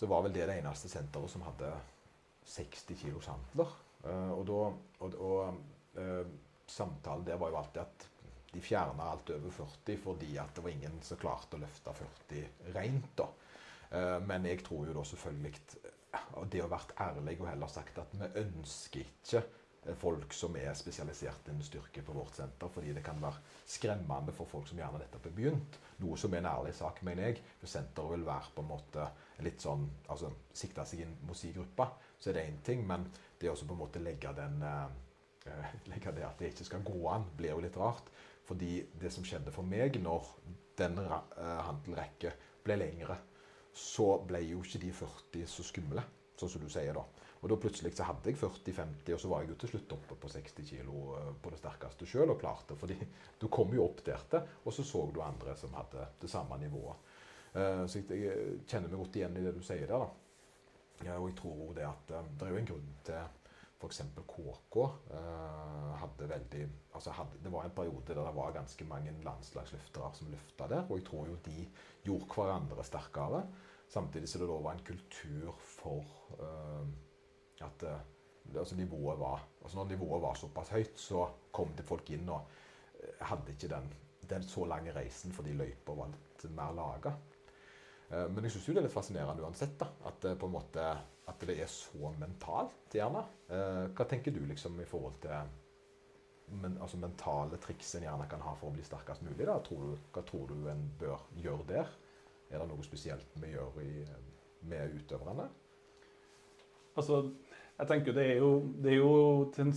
så 0.00 0.08
var 0.08 0.24
vel 0.24 0.32
det 0.32 0.46
det 0.48 0.58
eneste 0.62 0.88
senteret 0.88 1.32
som 1.32 1.44
hadde 1.44 1.70
60 2.48 2.96
kg 3.02 3.18
sandler. 3.24 3.74
Uh, 4.00 4.32
og 4.32 4.46
da, 4.48 4.60
og, 5.04 5.18
og 5.20 5.98
uh, 6.00 6.30
samtalen 6.70 7.26
der 7.26 7.36
var 7.40 7.52
jo 7.52 7.60
alltid 7.60 7.82
at 7.82 8.06
de 8.50 8.62
fjerna 8.64 9.10
alt 9.12 9.30
over 9.30 9.52
40 9.54 9.98
fordi 10.02 10.32
at 10.40 10.56
det 10.56 10.64
var 10.64 10.72
ingen 10.72 10.96
som 11.06 11.20
klarte 11.20 11.58
å 11.58 11.62
løfte 11.62 11.92
40 12.00 12.72
rent. 12.74 13.12
da. 13.18 13.28
Eh, 13.90 14.18
men 14.26 14.46
jeg 14.46 14.62
tror 14.66 14.86
jo 14.86 14.94
da 14.94 15.04
selvfølgelig 15.06 15.54
Og 16.38 16.46
det 16.50 16.62
å 16.64 16.70
vært 16.70 16.92
ærlig 16.98 17.36
og 17.38 17.48
heller 17.50 17.70
sagt 17.70 17.98
at 18.02 18.14
vi 18.18 18.28
ønsker 18.42 19.04
ikke 19.04 19.42
eh, 19.42 19.56
folk 19.96 20.32
som 20.36 20.56
er 20.60 20.74
spesialisert 20.76 21.48
innen 21.48 21.64
styrke 21.64 22.02
på 22.04 22.12
vårt 22.12 22.36
senter, 22.36 22.68
fordi 22.68 22.92
det 22.92 23.04
kan 23.04 23.20
være 23.22 23.40
skremmende 23.64 24.34
for 24.36 24.48
folk 24.48 24.68
som 24.68 24.78
gjerne 24.80 25.00
nettopp 25.00 25.28
har 25.30 25.36
begynt. 25.36 25.78
Noe 26.02 26.18
som 26.20 26.34
er 26.34 26.42
en 26.42 26.50
ærlig 26.50 26.74
sak, 26.76 27.00
mener 27.06 27.30
jeg. 27.30 27.44
For 27.62 27.72
senteret 27.72 28.12
vil 28.14 28.26
være 28.28 28.52
på 28.54 28.64
en 28.64 28.70
måte 28.70 29.06
litt 29.44 29.64
sånn 29.64 29.86
altså 30.12 30.32
Sikte 30.52 30.84
seg 30.84 31.04
inn 31.06 31.14
mot 31.24 31.38
si 31.38 31.52
gruppe, 31.54 31.86
så 32.20 32.30
er 32.30 32.36
det 32.36 32.44
én 32.50 32.60
ting. 32.66 32.84
Men 32.88 33.08
det 33.40 33.48
å 33.48 33.56
på 33.56 33.76
en 33.76 33.80
måte 33.80 34.02
legge 34.04 34.34
den 34.36 34.60
uh, 34.60 34.90
legge 35.92 36.12
det 36.16 36.26
at 36.28 36.42
det 36.42 36.52
ikke 36.52 36.68
skal 36.68 36.84
gå 36.84 37.00
an, 37.08 37.24
blir 37.36 37.54
jo 37.54 37.64
litt 37.64 37.80
rart. 37.80 38.12
Fordi 38.48 38.80
det 39.00 39.12
som 39.14 39.24
skjedde 39.24 39.54
for 39.54 39.64
meg 39.64 39.96
når 40.02 40.28
den 40.80 40.98
uh, 41.00 41.20
handelrekka 41.68 42.34
ble 42.64 42.76
lengre, 42.80 43.16
så 43.72 44.18
ble 44.26 44.42
jo 44.44 44.60
ikke 44.64 44.82
de 44.82 44.92
40 44.92 45.48
så 45.48 45.64
skumle, 45.64 46.02
sånn 46.36 46.50
som 46.52 46.64
du 46.64 46.68
sier 46.72 46.96
da. 46.96 47.04
Og 47.40 47.48
da 47.48 47.56
plutselig 47.56 47.94
så 47.96 48.04
hadde 48.04 48.28
jeg 48.28 48.36
40-50, 48.36 49.14
og 49.14 49.20
så 49.22 49.30
var 49.30 49.42
jeg 49.42 49.54
jo 49.54 49.58
til 49.62 49.72
slutt 49.72 49.94
oppe 49.96 50.16
på 50.20 50.28
60 50.28 50.58
kg 50.60 50.90
på 51.40 51.52
det 51.52 51.60
sterkeste 51.62 52.08
sjøl 52.08 52.34
og 52.34 52.40
klarte 52.42 52.76
fordi 52.76 52.98
du 53.40 53.48
kom 53.52 53.72
jo 53.76 53.86
opp 53.86 54.04
der 54.04 54.42
og 54.64 54.74
så 54.76 54.84
så 54.84 55.06
du 55.08 55.22
andre 55.24 55.56
som 55.56 55.72
hadde 55.78 56.06
det 56.20 56.30
samme 56.30 56.60
nivået. 56.60 57.08
Uh, 57.54 57.86
så 57.88 58.04
jeg, 58.04 58.62
kjenner 58.68 58.92
meg 58.92 59.00
godt 59.00 59.16
igjen 59.18 59.40
i 59.40 59.44
det 59.46 59.56
du 59.56 59.62
sier 59.64 59.88
der. 59.88 60.04
da. 60.04 61.16
Og 61.16 61.30
jeg 61.30 61.36
tror 61.40 61.72
det 61.74 61.86
at 61.88 62.12
um, 62.20 62.28
det 62.36 62.46
er 62.46 62.52
jo 62.52 62.60
en 62.60 62.70
grunn 62.74 62.92
til 63.08 63.36
f.eks. 63.80 64.02
KK 64.28 64.76
hadde 65.96 66.26
veldig 66.28 66.64
altså 66.92 67.14
hadde, 67.16 67.38
Det 67.40 67.52
var 67.52 67.64
en 67.64 67.72
periode 67.72 68.12
der 68.12 68.20
det 68.20 68.34
var 68.36 68.52
ganske 68.52 68.84
mange 68.84 69.14
landslagsløftere 69.24 70.10
som 70.14 70.28
løfta 70.28 70.68
der. 70.68 70.84
Og 70.90 71.00
jeg 71.00 71.06
tror 71.08 71.30
jo 71.32 71.38
de 71.46 71.64
gjorde 72.04 72.28
hverandre 72.36 72.84
sterkere. 72.84 73.46
Samtidig 73.88 74.28
som 74.28 74.44
det 74.44 74.50
da 74.52 74.58
var 74.60 74.76
en 74.76 74.84
kultur 74.84 75.56
for 75.64 76.04
at 77.66 77.84
uh, 77.86 78.56
altså 78.56 78.76
nivået 78.78 79.18
var, 79.20 79.44
altså 79.62 79.78
Når 79.78 79.90
nivået 79.92 80.22
var 80.22 80.34
såpass 80.34 80.72
høyt, 80.74 80.96
så 80.98 81.28
kom 81.52 81.74
det 81.76 81.86
folk 81.86 82.10
inn 82.10 82.28
og 82.28 82.46
hadde 83.20 83.52
ikke 83.52 83.68
den, 83.70 83.86
den 84.30 84.42
så 84.42 84.64
lange 84.68 84.92
reisen 84.96 85.32
fordi 85.32 85.52
løypa 85.56 85.94
var 85.96 86.10
litt 86.12 86.44
mer 86.56 86.74
laga. 86.76 87.12
Men 88.10 88.42
jeg 88.44 88.52
syns 88.52 88.66
det 88.66 88.80
er 88.80 88.84
litt 88.88 88.92
fascinerende 88.92 89.44
uansett. 89.44 89.76
da, 89.78 89.86
At 90.10 90.24
på 90.40 90.48
en 90.48 90.52
måte 90.56 90.84
at 91.30 91.46
det 91.46 91.56
er 91.62 91.70
så 91.70 92.10
mentalt, 92.18 92.94
gjerne. 92.94 93.22
Eh, 93.50 93.86
hva 93.94 94.06
tenker 94.08 94.34
du 94.34 94.42
liksom 94.48 94.78
i 94.80 94.88
forhold 94.88 95.18
til 95.22 95.56
men, 96.50 96.74
altså 96.82 96.98
mentale 96.98 97.60
triks 97.62 97.92
en 97.94 98.08
gjerne 98.08 98.26
kan 98.30 98.42
ha 98.42 98.56
for 98.58 98.70
å 98.70 98.74
bli 98.74 98.82
sterkest 98.82 99.22
mulig? 99.22 99.44
da? 99.46 99.60
Tror 99.62 99.84
du, 99.84 100.06
hva 100.10 100.24
tror 100.26 100.50
du 100.50 100.66
en 100.72 100.82
bør 100.98 101.22
gjøre 101.38 101.66
der? 101.68 101.92
Er 102.50 102.58
det 102.58 102.66
noe 102.72 102.82
spesielt 102.82 103.36
vi 103.38 103.52
gjør 103.52 103.78
i, 103.84 103.92
med 104.66 104.96
utøverne? 104.98 105.46
Altså, 106.98 107.20
jeg 107.80 107.88
tenker 107.88 108.16
det 108.16 108.24
er 108.34 108.40
jo, 108.42 108.48
det 108.82 108.90
er 108.92 108.98
jo, 108.98 109.12
en, 109.62 109.70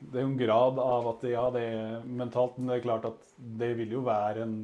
det 0.00 0.20
er 0.20 0.24
en 0.24 0.36
grad 0.38 0.78
av 0.82 1.08
at 1.10 1.24
ja, 1.26 1.46
det 1.54 1.62
er 1.66 2.04
mentalt, 2.06 2.58
men 2.58 2.70
det 2.70 2.76
er 2.76 2.84
klart 2.84 3.08
at 3.08 3.32
det 3.58 3.72
vil 3.80 3.96
jo 3.96 4.02
være 4.06 4.44
en, 4.44 4.58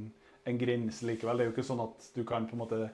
en 0.47 0.61
grense 0.61 1.07
likevel. 1.09 1.41
Det 1.41 1.45
er 1.45 1.51
jo 1.51 1.55
ikke 1.57 1.67
sånn 1.67 1.83
at 1.83 2.07
du 2.15 2.23
kan 2.29 2.47
på 2.51 2.57
en 2.57 2.63
måte 2.65 2.85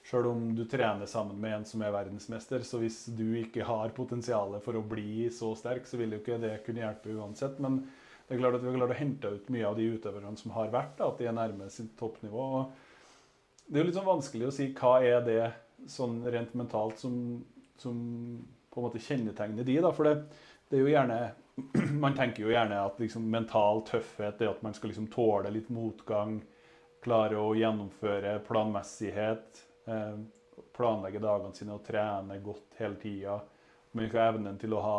Sjøl 0.00 0.30
om 0.30 0.44
du 0.56 0.62
trener 0.64 1.04
sammen 1.04 1.36
med 1.36 1.52
en 1.52 1.64
som 1.68 1.82
er 1.84 1.92
verdensmester, 1.92 2.62
så 2.64 2.78
hvis 2.80 3.02
du 3.12 3.34
ikke 3.36 3.66
har 3.68 3.92
potensialet 3.92 4.62
for 4.64 4.78
å 4.78 4.80
bli 4.80 5.26
så 5.34 5.50
sterk, 5.58 5.84
så 5.84 5.98
vil 6.00 6.14
jo 6.14 6.20
ikke 6.22 6.38
det 6.40 6.54
kunne 6.64 6.80
hjelpe 6.80 7.12
uansett. 7.12 7.58
Men 7.60 7.82
det 8.24 8.32
er 8.32 8.40
klart 8.40 8.56
at 8.56 8.64
vi 8.64 8.70
har 8.70 8.78
klart 8.78 8.94
å 8.94 8.96
hente 8.96 9.32
ut 9.36 9.50
mye 9.52 9.66
av 9.68 9.76
de 9.76 9.90
utøverne 9.92 10.32
som 10.40 10.54
har 10.56 10.72
vært, 10.72 10.94
da, 10.96 11.10
at 11.10 11.20
de 11.20 11.28
er 11.28 11.36
nærme 11.36 11.68
sitt 11.74 11.92
toppnivå. 12.00 12.46
Det 13.66 13.76
er 13.76 13.84
jo 13.84 13.90
litt 13.90 13.98
sånn 14.00 14.08
vanskelig 14.08 14.48
å 14.48 14.54
si 14.56 14.70
hva 14.80 14.94
er 15.04 15.20
det 15.28 15.42
sånn 15.92 16.16
rent 16.32 16.56
mentalt 16.56 16.96
som, 17.04 17.20
som 17.84 18.00
på 18.70 18.80
en 18.80 18.86
måte 18.86 19.02
kjennetegner 19.02 19.66
de. 19.66 19.78
da, 19.82 19.92
For 19.92 20.08
det, 20.08 20.14
det 20.70 20.78
er 20.78 20.86
jo 20.86 20.92
gjerne 20.94 21.20
Man 22.04 22.14
tenker 22.16 22.46
jo 22.46 22.52
gjerne 22.54 22.78
at 22.86 23.00
liksom, 23.02 23.26
mental 23.28 23.82
tøffhet 23.88 24.40
er 24.40 24.54
at 24.54 24.62
man 24.64 24.72
skal 24.72 24.92
liksom 24.92 25.10
tåle 25.12 25.50
litt 25.52 25.68
motgang, 25.74 26.38
klare 27.04 27.36
å 27.36 27.50
gjennomføre 27.58 28.38
planmessighet 28.46 29.66
Eh, 29.90 30.18
planlegge 30.76 31.18
dagene 31.18 31.54
sine 31.56 31.74
og 31.74 31.84
trene 31.86 32.36
godt 32.44 32.76
hele 32.78 32.98
tida. 33.00 33.40
Man 33.92 34.06
ikke 34.06 34.20
har 34.20 34.34
evnen 34.34 34.58
til 34.60 34.74
å 34.76 34.82
ha 34.84 34.98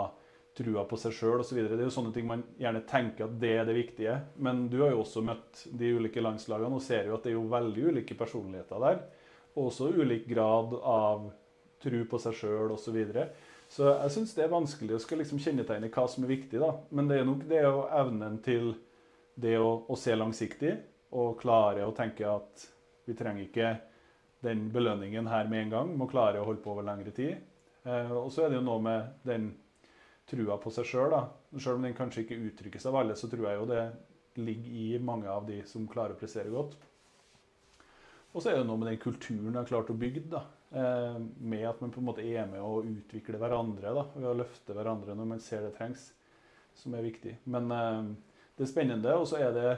trua 0.58 0.84
på 0.90 0.98
seg 1.00 1.14
sjøl 1.16 1.44
osv. 1.44 1.62
Det 1.62 1.78
er 1.78 1.86
jo 1.86 1.94
sånne 1.94 2.12
ting 2.16 2.28
man 2.28 2.44
gjerne 2.60 2.82
tenker 2.90 3.28
at 3.28 3.38
det 3.40 3.52
er 3.60 3.68
det 3.70 3.78
viktige. 3.78 4.18
Men 4.44 4.66
du 4.72 4.82
har 4.82 4.92
jo 4.92 5.04
også 5.06 5.24
møtt 5.26 5.64
de 5.80 5.94
ulike 5.96 6.24
landslagene 6.24 6.76
og 6.76 6.84
ser 6.84 7.08
jo 7.08 7.16
at 7.16 7.24
det 7.24 7.32
er 7.32 7.38
jo 7.38 7.48
veldig 7.52 7.86
ulike 7.94 8.18
personligheter 8.20 8.84
der. 8.84 9.00
Og 9.56 9.70
også 9.70 9.94
ulik 9.96 10.28
grad 10.28 10.76
av 10.82 11.30
tru 11.82 12.02
på 12.10 12.20
seg 12.22 12.36
sjøl 12.42 12.76
osv. 12.76 12.84
Så, 12.84 12.96
videre. 12.96 13.30
Så 13.72 13.88
jeg 13.88 14.12
syns 14.12 14.34
det 14.36 14.44
er 14.44 14.52
vanskelig 14.52 14.98
å 14.98 15.00
skal 15.00 15.22
liksom 15.22 15.40
kjennetegne 15.40 15.88
hva 15.94 16.04
som 16.12 16.26
er 16.26 16.34
viktig. 16.34 16.60
da. 16.60 16.74
Men 16.92 17.08
det 17.08 17.22
er 17.22 17.28
nok 17.28 17.46
det 17.48 17.62
å 17.70 17.86
evnen 18.02 18.42
til 18.44 18.74
det 19.40 19.56
å, 19.64 19.70
å 19.88 19.96
se 19.96 20.16
langsiktig 20.18 20.74
og 21.16 21.40
klare 21.40 21.86
å 21.88 21.94
tenke 21.96 22.28
at 22.28 22.66
vi 23.08 23.16
trenger 23.16 23.46
ikke 23.46 23.72
den 24.44 24.68
belønningen 24.74 25.30
her 25.32 25.48
med 25.48 25.66
en 25.66 25.74
gang. 25.76 25.96
Må 25.96 26.10
klare 26.12 26.42
å 26.42 26.50
holde 26.50 26.64
på 26.66 26.74
over 26.74 26.84
lengre 26.84 27.16
tid. 27.16 27.40
Eh, 27.88 28.12
og 28.12 28.28
så 28.36 28.44
er 28.46 28.52
det 28.52 28.60
jo 28.60 28.68
noe 28.68 28.84
med 28.84 29.26
den 29.28 29.48
trua 30.28 30.60
på 30.60 30.72
seg 30.76 30.92
sjøl. 30.92 31.16
Sjøl 31.56 31.80
om 31.80 31.88
den 31.88 31.96
kanskje 31.96 32.26
ikke 32.26 32.42
uttrykkes 32.52 32.92
av 32.92 33.00
alle, 33.00 33.16
så 33.16 33.32
tror 33.32 33.48
jeg 33.48 33.62
jo 33.62 33.70
det 33.72 33.86
ligger 34.42 34.80
i 34.84 34.88
mange 35.04 35.32
av 35.32 35.48
de 35.48 35.62
som 35.68 35.88
klarer 35.88 36.16
å 36.16 36.20
prestere 36.20 36.52
godt. 36.52 36.76
Og 38.32 38.44
så 38.44 38.52
er 38.52 38.60
det 38.60 38.68
noe 38.68 38.80
med 38.80 38.92
den 38.92 39.00
kulturen 39.00 39.52
jeg 39.52 39.60
har 39.60 39.72
klart 39.72 39.92
å 39.92 39.96
bygge. 40.00 40.28
da, 40.32 40.44
Med 40.72 41.66
at 41.68 41.82
man 41.84 41.92
på 41.92 42.00
en 42.00 42.06
måte 42.08 42.24
er 42.24 42.46
med 42.48 42.64
å 42.64 42.80
utvikle 42.88 43.40
hverandre 43.42 43.92
da, 43.92 44.06
ved 44.16 44.28
å 44.30 44.38
løfte 44.40 44.76
hverandre 44.76 45.16
når 45.20 45.28
man 45.34 45.42
ser 45.44 45.66
det 45.66 45.74
trengs. 45.76 46.06
Som 46.80 46.96
er 46.96 47.04
viktig. 47.04 47.34
Men 47.52 47.72
eh, 47.76 48.04
det 48.56 48.64
er 48.64 48.72
spennende. 48.72 49.16
Og 49.20 49.28
så 49.28 49.42
er 49.42 49.56
det 49.56 49.72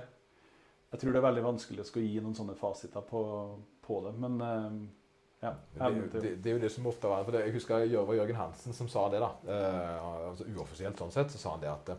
Jeg 0.91 1.01
tror 1.01 1.15
det 1.15 1.21
er 1.23 1.25
veldig 1.25 1.45
vanskelig 1.47 1.81
å 1.81 1.87
skulle 1.89 2.05
gi 2.05 2.21
noen 2.21 2.35
sånne 2.37 2.53
fasiter 2.53 3.01
på, 3.09 3.23
på 3.81 3.95
det. 4.05 4.11
Men 4.21 4.35
uh, 4.37 4.75
ja. 5.41 5.55
Det, 5.73 5.87
det, 6.13 6.35
det, 6.35 6.51
er 6.51 6.59
jo 6.59 6.61
det 6.61 6.69
som 6.69 6.85
ofte 6.87 7.09
var 7.09 7.23
for 7.25 7.33
det, 7.33 7.47
Jeg 7.47 7.55
husker 7.57 7.87
Jørgen 7.89 8.37
Hansen 8.37 8.77
som 8.77 8.87
sa 8.87 9.07
det. 9.09 9.23
da, 9.23 9.31
altså 10.29 10.45
Uoffisielt 10.53 11.01
sånn 11.01 11.11
sett 11.11 11.33
så 11.33 11.41
sa 11.41 11.55
han 11.55 11.65
det 11.65 11.71
at 11.73 11.89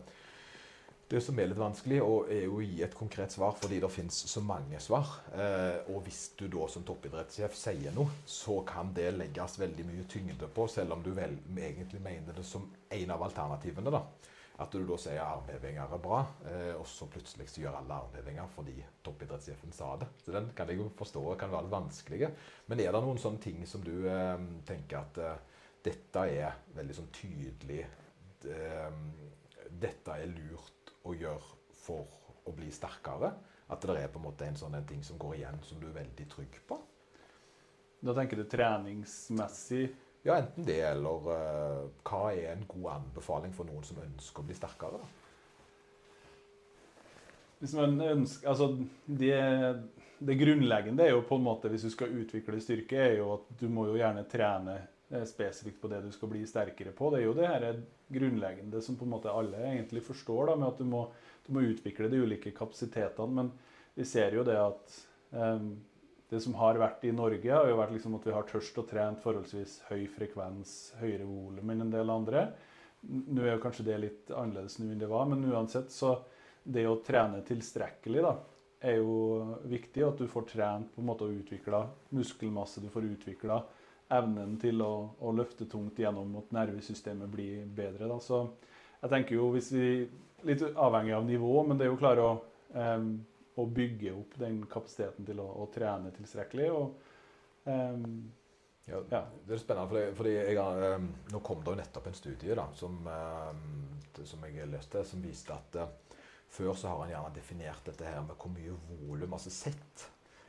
det 1.15 1.21
som 1.23 1.37
er 1.39 1.47
litt 1.47 1.59
vanskelig, 1.59 2.01
er 2.01 2.51
å 2.51 2.59
gi 2.59 2.81
et 2.83 2.95
konkret 2.97 3.31
svar 3.31 3.53
fordi 3.55 3.79
det 3.79 3.89
finnes 3.93 4.17
så 4.27 4.41
mange 4.43 4.79
svar. 4.83 5.13
Eh, 5.31 5.77
og 5.93 6.01
hvis 6.03 6.33
du 6.35 6.45
da 6.51 6.67
som 6.71 6.83
toppidrettssjef 6.87 7.55
sier 7.55 7.95
noe, 7.95 8.11
så 8.27 8.57
kan 8.67 8.91
det 8.95 9.13
legges 9.15 9.55
veldig 9.61 9.85
mye 9.87 10.03
tyngde 10.11 10.49
på, 10.51 10.67
selv 10.71 10.97
om 10.97 11.05
du 11.05 11.13
vel 11.15 11.37
egentlig 11.55 12.01
mener 12.03 12.35
det 12.35 12.43
som 12.47 12.67
en 12.97 13.15
av 13.15 13.23
alternativene. 13.29 13.95
da. 13.95 14.03
At 14.59 14.71
du 14.75 14.83
da 14.87 14.97
sier 14.99 15.21
armhevinger 15.23 15.95
er 15.95 16.03
bra, 16.03 16.19
eh, 16.51 16.73
og 16.75 16.85
så 16.87 17.07
plutselig 17.11 17.47
så 17.51 17.63
gjør 17.63 17.79
alle 17.79 18.01
armhevinger 18.03 18.51
fordi 18.55 18.75
toppidrettssjefen 19.03 19.75
sa 19.75 19.95
det. 20.01 20.11
Så 20.25 20.35
Den 20.35 20.51
kan 20.55 20.67
jeg 20.67 20.81
jo 20.81 20.91
forstå 20.99 21.23
kan 21.39 21.51
være 21.51 21.69
litt 21.69 21.77
vanskelig. 21.77 22.31
Men 22.67 22.79
er 22.83 22.91
det 22.91 23.03
noen 23.07 23.19
sånne 23.23 23.43
ting 23.43 23.63
som 23.67 23.83
du 23.83 23.93
eh, 24.03 24.47
tenker 24.67 24.99
at 24.99 25.23
dette 25.85 26.27
er 26.27 26.63
veldig 26.75 26.95
sånn 26.97 27.13
tydelig 27.13 27.85
Dette 28.45 30.13
er 30.13 30.27
lurt 30.29 30.74
å 31.05 31.15
gjøre 31.15 31.75
for 31.85 32.21
å 32.45 32.53
bli 32.55 32.71
sterkere? 32.73 33.31
At 33.71 33.81
det 33.81 33.97
er 33.97 34.11
på 34.13 34.21
en 34.21 34.27
måte 34.27 34.45
en 34.45 34.57
sånn 34.59 34.77
en 34.77 34.87
ting 34.87 35.01
som 35.03 35.17
går 35.21 35.39
igjen, 35.39 35.61
som 35.65 35.79
du 35.81 35.87
er 35.89 35.99
veldig 36.01 36.27
trygg 36.29 36.59
på? 36.69 36.77
Da 38.05 38.13
tenker 38.13 38.37
du 38.37 38.45
treningsmessig? 38.49 39.85
Ja, 40.25 40.39
enten 40.39 40.65
det, 40.65 40.79
eller 40.81 41.27
uh, 41.29 41.83
hva 42.05 42.23
er 42.33 42.55
en 42.55 42.65
god 42.69 42.87
anbefaling 42.95 43.53
for 43.53 43.69
noen 43.69 43.85
som 43.85 44.01
ønsker 44.01 44.41
å 44.41 44.47
bli 44.47 44.57
sterkere? 44.57 45.01
da? 45.01 45.25
Hvis 47.61 47.75
man 47.77 47.95
ønsker, 48.01 48.49
altså 48.49 48.71
det, 49.05 49.35
det, 50.19 50.37
grunnleggende 50.37 51.05
er 51.05 51.13
jo 51.13 51.23
på 51.25 51.37
en 51.39 51.45
måte, 51.45 51.69
hvis 51.71 51.85
du 51.87 51.91
skal 51.93 52.13
utvikle 52.13 52.59
styrke, 52.61 52.99
er 52.99 53.19
jo 53.21 53.31
at 53.37 53.53
du 53.61 53.67
må 53.71 53.87
jo 53.89 53.99
gjerne 53.99 54.25
trene 54.29 54.75
eh, 55.09 55.23
spesifikt 55.29 55.79
på 55.81 55.89
det 55.93 56.03
du 56.03 56.11
skal 56.13 56.33
bli 56.33 56.43
sterkere 56.49 56.93
på. 56.93 57.13
Det 57.13 57.21
er 57.21 57.25
jo 57.25 57.37
det 57.37 57.49
her 57.49 57.67
grunnleggende 58.07 58.81
som 58.81 58.97
på 58.99 59.05
en 59.05 59.13
måte 59.15 59.33
alle 59.33 59.61
egentlig 59.71 60.03
forstår, 60.05 60.51
da, 60.51 60.55
med 60.59 60.69
at 60.69 60.79
du 60.81 60.85
må, 60.89 61.05
du 61.47 61.51
må 61.55 61.65
utvikle 61.65 62.09
de 62.11 62.21
ulike 62.21 62.53
kapasitetene. 62.55 63.33
Men 63.41 63.51
vi 63.95 64.05
ser 64.07 64.35
jo 64.37 64.45
det 64.47 64.57
at 64.59 64.97
um, 65.31 65.75
det 66.29 66.41
som 66.41 66.57
har 66.59 66.79
vært 66.81 67.05
i 67.05 67.13
Norge, 67.15 67.51
har 67.51 67.69
jo 67.69 67.79
vært 67.79 67.93
liksom 67.95 68.17
at 68.17 68.25
vi 68.27 68.33
har 68.35 68.47
tørst 68.49 68.79
og 68.81 68.87
trent 68.89 69.21
forholdsvis 69.23 69.77
høy 69.91 70.05
frekvens, 70.11 70.95
høyere 71.01 71.27
volum 71.29 71.71
enn 71.71 71.85
en 71.85 71.93
del 71.93 72.13
andre. 72.13 72.47
Nå 73.05 73.43
er 73.43 73.55
jo 73.55 73.61
kanskje 73.63 73.85
det 73.85 74.01
litt 74.01 74.33
annerledes 74.33 74.79
nå 74.79 74.89
enn 74.89 75.01
det 75.01 75.09
var, 75.11 75.27
men 75.29 75.45
uansett 75.51 75.93
så 75.93 76.17
det 76.65 76.87
å 76.89 76.97
trene 77.05 77.43
tilstrekkelig 77.45 78.23
da, 78.25 78.33
er 78.85 78.99
jo 78.99 79.57
viktig. 79.69 80.01
At 80.07 80.21
du 80.21 80.25
får 80.29 80.47
trent 80.49 80.93
på 80.95 81.03
en 81.03 81.09
måte 81.11 81.27
og 81.27 81.37
utvikla 81.43 81.83
muskelmasse, 82.17 82.81
du 82.81 82.89
får 82.93 83.11
utvikla 83.13 83.61
evnen 84.13 84.57
til 84.61 84.81
å, 84.85 84.93
å, 85.19 85.31
løfte 85.33 85.65
tungt 85.69 85.97
gjennom 85.99 86.35
at 86.41 86.51
nervesystemet 86.53 87.31
blir 87.31 87.63
bedre. 87.65 88.09
Da. 88.11 88.19
Så 88.21 88.43
jeg 89.01 89.11
tenker 89.13 89.39
jo 89.39 89.49
hvis 89.55 89.71
vi 89.75 89.89
Litt 90.45 90.61
avhengig 90.61 91.13
av 91.15 91.23
nivå, 91.25 91.63
men 91.65 91.79
det 91.79 91.87
er 91.87 91.89
jo 91.89 91.97
klare 91.97 92.21
å 92.21 92.33
um, 92.75 93.07
å 93.55 93.65
bygge 93.65 94.13
opp 94.13 94.39
den 94.39 94.63
kapasiteten 94.71 95.27
til 95.27 95.39
å, 95.39 95.45
å 95.63 95.67
trene 95.73 96.11
tilstrekkelig. 96.15 96.71
Og, 96.75 97.13
um, 97.69 98.09
Ja. 98.85 98.99
Det 99.09 99.55
er 99.55 99.57
spennende, 99.57 99.89
fordi, 99.89 100.01
fordi 100.13 100.31
jeg 100.35 100.57
eh, 100.61 101.05
nå 101.33 101.39
kom 101.41 101.63
det 101.65 101.71
jo 101.71 101.77
nettopp 101.79 102.05
en 102.05 102.17
studie 102.19 102.53
da, 102.53 102.67
som, 102.77 102.99
eh, 103.09 104.19
som 104.29 104.43
jeg 104.45 104.67
leste, 104.69 105.01
som 105.09 105.23
viste 105.25 105.55
at 105.55 105.77
uh, 105.81 106.19
før 106.53 106.77
så 106.77 106.91
har 106.91 107.01
en 107.01 107.13
gjerne 107.15 107.33
definert 107.33 107.89
dette 107.89 108.05
her 108.05 108.21
med 108.27 108.37
hvor 108.37 108.53
mye 108.53 108.75
volum, 108.99 109.33
altså 109.33 109.49
sett, 109.49 110.05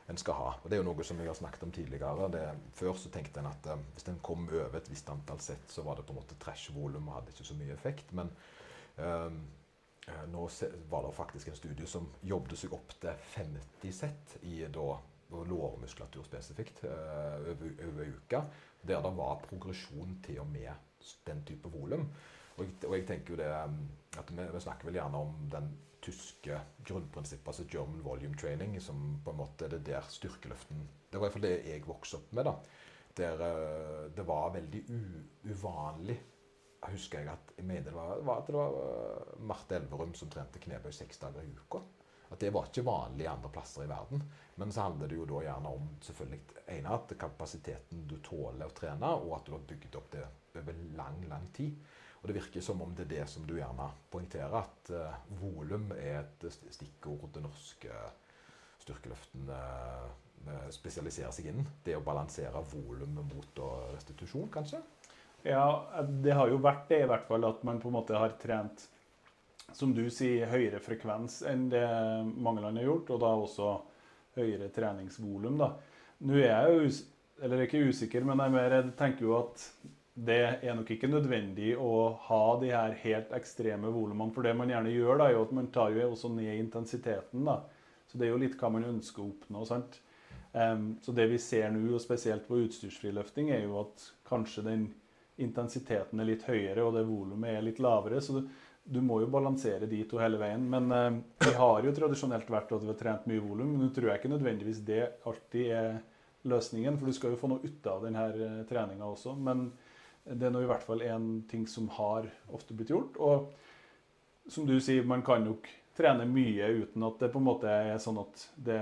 en 0.07 0.17
skal 0.17 0.37
ha. 0.39 0.53
Og 0.61 0.69
Det 0.69 0.77
er 0.77 0.81
jo 0.81 0.87
noe 0.87 1.03
som 1.03 1.19
jeg 1.19 1.27
har 1.27 1.35
snakket 1.37 1.65
om 1.67 1.73
tidligere. 1.75 2.29
Det, 2.31 2.43
før 2.79 2.95
så 2.95 3.11
tenkte 3.11 3.41
en 3.43 3.49
at 3.51 3.67
eh, 3.67 3.83
hvis 3.95 4.07
en 4.07 4.21
kom 4.23 4.47
over 4.47 4.79
et 4.79 4.89
visst 4.91 5.09
antall 5.11 5.41
sett, 5.43 5.67
så 5.71 5.83
var 5.83 5.99
det 5.99 6.07
på 6.07 6.15
en 6.15 6.21
måte 6.21 6.39
trash-volum 6.39 7.09
og 7.09 7.19
hadde 7.19 7.35
ikke 7.35 7.49
så 7.49 7.57
mye 7.59 7.75
effekt. 7.75 8.13
Men 8.15 8.31
eh, 9.03 9.27
eh, 10.07 10.23
nå 10.31 10.47
var 10.91 11.03
det 11.03 11.17
faktisk 11.17 11.51
en 11.51 11.59
studie 11.59 11.89
som 11.89 12.07
jobbet 12.23 12.59
seg 12.59 12.75
opp 12.77 12.95
til 13.01 13.27
50 13.35 13.95
sett 13.99 14.37
i 14.47 14.61
da 14.71 14.89
lårmuskulatur 15.31 16.23
spesifikt 16.23 16.85
eh, 16.87 17.35
over, 17.51 17.75
over 17.89 18.13
uka, 18.15 18.41
der 18.87 19.03
det 19.03 19.13
var 19.17 19.41
progresjon 19.43 20.19
til 20.23 20.39
og 20.39 20.47
med 20.47 20.71
den 21.27 21.43
type 21.45 21.69
volum. 21.69 22.07
Og, 22.57 22.65
og 22.87 22.95
jeg 22.95 23.05
tenker 23.07 23.35
jo 23.35 23.41
det 23.41 23.49
um, 23.65 23.81
at 24.17 24.31
vi, 24.31 24.45
vi 24.53 24.63
snakker 24.63 24.87
vel 24.87 24.97
gjerne 24.97 25.19
om 25.27 25.35
den 25.51 25.67
tyske 26.07 26.61
grunnprinsippet, 26.87 27.51
altså 27.51 27.67
German 27.69 28.01
volume 28.05 28.39
training, 28.39 28.79
som 28.81 29.19
på 29.23 29.33
en 29.33 29.41
måte 29.43 29.67
er 29.67 29.75
det 29.75 29.83
der 29.91 30.07
styrkeløften 30.09 30.87
Det 31.11 31.19
var 31.19 31.27
i 31.27 31.27
hvert 31.27 31.37
fall 31.37 31.45
det 31.47 31.57
jeg 31.67 31.85
vokste 31.87 32.21
opp 32.21 32.33
med. 32.33 32.49
da, 32.49 32.55
Der 33.17 33.45
eh, 33.51 34.09
det 34.15 34.25
var 34.27 34.55
veldig 34.55 34.83
uvanlig 35.51 36.17
husker 36.91 37.23
jeg 37.23 37.31
at 37.31 37.53
jeg 37.57 37.65
mener 37.67 37.89
det 37.89 37.95
var, 37.95 38.19
var 38.25 38.41
at 38.41 38.49
det 38.49 38.55
var 38.57 38.75
eh, 38.81 39.37
Marte 39.49 39.77
Elverum 39.77 40.13
som 40.17 40.31
trente 40.31 40.61
knebøy 40.61 40.91
seks 40.93 41.21
dager 41.21 41.45
i 41.45 41.53
uka. 41.55 41.81
At 42.27 42.41
det 42.43 42.51
var 42.51 42.67
ikke 42.67 42.83
vanlig 42.83 43.27
andre 43.31 43.49
plasser 43.53 43.85
i 43.85 43.89
verden. 43.89 44.23
Men 44.59 44.71
så 44.73 44.87
handler 44.87 45.07
det 45.07 45.19
jo 45.19 45.27
da 45.29 45.43
gjerne 45.45 45.71
om 45.77 45.87
selvfølgelig 46.03 46.41
ene 46.75 46.95
at 46.97 47.13
kapasiteten 47.19 48.03
du 48.09 48.17
tåler 48.23 48.67
å 48.67 48.75
trene, 48.75 49.13
og 49.15 49.37
at 49.37 49.47
du 49.47 49.53
har 49.55 49.63
bygd 49.69 49.95
opp 49.95 50.11
det 50.11 50.25
over 50.59 50.81
lang, 50.97 51.21
lang 51.29 51.47
tid. 51.55 51.77
Og 52.21 52.29
det 52.29 52.37
virker 52.39 52.63
som 52.65 52.81
om 52.81 52.93
det 52.95 53.05
er 53.05 53.11
det 53.11 53.25
som 53.29 53.45
du 53.47 53.55
gjerne 53.57 53.89
poengterer, 54.11 54.53
at 54.57 54.91
uh, 54.93 55.17
volum 55.41 55.91
er 55.97 56.23
et 56.23 56.47
stikkord 56.51 57.29
det 57.35 57.43
norske 57.45 57.99
styrkeløften 58.83 59.51
uh, 59.51 60.07
spesialiserer 60.73 61.33
seg 61.35 61.51
innen. 61.51 61.67
Det 61.83 61.97
å 61.97 62.03
balansere 62.05 62.61
volum 62.71 63.19
mot 63.21 63.63
restitusjon, 63.93 64.49
kanskje? 64.53 64.81
Ja, 65.45 65.65
det 66.07 66.33
har 66.35 66.49
jo 66.49 66.61
vært 66.61 66.87
det 66.89 67.03
i 67.03 67.09
hvert 67.09 67.27
fall 67.27 67.45
at 67.47 67.61
man 67.67 67.81
på 67.81 67.91
en 67.91 67.97
måte 67.97 68.17
har 68.17 68.33
trent, 68.41 68.87
som 69.75 69.91
du 69.93 70.07
sier, 70.13 70.47
høyere 70.49 70.79
frekvens 70.83 71.41
enn 71.47 71.67
det 71.71 71.83
mange 72.39 72.63
land 72.63 72.79
har 72.79 72.87
gjort, 72.87 73.11
og 73.13 73.21
da 73.21 73.33
også 73.35 73.69
høyere 74.37 74.71
treningsvolum. 74.73 75.59
Nå 75.59 76.39
er 76.39 76.49
jeg 76.49 76.73
jo 76.73 76.89
eller 77.45 77.67
ikke 77.67 77.83
usikker, 77.85 78.25
men 78.25 78.39
jeg, 78.41 78.49
er 78.49 78.55
mer, 78.55 78.75
jeg 78.79 78.93
tenker 78.97 79.27
jo 79.27 79.35
at 79.37 79.65
det 80.17 80.41
er 80.65 80.73
nok 80.73 80.89
ikke 80.89 81.09
nødvendig 81.11 81.75
å 81.77 82.09
ha 82.25 82.43
de 82.61 82.71
her 82.73 82.95
helt 83.03 83.33
ekstreme 83.37 83.91
volumene. 83.93 84.33
For 84.33 84.45
det 84.45 84.55
man 84.57 84.71
gjerne 84.71 84.93
gjør, 84.93 85.19
da, 85.19 85.27
er 85.27 85.35
jo 85.35 85.43
at 85.45 85.51
man 85.53 85.67
tar 85.73 85.93
jo 85.93 86.07
også 86.09 86.31
ned 86.33 86.55
intensiteten. 86.57 87.43
da. 87.45 87.59
Så 88.09 88.17
det 88.17 88.25
er 88.25 88.31
jo 88.33 88.39
litt 88.41 88.55
hva 88.57 88.71
man 88.73 88.87
ønsker 88.87 89.21
å 89.21 89.27
oppnå. 89.29 89.65
sant? 89.69 89.99
Um, 90.53 90.95
så 91.05 91.13
det 91.13 91.27
vi 91.29 91.37
ser 91.37 91.69
nå, 91.69 91.83
og 91.93 92.01
spesielt 92.01 92.47
på 92.47 92.57
utstyrsfriløfting, 92.63 93.51
er 93.53 93.67
jo 93.67 93.77
at 93.83 94.07
kanskje 94.25 94.63
den 94.65 94.87
intensiteten 95.37 96.19
er 96.23 96.31
litt 96.31 96.47
høyere, 96.47 96.81
og 96.81 96.97
det 96.97 97.05
volumet 97.05 97.53
er 97.53 97.67
litt 97.67 97.81
lavere. 97.83 98.17
Så 98.23 98.39
du, 98.39 98.47
du 98.89 98.97
må 99.05 99.19
jo 99.21 99.29
balansere 99.29 99.85
de 99.91 100.01
to 100.09 100.17
hele 100.17 100.39
veien. 100.41 100.63
Men 100.71 100.89
um, 100.89 101.19
vi 101.45 101.53
har 101.59 101.85
jo 101.85 101.93
tradisjonelt 101.93 102.49
vært 102.49 102.73
at 102.73 102.81
vi 102.81 102.89
har 102.89 102.97
trent 103.03 103.29
mye 103.29 103.43
volum, 103.43 103.75
men 103.75 103.85
nå 103.85 103.93
tror 103.93 104.09
jeg 104.09 104.23
ikke 104.23 104.33
nødvendigvis 104.33 104.81
det 104.87 105.03
alltid 105.29 105.75
er 105.77 105.99
løsningen, 106.47 106.97
for 106.97 107.05
du 107.05 107.13
skal 107.13 107.35
jo 107.35 107.41
få 107.43 107.51
noe 107.51 107.61
ut 107.61 107.91
av 107.91 108.07
denne 108.07 108.65
treninga 108.65 109.05
også. 109.05 109.35
Men 109.37 109.67
det 110.33 110.47
er 110.47 110.53
nå 110.53 110.63
i 110.63 110.69
hvert 110.69 110.85
fall 110.85 111.03
en 111.07 111.27
ting 111.49 111.67
som 111.69 111.87
har 111.95 112.27
ofte 112.53 112.75
blitt 112.75 112.91
gjort. 112.91 113.17
Og 113.23 114.51
som 114.51 114.67
du 114.67 114.77
sier, 114.83 115.05
man 115.07 115.23
kan 115.25 115.45
nok 115.45 115.67
trene 115.97 116.27
mye 116.29 116.67
uten 116.83 117.05
at 117.07 117.21
det 117.21 117.31
på 117.33 117.41
en 117.41 117.47
måte 117.47 117.71
er 117.71 118.01
sånn 118.01 118.19
at 118.21 118.43
det, 118.55 118.81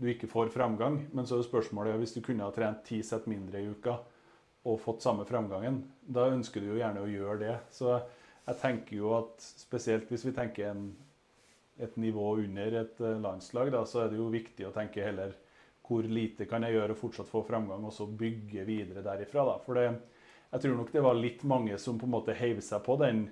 du 0.00 0.08
ikke 0.10 0.30
får 0.30 0.52
framgang. 0.54 1.02
Men 1.12 1.28
så 1.28 1.38
er 1.38 1.46
spørsmålet 1.46 2.00
hvis 2.00 2.16
du 2.16 2.22
kunne 2.24 2.46
ha 2.46 2.54
trent 2.54 2.82
ti 2.88 3.02
sett 3.06 3.28
mindre 3.30 3.60
i 3.60 3.68
uka 3.70 3.98
og 4.68 4.80
fått 4.80 5.04
samme 5.04 5.24
framgangen, 5.24 5.78
da 6.04 6.26
ønsker 6.28 6.60
du 6.60 6.74
jo 6.74 6.80
gjerne 6.80 7.00
å 7.00 7.08
gjøre 7.08 7.38
det. 7.40 7.54
Så 7.72 7.94
jeg 7.94 8.58
tenker 8.60 8.98
jo 8.98 9.14
at 9.16 9.40
spesielt 9.40 10.10
hvis 10.12 10.26
vi 10.28 10.34
tenker 10.36 10.68
en, 10.68 10.90
et 11.80 11.94
nivå 11.96 12.34
under 12.42 12.76
et 12.82 13.00
eh, 13.00 13.20
landslag, 13.22 13.70
da, 13.72 13.86
så 13.88 14.04
er 14.04 14.12
det 14.12 14.20
jo 14.20 14.28
viktig 14.32 14.66
å 14.68 14.74
tenke 14.74 15.04
heller 15.06 15.32
hvor 15.90 16.06
lite 16.06 16.46
kan 16.46 16.62
jeg 16.62 16.76
gjøre 16.76 16.94
og 16.94 17.00
fortsatt 17.00 17.30
få 17.30 17.40
framgang, 17.48 17.82
og 17.88 17.94
så 17.94 18.04
bygge 18.06 18.62
videre 18.68 19.02
derifra. 19.02 19.46
Da. 19.48 19.56
For 19.64 19.78
det, 19.80 19.88
jeg 20.50 20.62
tror 20.62 20.78
nok 20.78 20.92
det 20.92 21.04
var 21.04 21.18
litt 21.18 21.44
mange 21.46 21.78
som 21.78 21.98
på 21.98 22.08
en 22.08 22.14
måte 22.16 22.34
heiv 22.38 22.60
seg 22.64 22.82
på 22.86 22.96
den 23.00 23.26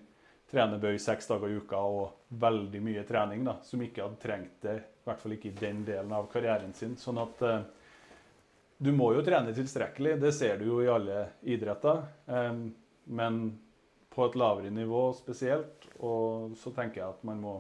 trenebøy 0.48 0.96
seks 1.02 1.28
dager 1.28 1.50
i 1.50 1.59
uka 1.61 1.81
og 1.85 2.37
veldig 2.40 2.81
mye 2.85 3.04
trening, 3.09 3.42
da, 3.44 3.59
som 3.64 3.83
ikke 3.85 4.04
hadde 4.07 4.22
trengt 4.22 4.62
det, 4.64 4.76
i 4.78 5.09
hvert 5.09 5.20
fall 5.20 5.35
ikke 5.37 5.50
i 5.50 5.59
den 5.59 5.83
delen 5.85 6.14
av 6.16 6.31
karrieren 6.33 6.72
sin. 6.76 6.96
Sånn 6.96 7.20
at 7.20 7.42
eh, 7.44 7.59
du 8.78 8.92
må 8.96 9.11
jo 9.16 9.24
trene 9.26 9.52
tilstrekkelig, 9.57 10.16
det 10.22 10.33
ser 10.37 10.61
du 10.61 10.68
jo 10.70 10.78
i 10.81 10.88
alle 10.92 11.26
idretter. 11.44 12.04
Eh, 12.33 12.62
men 13.18 13.42
på 14.14 14.26
et 14.26 14.38
lavere 14.40 14.70
nivå 14.70 15.12
spesielt. 15.14 15.85
Og 15.98 16.57
så 16.59 16.72
tenker 16.74 17.02
jeg 17.02 17.09
at 17.12 17.26
man 17.28 17.42
må 17.42 17.54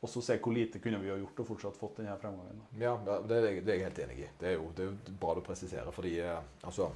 også 0.00 0.22
se 0.24 0.38
hvor 0.40 0.54
lite 0.56 0.80
kunne 0.80 1.00
vi 1.02 1.10
ha 1.12 1.18
gjort 1.20 1.42
og 1.42 1.48
fortsatt 1.50 1.76
fått 1.76 2.00
denne 2.00 2.16
fremgangen. 2.20 2.62
Ja, 2.80 2.94
det 3.04 3.36
er, 3.36 3.48
det 3.60 3.74
er 3.74 3.78
jeg 3.78 3.86
helt 3.88 4.02
enig 4.06 4.18
i. 4.22 4.28
Det 4.40 4.48
er 4.52 4.56
jo, 4.56 4.70
det 4.76 4.86
er 4.86 5.16
bra 5.20 5.34
du 5.36 5.42
presiserer, 5.44 5.90
fordi 5.92 6.14
eh, 6.24 6.38
altså 6.64 6.88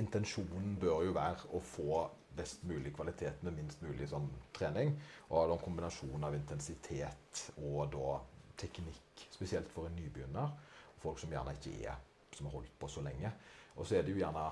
Intensjonen 0.00 0.76
bør 0.80 1.02
jo 1.04 1.12
være 1.16 1.50
å 1.56 1.60
få 1.60 2.06
best 2.36 2.64
mulig 2.68 2.92
kvalitet 2.96 3.42
med 3.44 3.56
minst 3.56 3.82
mulig 3.84 4.08
sånn 4.10 4.28
trening. 4.56 4.94
Og 5.30 5.52
en 5.52 5.62
kombinasjon 5.62 6.24
av 6.24 6.36
intensitet 6.36 7.46
og 7.56 7.92
da 7.92 8.18
teknikk, 8.60 9.26
spesielt 9.32 9.68
for 9.72 9.88
en 9.88 9.96
nybegynner. 9.98 10.52
Og 10.94 11.02
folk 11.02 11.20
som 11.20 11.32
gjerne 11.32 11.56
ikke 11.56 11.76
er 11.90 12.00
som 12.36 12.48
har 12.48 12.58
holdt 12.58 12.78
på 12.80 12.88
så 12.92 13.04
lenge. 13.04 13.32
Og 13.76 13.86
så 13.86 13.98
er 13.98 14.04
det 14.04 14.12
jo 14.12 14.20
gjerne 14.20 14.44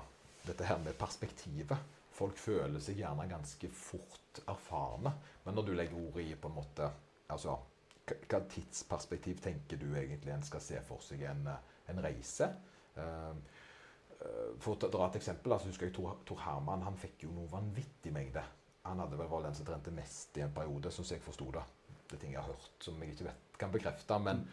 dette 0.45 0.65
her 0.65 0.81
med 0.81 0.97
perspektivet. 0.97 1.93
Folk 2.15 2.37
føler 2.39 2.81
seg 2.81 3.01
gjerne 3.01 3.27
ganske 3.29 3.69
fort 3.75 4.41
erfarne. 4.47 5.13
Men 5.45 5.57
når 5.57 5.67
du 5.67 5.73
legger 5.75 6.01
ordet 6.01 6.25
i 6.29 6.37
på 6.37 6.51
en 6.51 6.59
måte 6.61 6.93
Altså, 7.25 7.55
hva 8.05 8.37
tidsperspektiv 8.53 9.39
tenker 9.41 9.79
du 9.81 9.87
egentlig 9.97 10.29
en 10.29 10.43
skal 10.45 10.61
se 10.61 10.77
for 10.85 11.01
seg 11.01 11.23
en, 11.25 11.39
eh, 11.49 11.71
en 11.89 12.01
reise? 12.05 12.51
Eh, 12.93 13.01
eh, 13.01 13.63
for 14.63 14.75
å 14.75 14.89
dra 14.91 15.07
et 15.09 15.17
eksempel, 15.19 15.53
altså 15.55 15.71
husker 15.71 15.89
jeg 15.89 15.95
Tor, 15.97 16.19
Tor 16.27 16.39
Herman 16.45 16.85
han 16.85 16.99
fikk 16.99 17.27
jo 17.27 17.33
noe 17.35 17.51
vanvittig 17.51 18.13
mengde. 18.15 18.43
Han 18.85 19.01
hadde 19.01 19.17
vel 19.17 19.29
var 19.31 19.45
den 19.45 19.57
som 19.57 19.65
trente 19.67 19.93
mest 19.93 20.37
i 20.37 20.43
en 20.45 20.53
periode, 20.53 20.91
sånn 20.93 21.07
som 21.07 21.17
jeg 21.17 21.25
forsto 21.25 21.49
det. 21.55 21.65
Det 22.05 22.17
er 22.17 22.21
ting 22.21 22.35
jeg 22.35 22.41
har 22.41 22.51
hørt 22.51 22.85
som 22.85 23.01
jeg 23.01 23.15
ikke 23.15 23.27
vet, 23.31 23.51
kan 23.61 23.73
bekrefte. 23.73 24.19
Men 24.21 24.43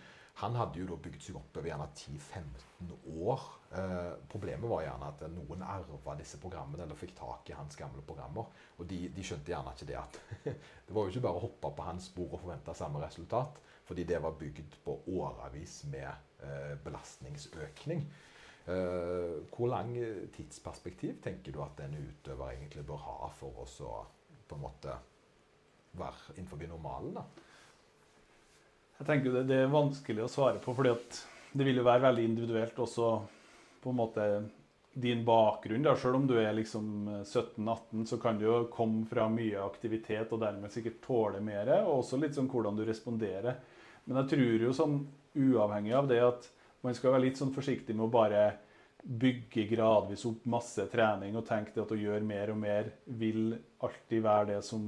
han 0.41 0.57
hadde 0.57 0.81
jo 0.81 0.87
da 0.89 0.97
bygd 1.05 1.21
seg 1.21 1.37
opp 1.37 1.59
over 1.61 1.69
gjerne 1.69 1.89
10-15 1.93 2.95
år. 3.29 3.43
Eh, 3.77 4.15
problemet 4.33 4.71
var 4.71 4.87
gjerne 4.87 5.11
at 5.13 5.25
noen 5.35 5.65
arva 5.67 6.17
disse 6.17 6.41
programmene 6.41 6.87
eller 6.87 6.99
fikk 6.99 7.13
tak 7.19 7.53
i 7.53 7.57
hans 7.59 7.77
gamle 7.77 8.01
programmer. 8.09 8.49
Og 8.81 8.89
de, 8.89 9.03
de 9.13 9.27
skjønte 9.27 9.53
gjerne 9.53 9.75
ikke 9.77 9.91
det 9.91 9.99
at 10.01 10.19
det 10.89 10.97
var 10.97 11.05
jo 11.05 11.13
ikke 11.13 11.27
bare 11.29 11.43
å 11.43 11.45
hoppe 11.45 11.75
på 11.77 11.87
hans 11.91 12.09
spor 12.09 12.33
og 12.33 12.45
forvente 12.47 12.77
samme 12.79 13.05
resultat. 13.05 13.61
Fordi 13.85 14.07
det 14.09 14.23
var 14.25 14.39
bygd 14.41 14.79
på 14.87 14.97
årevis 15.13 15.83
med 15.93 16.09
eh, 16.09 16.75
belastningsøkning. 16.81 18.07
Eh, 18.63 19.39
hvor 19.51 19.71
lang 19.73 19.95
tidsperspektiv 20.37 21.17
tenker 21.23 21.55
du 21.55 21.63
at 21.65 21.81
en 21.83 21.97
utøver 21.99 22.53
egentlig 22.55 22.85
bør 22.87 23.01
ha 23.09 23.31
for 23.35 23.65
å 23.65 23.67
på 24.47 24.59
en 24.59 24.63
måte 24.63 24.95
være 25.99 26.37
innenfor 26.37 26.63
normalen? 26.71 27.17
da? 27.19 27.25
Jeg 29.01 29.09
tenker 29.09 29.35
det, 29.35 29.47
det 29.51 29.61
er 29.65 29.73
vanskelig 29.73 30.23
å 30.23 30.31
svare 30.31 30.63
på, 30.63 30.75
fordi 30.79 30.95
det 31.53 31.67
vil 31.67 31.81
jo 31.81 31.87
være 31.87 32.07
veldig 32.07 32.25
individuelt 32.25 32.79
også 32.79 33.09
på 33.83 33.91
en 33.91 33.99
måte 33.99 34.27
din 34.93 35.25
bakgrunn. 35.25 35.83
da, 35.83 35.97
Selv 35.97 36.21
om 36.21 36.27
du 36.27 36.37
er 36.39 36.53
liksom 36.55 37.09
17-18, 37.25 38.07
så 38.07 38.19
kan 38.23 38.39
du 38.39 38.47
jo 38.47 38.59
komme 38.71 39.07
fra 39.11 39.27
mye 39.33 39.65
aktivitet 39.65 40.33
og 40.33 40.43
dermed 40.45 40.71
sikkert 40.73 41.01
tåle 41.05 41.41
mer. 41.43 41.71
Og 41.83 42.03
også 42.03 42.21
litt 42.21 42.37
sånn 42.37 42.51
hvordan 42.53 42.79
du 42.79 42.85
responderer. 42.87 43.59
Men 44.05 44.23
jeg 44.23 44.35
tror 44.35 44.67
jo 44.67 44.75
sånn 44.77 44.99
uavhengig 45.33 45.95
av 45.97 46.11
det 46.11 46.21
at 46.23 46.51
man 46.83 46.95
skal 46.95 47.15
være 47.15 47.27
litt 47.29 47.41
sånn 47.41 47.55
forsiktig 47.55 47.95
med 47.97 48.09
å 48.09 48.13
bare 48.13 48.45
bygge 49.03 49.65
gradvis 49.71 50.25
opp 50.29 50.45
masse 50.51 50.85
trening 50.91 51.35
og 51.39 51.47
tenke 51.47 51.81
at 51.83 51.91
å 51.91 51.99
gjøre 51.99 52.23
mer 52.27 52.53
og 52.53 52.61
mer 52.63 52.91
vil 53.19 53.57
alltid 53.83 54.23
være 54.23 54.51
det 54.53 54.61
som 54.67 54.85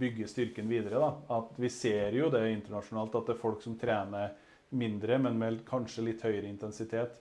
bygger 0.00 0.30
styrken 0.30 0.68
videre. 0.70 0.98
da. 0.98 1.38
At 1.38 1.58
Vi 1.58 1.68
ser 1.68 2.14
jo 2.14 2.30
det 2.30 2.44
internasjonalt 2.52 3.14
at 3.14 3.26
det 3.26 3.34
er 3.34 3.42
folk 3.42 3.62
som 3.62 3.78
trener 3.78 4.34
mindre, 4.70 5.18
men 5.18 5.38
med 5.38 5.64
kanskje 5.66 6.04
litt 6.06 6.22
høyere 6.22 6.46
intensitet, 6.46 7.18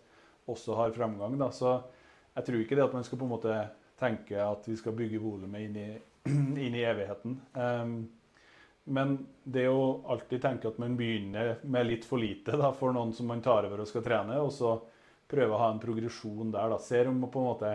også 0.47 0.75
har 0.75 0.91
framgang. 0.91 1.37
da. 1.37 1.49
Så 1.49 1.83
jeg 2.35 2.45
tror 2.45 2.61
ikke 2.61 2.75
det 2.75 2.85
at 2.85 2.93
man 2.93 3.03
skal 3.03 3.17
på 3.17 3.25
en 3.25 3.35
måte 3.35 3.69
tenke 3.99 4.37
at 4.37 4.67
vi 4.67 4.77
skal 4.77 4.93
bygge 4.93 5.19
volumet 5.19 5.61
inn, 5.61 5.99
inn 6.65 6.75
i 6.75 6.85
evigheten. 6.85 7.41
Ehm, 7.57 8.07
men 8.89 9.15
det 9.43 9.67
å 9.69 10.01
alltid 10.09 10.41
tenke 10.41 10.69
at 10.69 10.79
man 10.81 10.97
begynner 10.97 11.59
med 11.63 11.87
litt 11.87 12.05
for 12.09 12.21
lite 12.21 12.57
da, 12.57 12.71
for 12.73 12.93
noen 12.95 13.13
som 13.13 13.29
man 13.29 13.41
tar 13.45 13.67
over 13.67 13.83
og 13.83 13.89
skal 13.89 14.03
trene, 14.05 14.39
og 14.41 14.51
så 14.53 14.75
prøve 15.29 15.53
å 15.53 15.61
ha 15.61 15.69
en 15.73 15.81
progresjon 15.81 16.51
der. 16.53 16.73
da, 16.73 16.79
Ser 16.81 17.09
om 17.09 17.21
på 17.29 17.41
en 17.41 17.49
måte 17.51 17.73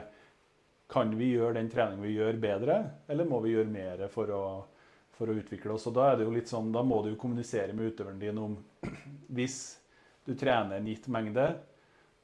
kan 0.90 1.14
vi 1.16 1.32
gjøre 1.32 1.58
den 1.58 1.70
treningen 1.72 2.04
vi 2.04 2.16
gjør, 2.16 2.40
bedre, 2.42 2.78
eller 3.08 3.28
må 3.28 3.40
vi 3.44 3.54
gjøre 3.54 3.70
mer 3.72 4.04
for 4.12 4.30
å, 4.34 4.42
for 5.16 5.30
å 5.30 5.38
utvikle 5.38 5.76
oss? 5.76 5.86
Og 5.90 5.94
Da 5.96 6.10
er 6.10 6.18
det 6.18 6.26
jo 6.26 6.34
litt 6.34 6.50
sånn, 6.50 6.72
da 6.74 6.82
må 6.86 7.00
du 7.02 7.12
jo 7.12 7.20
kommunisere 7.20 7.72
med 7.76 7.94
utøveren 7.94 8.20
din 8.20 8.42
om 8.42 8.58
Hvis 9.38 9.58
du 10.26 10.34
trener 10.38 10.78
en 10.78 10.90
gitt 10.90 11.08
mengde, 11.12 11.48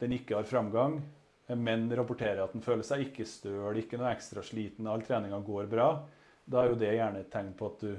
den 0.00 0.14
ikke 0.16 0.38
har 0.38 0.48
framgang, 0.48 1.00
men 1.50 1.90
rapporterer 1.96 2.44
at 2.44 2.55
den 2.55 2.62
føler 2.64 2.87
seg 2.87 3.09
ikke 3.09 3.26
støl, 3.26 3.76
ikke 3.79 3.98
noe 3.98 4.12
ekstra 4.12 4.42
sliten, 4.46 4.87
all 4.88 5.03
treninga 5.05 5.40
går 5.44 5.66
bra, 5.70 5.90
da 6.50 6.62
er 6.62 6.70
jo 6.70 6.79
det 6.79 6.94
gjerne 6.94 7.24
et 7.24 7.33
tegn 7.33 7.50
på 7.59 7.68
at 7.70 7.83
du 7.85 7.90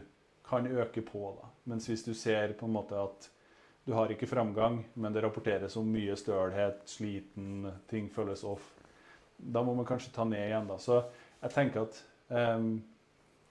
kan 0.51 0.67
øke 0.67 1.01
på. 1.07 1.31
da. 1.39 1.49
Mens 1.71 1.87
hvis 1.89 2.03
du 2.03 2.13
ser 2.17 2.53
på 2.59 2.67
en 2.67 2.75
måte 2.75 2.99
at 2.99 3.29
du 3.85 3.95
har 3.97 4.11
ikke 4.13 4.29
framgang, 4.29 4.83
men 4.93 5.13
det 5.13 5.23
rapporteres 5.23 5.75
om 5.79 5.87
mye 5.89 6.15
stølhet, 6.19 6.83
sliten, 6.89 7.65
ting 7.89 8.11
føles 8.13 8.43
off, 8.45 8.67
da 9.41 9.63
må 9.65 9.73
man 9.73 9.87
kanskje 9.89 10.13
ta 10.13 10.25
ned 10.27 10.43
igjen. 10.45 10.67
da. 10.69 10.77
Så 10.77 10.99
jeg 11.41 11.53
tenker 11.55 11.87
at 11.87 12.01
um, 12.29 12.75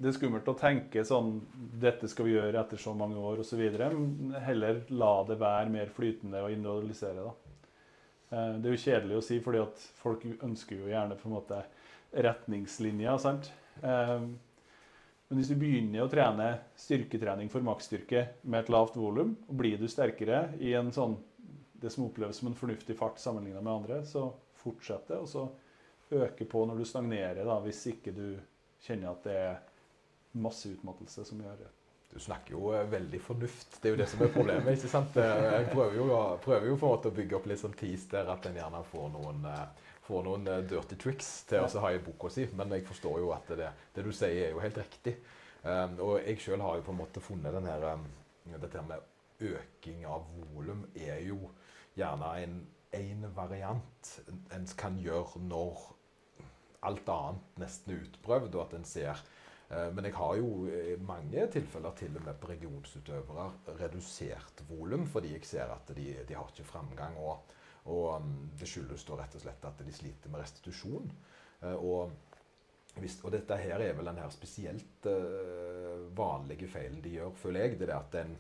det 0.00 0.08
er 0.08 0.16
skummelt 0.16 0.48
å 0.48 0.56
tenke 0.56 1.02
sånn 1.04 1.34
Dette 1.82 2.08
skal 2.08 2.28
vi 2.28 2.36
gjøre 2.36 2.62
etter 2.62 2.80
så 2.80 2.94
mange 2.96 3.18
år 3.18 3.42
osv. 3.42 3.60
Heller 4.46 4.84
la 4.94 5.14
det 5.28 5.38
være 5.40 5.72
mer 5.74 5.90
flytende 5.96 6.44
og 6.44 6.54
individualisere. 6.54 7.26
da. 7.26 7.34
Uh, 8.30 8.54
det 8.60 8.70
er 8.70 8.76
jo 8.76 8.84
kjedelig 8.84 9.18
å 9.18 9.24
si, 9.26 9.40
fordi 9.42 9.64
at 9.64 9.82
folk 9.98 10.28
ønsker 10.38 10.78
jo 10.78 10.92
gjerne 10.92 11.18
på 11.18 11.28
en 11.28 11.36
måte 11.40 11.64
retningslinjer. 12.14 13.18
sant? 13.18 13.50
Um, 13.82 14.36
men 15.30 15.38
hvis 15.38 15.52
du 15.52 15.58
begynner 15.60 16.02
å 16.02 16.10
trene 16.10 16.46
styrketrening 16.74 17.50
for 17.52 17.62
maksstyrke 17.62 18.24
med 18.42 18.64
et 18.64 18.70
lavt 18.74 18.96
volum, 18.98 19.36
og 19.46 19.58
blir 19.60 19.78
du 19.78 19.86
sterkere 19.86 20.48
i 20.58 20.72
en 20.74 20.90
sånn, 20.90 21.14
det 21.80 21.92
som 21.94 22.08
oppleves 22.08 22.42
som 22.42 22.50
en 22.50 22.58
fornuftig 22.58 22.96
fart 22.98 23.22
sammenlignet 23.22 23.62
med 23.62 23.72
andre, 23.72 24.00
så 24.04 24.26
fortsett 24.58 25.06
det. 25.08 25.20
Og 25.22 25.30
så 25.30 25.46
øke 26.18 26.44
på 26.50 26.64
når 26.66 26.82
du 26.82 26.88
stagnerer, 26.88 27.44
da, 27.46 27.60
hvis 27.62 27.84
ikke 27.92 28.14
du 28.16 28.24
kjenner 28.82 29.12
at 29.12 29.28
det 29.28 29.36
er 29.38 29.60
masse 30.42 30.68
utmattelse 30.74 31.24
som 31.26 31.40
gjør 31.42 31.62
det. 31.62 31.70
Du 32.10 32.18
snakker 32.18 32.56
jo 32.56 32.72
eh, 32.74 32.88
veldig 32.90 33.20
fornuft. 33.22 33.78
Det 33.78 33.88
er 33.88 33.94
jo 33.94 34.00
det 34.00 34.08
som 34.10 34.24
er 34.24 34.32
problemet. 34.34 34.72
ikke 34.74 34.90
sant? 34.90 35.16
Eh, 35.20 35.44
jeg 35.46 35.68
prøver 35.70 35.98
jo, 36.00 36.08
prøver 36.42 36.66
jo 36.72 36.78
på 36.78 36.88
en 36.88 36.96
måte 36.96 37.12
å 37.12 37.14
bygge 37.14 37.38
opp 37.38 37.46
litt 37.50 37.62
sånn 37.62 37.76
tis 37.78 38.08
der 38.10 38.30
at 38.34 38.50
en 38.50 38.58
gjerne 38.58 38.82
får 38.90 39.12
noen, 39.14 39.44
eh, 39.46 39.89
får 40.10 40.26
noen 40.26 40.48
dirty 40.68 40.98
tricks 41.00 41.28
til 41.50 41.64
å 41.64 41.84
ha 41.84 41.92
i 41.94 42.02
boka 42.04 42.30
si. 42.32 42.46
Men 42.58 42.74
jeg 42.76 42.86
forstår 42.88 43.20
jo 43.22 43.30
at 43.36 43.52
det, 43.58 43.70
det 43.94 44.04
du 44.06 44.10
sier, 44.12 44.48
er 44.48 44.54
jo 44.54 44.64
helt 44.64 44.80
riktig. 44.80 45.16
Um, 45.62 45.96
og 46.04 46.12
jeg 46.24 46.40
sjøl 46.40 46.62
har 46.64 46.78
jo 46.78 46.86
på 46.86 46.94
en 46.94 47.00
måte 47.02 47.22
funnet 47.22 47.56
den 47.56 47.68
her, 47.68 47.86
um, 47.94 48.06
dette 48.50 48.84
med 48.88 49.08
øking 49.40 50.04
av 50.08 50.26
volum 50.52 50.86
er 50.96 51.20
jo 51.24 51.50
gjerne 51.96 52.30
en, 52.42 52.54
en 52.96 53.26
variant 53.36 54.10
en 54.56 54.66
kan 54.76 54.96
gjøre 55.00 55.40
når 55.44 55.84
alt 56.88 57.12
annet 57.12 57.60
nesten 57.60 57.94
er 57.94 58.02
utprøvd, 58.06 58.56
og 58.56 58.62
at 58.66 58.76
en 58.78 58.88
ser 58.88 59.20
Eh, 59.70 59.88
men 59.94 60.08
jeg 60.08 60.16
har 60.18 60.36
jo 60.40 60.66
i 60.66 60.96
mange 61.06 61.46
tilfeller 61.54 61.94
til 61.98 62.16
og 62.18 62.26
med 62.26 62.38
på 62.42 62.50
regionsutøvere 62.50 63.46
redusert 63.78 64.64
volum, 64.68 65.06
fordi 65.06 65.34
jeg 65.36 65.46
ser 65.46 65.70
at 65.70 65.92
de, 65.94 66.08
de 66.26 66.36
har 66.36 66.50
ikke 66.50 66.66
framgang. 66.72 67.18
Og, 67.22 67.56
og, 67.84 68.20
um, 68.20 68.50
det 68.60 68.68
skyldes 68.68 69.06
da 69.08 69.20
rett 69.20 69.36
og 69.38 69.44
slett 69.44 69.64
at 69.68 69.84
de 69.84 69.94
sliter 69.94 70.32
med 70.32 70.42
restitusjon. 70.42 71.08
Eh, 71.62 71.76
og, 71.76 72.12
hvis, 73.00 73.20
og 73.24 73.32
dette 73.32 73.56
her 73.60 73.80
er 73.80 73.94
vel 73.96 74.10
den 74.10 74.20
her 74.20 74.32
spesielt 74.34 75.06
uh, 75.08 76.08
vanlige 76.16 76.68
feilen 76.68 77.00
de 77.04 77.14
gjør, 77.16 77.32
føler 77.38 77.64
jeg. 77.64 77.78
Det 77.80 77.88
er 77.88 77.96
at 77.96 78.18
en, 78.20 78.34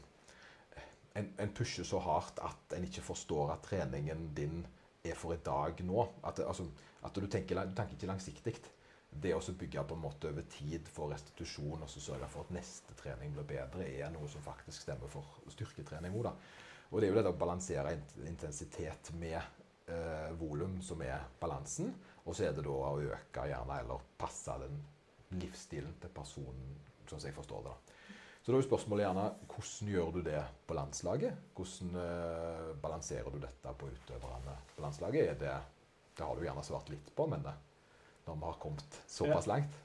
en, 1.20 1.30
en, 1.38 1.54
pusher 1.56 1.86
så 1.86 2.02
hardt 2.02 2.42
at 2.44 2.76
en 2.76 2.84
ikke 2.84 3.06
forstår 3.06 3.54
at 3.54 3.64
treningen 3.68 4.30
din 4.36 4.60
er 5.06 5.16
for 5.16 5.32
i 5.32 5.40
dag 5.44 5.80
nå. 5.86 6.04
At, 6.26 6.42
altså, 6.44 6.68
at 7.06 7.16
du, 7.16 7.26
tenker, 7.30 7.62
du 7.64 7.74
tenker 7.76 7.96
ikke 7.96 8.10
langsiktig 8.10 8.58
det 9.10 9.32
å 9.34 9.40
bygge 9.42 9.82
på 9.88 9.96
en 9.96 10.04
måte 10.04 10.30
over 10.30 10.44
tid 10.52 10.86
for 10.88 11.10
restitusjon 11.10 11.82
og 11.82 11.90
så 11.90 12.02
sørge 12.02 12.28
for 12.30 12.46
at 12.46 12.52
neste 12.54 12.94
trening 13.00 13.32
blir 13.34 13.48
bedre, 13.48 13.88
er 13.88 14.12
noe 14.14 14.28
som 14.30 14.44
faktisk 14.44 14.84
stemmer 14.84 15.10
for 15.10 15.26
styrketrening 15.50 16.14
òg. 16.20 16.30
Og 16.90 17.00
det 17.00 17.08
er 17.08 17.14
jo 17.14 17.22
det 17.22 17.30
å 17.30 17.38
balansere 17.38 17.94
intensitet 18.26 19.12
med 19.18 19.38
eh, 19.38 20.30
volum 20.38 20.80
som 20.82 21.02
er 21.06 21.22
balansen. 21.40 21.92
Og 22.24 22.34
så 22.34 22.48
er 22.48 22.56
det 22.56 22.64
da 22.66 22.74
å 22.74 22.98
øke 22.98 23.46
gjerne 23.50 23.78
eller 23.82 24.02
passe 24.18 24.56
den 24.62 24.80
livsstilen 25.40 25.94
til 26.02 26.12
personen, 26.14 26.74
sånn 27.06 27.20
som 27.20 27.28
jeg 27.28 27.36
forstår 27.36 27.66
det. 27.66 27.72
da. 27.72 27.96
Så 28.40 28.50
da 28.50 28.56
er 28.56 28.62
jo 28.62 28.68
spørsmålet 28.70 29.04
gjerne 29.04 29.24
hvordan 29.52 29.92
gjør 29.94 30.14
du 30.14 30.20
det 30.26 30.40
på 30.66 30.76
landslaget? 30.78 31.42
Hvordan 31.56 31.98
eh, 32.02 32.70
balanserer 32.82 33.34
du 33.34 33.42
dette 33.42 33.74
på 33.78 33.90
utøverne 33.92 34.56
på 34.74 34.84
landslaget? 34.84 35.34
Det, 35.38 35.54
det, 36.16 36.24
har 36.24 36.36
du 36.36 36.44
gjerne 36.44 36.64
svart 36.66 36.90
litt 36.92 37.12
på, 37.16 37.26
men 37.30 37.44
det 37.44 37.54
når 38.26 38.36
vi 38.36 38.46
har 38.46 38.58
kommet 38.62 38.98
såpass 39.08 39.46
ja. 39.46 39.54
langt. 39.54 39.78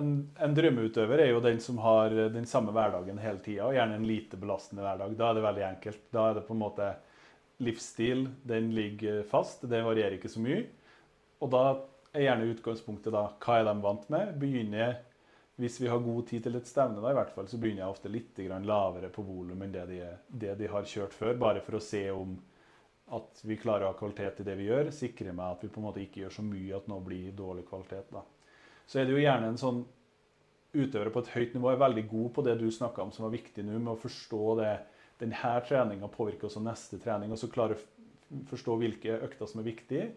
En, 0.00 0.12
en, 0.40 0.54
drømmeutøver 0.56 1.20
er 1.20 1.32
jo 1.34 1.40
den 1.44 1.58
som 1.60 1.78
har 1.84 2.14
den 2.32 2.46
samme 2.48 2.72
hverdagen 2.72 3.18
hele 3.20 3.42
tida, 3.44 3.66
og 3.66 3.76
gjerne 3.76 3.98
en 3.98 4.06
lite 4.08 4.38
belastende 4.40 4.84
hverdag. 4.86 5.16
Da 5.18 5.28
er 5.28 5.36
det 5.36 5.46
veldig 5.46 5.64
enkelt. 5.68 6.04
Da 6.14 6.28
er 6.30 6.38
det 6.38 6.46
på 6.46 6.56
en 6.56 6.62
måte 6.62 6.90
livsstil. 7.62 8.26
Den 8.48 8.70
ligger 8.74 9.22
fast, 9.28 9.66
det 9.68 9.82
varierer 9.84 10.16
ikke 10.16 10.32
så 10.32 10.42
mye. 10.42 10.64
Og 11.42 11.50
da 11.52 11.64
er 12.12 12.26
gjerne 12.26 12.50
utgangspunktet 12.52 13.14
da 13.14 13.26
hva 13.42 13.58
er 13.58 13.68
de 13.68 13.74
vant 13.84 14.12
med. 14.12 14.36
Begynner, 14.40 15.00
Hvis 15.60 15.76
vi 15.80 15.86
har 15.86 16.00
god 16.00 16.26
tid 16.26 16.42
til 16.42 16.56
et 16.56 16.66
stevne, 16.66 17.02
da 17.04 17.10
i 17.12 17.14
hvert 17.14 17.30
fall, 17.34 17.46
så 17.46 17.58
begynner 17.60 17.84
jeg 17.84 17.92
ofte 17.92 18.08
litt 18.08 18.38
lavere 18.64 19.10
på 19.12 19.22
volum 19.22 19.60
enn 19.62 19.72
det 19.72 19.84
de, 19.86 19.98
det 20.28 20.54
de 20.58 20.66
har 20.66 20.88
kjørt 20.88 21.12
før, 21.12 21.36
bare 21.36 21.60
for 21.60 21.76
å 21.76 21.80
se 21.84 22.10
om 22.10 22.32
at 23.12 23.42
vi 23.44 23.58
klarer 23.60 23.84
å 23.84 23.92
ha 23.92 23.98
kvalitet 23.98 24.40
i 24.40 24.46
det 24.48 24.56
vi 24.56 24.70
gjør, 24.70 24.90
sikrer 24.90 25.36
meg 25.36 25.52
at 25.52 25.64
vi 25.64 25.68
på 25.68 25.82
en 25.82 25.86
måte 25.86 26.00
ikke 26.00 26.22
gjør 26.22 26.34
så 26.38 26.44
mye 26.46 26.76
at 26.78 26.88
nå 26.88 26.98
blir 27.04 27.34
dårlig 27.36 27.66
kvalitet. 27.68 28.08
Da. 28.10 28.24
Så 28.92 29.00
er 29.00 29.06
det 29.08 29.14
jo 29.14 29.22
gjerne 29.22 29.48
en 29.48 29.60
sånn 29.60 29.78
utøvere 30.76 31.12
på 31.12 31.22
et 31.22 31.30
høyt 31.32 31.54
nivå 31.56 31.70
er 31.72 31.80
veldig 31.80 32.02
god 32.10 32.32
på 32.36 32.42
det 32.44 32.58
du 32.60 32.66
snakka 32.72 33.06
om 33.06 33.12
som 33.14 33.24
var 33.24 33.32
viktig 33.32 33.64
nå, 33.64 33.78
med 33.78 33.94
å 33.94 34.00
forstå 34.00 34.42
det. 34.58 34.72
Denne 35.22 35.54
treninga 35.64 36.10
påvirker 36.12 36.50
også 36.50 36.60
neste 36.60 36.98
trening. 37.00 37.32
Og 37.32 37.40
så 37.40 37.48
klare 37.52 37.78
å 37.78 38.42
forstå 38.50 38.76
hvilke 38.82 39.16
økter 39.24 39.48
som 39.48 39.62
er 39.62 39.68
viktige, 39.70 40.10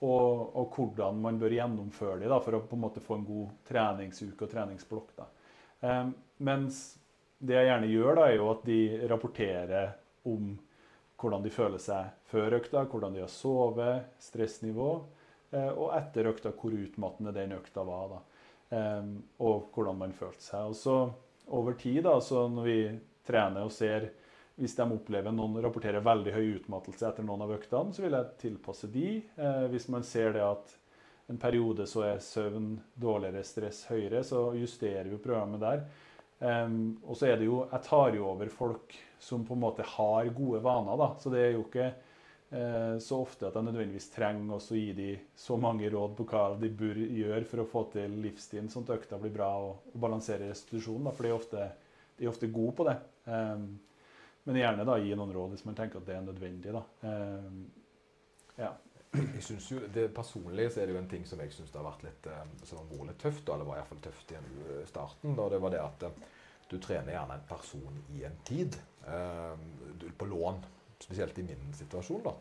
og, 0.00 0.54
og, 0.56 0.76
hvordan 0.76 1.18
man 1.20 1.42
bør 1.42 1.58
gjennomføre 1.58 2.22
dem 2.22 2.42
for 2.44 2.56
å 2.56 2.62
på 2.70 2.78
en 2.78 2.84
måte 2.86 3.02
få 3.04 3.18
en 3.18 3.26
god 3.26 3.50
treningsuke 3.68 4.46
og 4.46 4.52
treningsblokk. 4.54 5.10
Da. 5.18 5.26
Um, 5.82 6.14
mens 6.46 6.80
det 7.42 7.58
jeg 7.58 7.68
gjerne 7.68 7.90
gjør, 7.90 8.14
da, 8.16 8.28
er 8.28 8.38
jo 8.38 8.50
at 8.54 8.62
de 8.68 8.80
rapporterer 9.10 9.90
om 10.30 10.54
hvordan 11.20 11.44
de 11.44 11.52
føler 11.52 11.82
seg 11.82 12.14
før 12.30 12.60
økta, 12.60 12.86
hvordan 12.88 13.16
de 13.16 13.24
har 13.26 13.32
sovet, 13.32 14.06
stressnivå, 14.22 14.92
og 15.50 15.88
etter 15.96 16.28
økta 16.30 16.52
hvor 16.54 16.74
utmattende 16.76 17.32
den 17.34 17.56
økta 17.56 17.82
var. 17.86 18.12
Da. 18.12 18.20
Og 19.42 19.70
hvordan 19.74 19.98
man 19.98 20.12
følte 20.14 20.44
seg. 20.44 20.70
Og 20.70 20.76
så 20.78 20.96
over 21.50 21.74
tid, 21.74 22.04
da, 22.06 22.14
så 22.22 22.44
når 22.48 22.68
vi 22.68 22.80
trener 23.26 23.66
og 23.66 23.72
ser 23.74 24.10
hvis 24.60 24.76
de 24.76 24.84
opplever 24.92 25.32
noen 25.32 25.56
rapporterer 25.64 26.04
veldig 26.04 26.34
høy 26.34 26.46
utmattelse 26.58 27.06
etter 27.08 27.24
noen 27.24 27.46
av 27.46 27.54
øktene, 27.54 27.94
så 27.96 28.04
vil 28.04 28.16
jeg 28.16 28.36
tilpasse 28.42 28.90
de. 28.92 29.08
Eh, 29.40 29.64
hvis 29.72 29.88
man 29.92 30.04
ser 30.04 30.34
det 30.36 30.44
at 30.44 30.74
en 31.32 31.38
periode 31.40 31.86
så 31.88 32.04
er 32.10 32.22
søvn 32.24 32.74
dårligere, 32.98 33.42
stress 33.46 33.84
høyere, 33.88 34.20
så 34.26 34.50
justerer 34.58 35.08
vi 35.08 35.20
programmet 35.22 35.62
der. 35.62 35.84
Og 36.40 37.16
så 37.20 37.26
er 37.28 37.36
det 37.36 37.44
jo 37.44 37.66
Jeg 37.70 37.84
tar 37.84 38.14
jo 38.16 38.26
over 38.30 38.48
folk 38.48 38.94
som 39.20 39.44
på 39.44 39.52
en 39.54 39.60
måte 39.60 39.84
har 39.84 40.30
gode 40.34 40.62
vaner. 40.64 40.96
da, 40.96 41.14
Så 41.20 41.30
det 41.30 41.40
er 41.40 41.52
jo 41.52 41.66
ikke 41.66 41.92
så 42.50 43.20
ofte 43.22 43.46
at 43.46 43.54
jeg 43.54 43.62
nødvendigvis 43.62 44.08
trenger 44.10 44.56
å 44.56 44.74
gi 44.74 44.88
dem 44.96 45.26
så 45.38 45.54
mange 45.60 45.86
råd 45.92 46.16
på 46.18 46.24
hva 46.32 46.40
de 46.58 46.66
bør 46.74 46.98
gjøre 46.98 47.44
for 47.46 47.62
å 47.62 47.66
få 47.70 47.82
til 47.92 48.16
livsstilen, 48.24 48.66
sånn 48.72 48.88
at 48.88 48.96
økta 48.96 49.20
blir 49.22 49.30
bra 49.36 49.50
og, 49.68 49.84
balanserer 49.94 50.50
restitusjonen. 50.50 51.06
da, 51.06 51.12
For 51.14 51.28
de 51.28 51.30
er 51.30 51.36
ofte, 51.36 51.68
de 52.18 52.26
er 52.26 52.32
ofte 52.32 52.50
gode 52.50 52.74
på 52.80 52.88
det. 52.88 52.96
Um, 53.30 53.68
men 54.48 54.58
gjerne 54.58 54.88
da 54.88 54.98
gi 54.98 55.14
noen 55.14 55.34
råd 55.36 55.54
hvis 55.54 55.62
man 55.68 55.78
tenker 55.78 56.00
at 56.00 56.08
det 56.08 56.16
er 56.16 56.26
nødvendig. 56.26 56.74
da. 56.74 56.82
Um, 57.06 57.62
ja. 58.58 58.72
Jeg 59.10 59.42
synes 59.42 59.70
jo, 59.72 59.80
det 59.94 60.08
Personlig 60.14 60.68
så 60.70 60.82
er 60.82 60.86
det 60.86 60.94
jo 60.94 61.00
en 61.00 61.08
ting 61.10 61.24
som 61.26 61.40
jeg 61.42 61.50
syns 61.54 61.72
har 61.74 61.86
vært 61.86 62.04
litt 62.06 62.26
eh, 62.30 62.42
som 62.62 62.78
har 62.78 62.90
vært 62.92 63.08
litt 63.08 63.22
tøft. 63.24 63.48
eller 63.48 63.66
var 63.66 63.80
iallfall 63.80 64.02
tøft 64.04 64.34
i 64.34 64.42
starten. 64.86 65.34
Da, 65.38 65.48
det 65.50 65.58
var 65.62 65.74
det 65.74 65.80
at 65.82 66.04
eh, 66.06 66.20
du 66.70 66.76
trener 66.78 67.16
gjerne 67.16 67.38
en 67.38 67.48
person 67.48 68.02
i 68.14 68.22
en 68.28 68.38
tid. 68.46 68.78
Eh, 69.10 70.12
på 70.18 70.28
lån, 70.30 70.62
spesielt 71.02 71.38
i 71.38 71.46
min 71.46 71.72
situasjon. 71.76 72.22
da. 72.24 72.34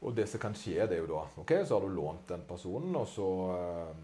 Og 0.00 0.16
det 0.16 0.26
som 0.30 0.40
kan 0.40 0.56
skje, 0.56 0.86
det 0.88 0.96
er 0.96 1.02
jo 1.04 1.10
da 1.12 1.24
ok, 1.42 1.52
Så 1.66 1.76
har 1.76 1.84
du 1.84 1.94
lånt 1.94 2.28
den 2.28 2.44
personen, 2.48 2.96
og 2.96 3.08
så, 3.08 3.28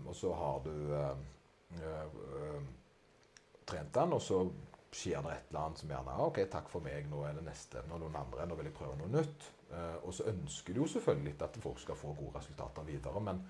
og 0.06 0.16
så 0.16 0.32
har 0.34 0.58
du 0.64 0.74
øh, 0.92 2.62
trent 3.66 3.94
den, 3.94 4.12
og 4.12 4.22
så 4.22 4.44
skjer 4.96 5.22
det 5.24 5.32
et 5.34 5.50
eller 5.50 5.66
annet 5.66 5.80
som 5.80 5.92
gjerne 5.92 6.16
OK, 6.24 6.40
takk 6.52 6.68
for 6.72 6.84
meg, 6.84 7.08
nå 7.10 7.22
er 7.26 7.36
det 7.36 7.44
neste. 7.46 7.82
Nå 7.88 7.96
er 7.96 8.04
noen 8.04 8.18
andre, 8.20 8.46
nå 8.48 8.58
vil 8.58 8.70
jeg 8.70 8.76
prøve 8.76 8.96
noe 9.00 9.12
nytt. 9.12 9.48
Eh, 9.74 9.96
og 10.06 10.14
så 10.14 10.28
ønsker 10.30 10.74
du 10.74 10.84
jo 10.84 10.90
selvfølgelig 10.94 11.34
at 11.44 11.58
folk 11.62 11.82
skal 11.82 11.98
få 11.98 12.14
gode 12.16 12.38
resultater 12.38 12.86
videre, 12.86 13.22
men 13.22 13.42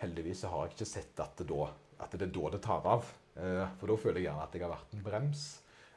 heldigvis 0.00 0.44
har 0.48 0.64
jeg 0.64 0.74
ikke 0.74 0.90
sett 0.90 1.20
at 1.24 1.36
det, 1.40 1.48
da, 1.50 1.68
at 2.04 2.14
det 2.14 2.28
er 2.28 2.34
da 2.36 2.54
det 2.54 2.62
tar 2.64 2.88
av. 2.94 3.12
Eh, 3.34 3.76
for 3.80 3.90
da 3.90 3.98
føler 4.00 4.22
jeg 4.22 4.28
gjerne 4.28 4.46
at 4.46 4.56
jeg 4.56 4.64
har 4.64 4.74
vært 4.74 4.96
en 4.96 5.06
brems. 5.08 5.46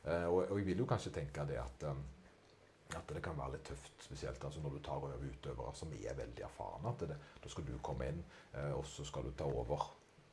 Eh, 0.04 0.28
og, 0.28 0.40
jeg 0.58 0.70
vil 0.72 0.84
jo 0.84 0.90
kanskje 0.90 1.14
tenke 1.20 1.46
det 1.50 1.60
at 1.62 1.88
at 2.96 3.10
det 3.12 3.22
kan 3.24 3.36
være 3.38 3.58
litt 3.58 3.66
tøft, 3.68 3.96
spesielt 4.06 4.44
altså 4.44 4.62
når 4.64 4.78
du 4.78 4.80
tar 4.86 5.02
over 5.02 5.20
utøvere 5.20 5.74
som 5.76 5.92
er 5.98 6.16
veldig 6.16 6.46
erfarne. 6.48 6.94
at 6.94 7.04
det, 7.10 7.18
Da 7.44 7.50
skal 7.50 7.66
du 7.68 7.78
komme 7.84 8.08
inn, 8.08 8.24
eh, 8.54 8.72
og 8.72 8.86
så 8.86 9.06
skal 9.06 9.24
du 9.28 9.32
ta 9.32 9.46
over 9.46 9.90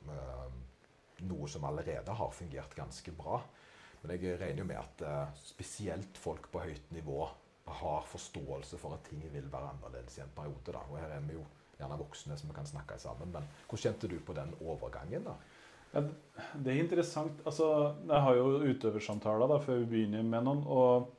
eh, 0.09 0.53
noe 1.27 1.49
som 1.49 1.65
allerede 1.65 2.15
har 2.15 2.31
fungert 2.31 2.75
ganske 2.75 3.13
bra. 3.13 3.43
Men 4.03 4.15
jeg 4.21 4.39
regner 4.41 4.63
jo 4.63 4.69
med 4.69 4.77
at 4.77 5.03
eh, 5.03 5.43
spesielt 5.43 6.19
folk 6.19 6.51
på 6.53 6.63
høyt 6.63 6.93
nivå 6.93 7.29
har 7.65 8.07
forståelse 8.07 8.79
for 8.79 8.95
at 8.95 9.07
ting 9.09 9.23
vil 9.33 9.53
være 9.53 9.71
annerledes 9.73 10.19
i 10.19 10.23
en 10.23 10.35
periode. 10.37 10.73
da, 10.73 10.85
og 10.91 10.99
Her 10.99 11.17
er 11.17 11.21
vi 11.21 11.39
jo 11.39 11.45
gjerne 11.79 11.99
voksne 11.99 12.37
som 12.39 12.51
vi 12.51 12.55
kan 12.55 12.67
snakke 12.69 12.99
sammen. 13.01 13.33
Men 13.33 13.49
hvordan 13.69 13.83
kjente 13.83 14.11
du 14.11 14.19
på 14.21 14.37
den 14.37 14.55
overgangen? 14.61 15.25
da? 15.25 15.35
Ja, 15.95 16.03
det 16.59 16.73
er 16.73 16.83
interessant. 16.83 17.41
Altså, 17.47 17.95
jeg 18.07 18.21
har 18.21 18.35
jo 18.35 18.61
utøversamtaler 18.67 19.49
da, 19.49 19.59
før 19.63 19.83
vi 19.83 19.91
begynner 19.93 20.23
med 20.27 20.47
noen. 20.47 20.65
Og, 20.67 21.11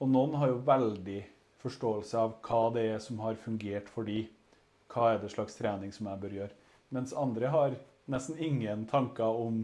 og, 0.00 0.08
noen 0.08 0.36
har 0.40 0.52
jo 0.52 0.62
veldig 0.66 1.20
forståelse 1.60 2.16
av 2.18 2.38
hva 2.46 2.62
det 2.74 2.86
er 2.94 3.02
som 3.04 3.20
har 3.20 3.36
fungert 3.40 3.90
for 3.92 4.08
de. 4.08 4.24
Hva 4.90 5.12
er 5.12 5.20
det 5.22 5.30
slags 5.34 5.58
trening 5.58 5.92
som 5.94 6.08
jeg 6.10 6.22
bør 6.22 6.36
gjøre. 6.38 6.56
Mens 6.96 7.12
andre 7.14 7.50
har 7.52 7.76
nesten 8.10 8.40
ingen 8.42 8.86
tanker 8.90 9.28
om, 9.28 9.60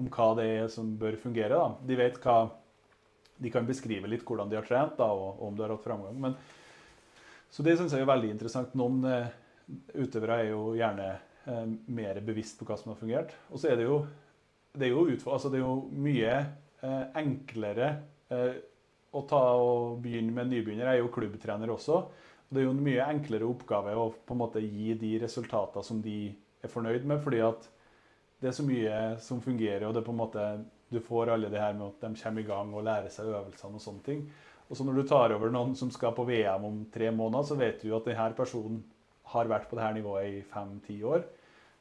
om 0.00 0.08
hva 0.14 0.30
det 0.38 0.46
er 0.54 0.70
som 0.72 0.94
bør 1.00 1.18
fungere. 1.20 1.58
Da. 1.58 1.74
De 1.86 1.98
vet 2.00 2.20
hva 2.24 2.38
De 3.40 3.48
kan 3.48 3.64
beskrive 3.64 4.08
litt 4.08 4.24
hvordan 4.28 4.50
de 4.50 4.58
har 4.58 4.66
trent 4.68 4.98
da, 4.98 5.06
og, 5.16 5.38
og 5.40 5.46
om 5.48 5.54
de 5.56 5.64
har 5.64 5.72
hatt 5.72 5.84
framgang. 5.84 6.16
Men, 6.20 6.34
så 7.50 7.64
det 7.64 7.78
syns 7.78 7.94
jeg 7.96 8.04
er 8.04 8.10
veldig 8.10 8.34
interessant. 8.34 8.74
Noen 8.76 8.98
eh, 9.08 9.30
utøvere 9.96 10.42
er 10.42 10.50
jo 10.50 10.74
gjerne 10.76 11.06
eh, 11.48 11.70
mer 11.96 12.20
bevisst 12.26 12.60
på 12.60 12.68
hva 12.68 12.76
som 12.76 12.92
har 12.92 12.98
fungert. 13.00 13.32
Og 13.48 13.62
så 13.62 13.70
er 13.70 13.80
det 13.80 13.86
jo, 13.86 14.02
det 14.76 14.90
er 14.90 14.92
jo, 14.92 15.06
altså 15.24 15.48
det 15.48 15.60
er 15.60 15.64
jo 15.64 15.78
mye 16.04 16.34
eh, 16.36 17.06
enklere 17.22 17.88
eh, 18.28 18.60
å 19.10 19.22
ta 19.26 19.42
og 19.58 20.00
begynne 20.04 20.34
med 20.34 20.50
nybegynner. 20.52 20.86
Jeg 20.86 21.00
er 21.00 21.04
jo 21.04 21.12
klubbtrener 21.14 21.72
også. 21.74 22.04
Det 22.50 22.62
er 22.62 22.66
jo 22.66 22.74
en 22.74 22.82
mye 22.82 23.06
enklere 23.06 23.46
oppgave 23.46 23.94
å 23.94 24.08
på 24.26 24.34
en 24.34 24.42
måte 24.42 24.62
gi 24.62 24.94
de 24.98 25.16
resultatene 25.22 25.86
som 25.86 26.00
de 26.02 26.18
er 26.62 26.70
fornøyd 26.70 27.06
med. 27.06 27.22
fordi 27.22 27.40
at 27.46 27.68
det 28.40 28.48
er 28.48 28.56
så 28.56 28.64
mye 28.64 29.00
som 29.20 29.42
fungerer, 29.44 29.84
og 29.86 29.94
det 29.94 30.00
er 30.00 30.06
på 30.06 30.14
en 30.14 30.22
måte, 30.22 30.44
du 30.90 30.98
får 31.04 31.34
alle 31.34 31.50
det 31.52 31.60
her 31.60 31.74
med 31.76 31.90
at 31.90 32.06
de 32.06 32.22
kommer 32.22 32.40
i 32.40 32.48
gang 32.48 32.72
og 32.74 32.86
lærer 32.86 33.12
seg 33.12 33.28
øvelsene 33.28 33.76
og 33.76 33.84
sånne 33.84 34.06
ting. 34.06 34.22
Og 34.70 34.78
så 34.78 34.86
når 34.86 34.96
du 34.96 35.02
tar 35.10 35.34
over 35.34 35.52
noen 35.52 35.74
som 35.76 35.90
skal 35.90 36.14
på 36.14 36.24
VM 36.24 36.64
om 36.64 36.80
tre 36.94 37.10
måneder, 37.10 37.46
så 37.46 37.58
vet 37.58 37.82
du 37.82 37.92
at 37.96 38.06
denne 38.06 38.30
personen 38.38 38.80
har 39.34 39.50
vært 39.50 39.68
på 39.70 39.78
dette 39.78 39.92
nivået 39.98 40.38
i 40.38 40.42
fem-ti 40.46 41.00
år. 41.06 41.26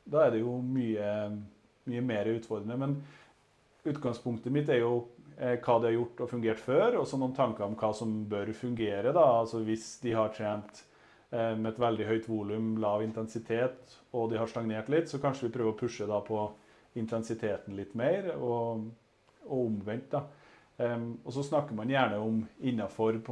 Da 0.10 0.26
er 0.26 0.34
det 0.34 0.42
jo 0.42 0.58
mye, 0.62 1.10
mye, 1.90 2.04
mer 2.06 2.30
utfordrende. 2.34 2.78
Men 2.82 2.98
utgangspunktet 3.90 4.54
mitt 4.54 4.70
er 4.74 4.84
jo 4.84 5.08
hva 5.40 5.78
de 5.80 5.88
har 5.88 5.96
gjort 5.96 6.22
og 6.26 6.32
fungert 6.34 6.60
før, 6.60 6.98
og 7.00 7.08
så 7.08 7.18
noen 7.20 7.36
tanker 7.38 7.64
om 7.64 7.76
hva 7.80 7.94
som 7.96 8.16
bør 8.30 8.52
fungere. 8.58 9.14
da, 9.16 9.26
altså 9.40 9.64
Hvis 9.64 9.94
de 10.04 10.12
har 10.18 10.34
trent 10.36 10.84
eh, 11.32 11.56
med 11.56 11.72
et 11.72 11.80
veldig 11.80 12.08
høyt 12.10 12.28
volum, 12.28 12.74
lav 12.82 13.04
intensitet, 13.06 13.96
og 14.12 14.32
de 14.32 14.40
har 14.42 14.52
stagnert 14.52 14.92
litt, 14.92 15.08
så 15.08 15.22
kanskje 15.24 15.48
vi 15.48 15.54
prøver 15.56 15.72
å 15.76 15.80
pushe 15.80 16.10
da 16.10 16.20
på 16.26 16.44
intensiteten 17.00 17.78
litt 17.78 17.96
mer, 17.96 18.34
og, 18.36 18.90
og 19.48 19.66
omvendt. 19.70 20.12
da. 20.12 20.26
Um, 20.80 21.18
og 21.28 21.34
så 21.36 21.44
snakker 21.44 21.76
man 21.76 21.90
gjerne 21.92 22.22
om 22.24 22.38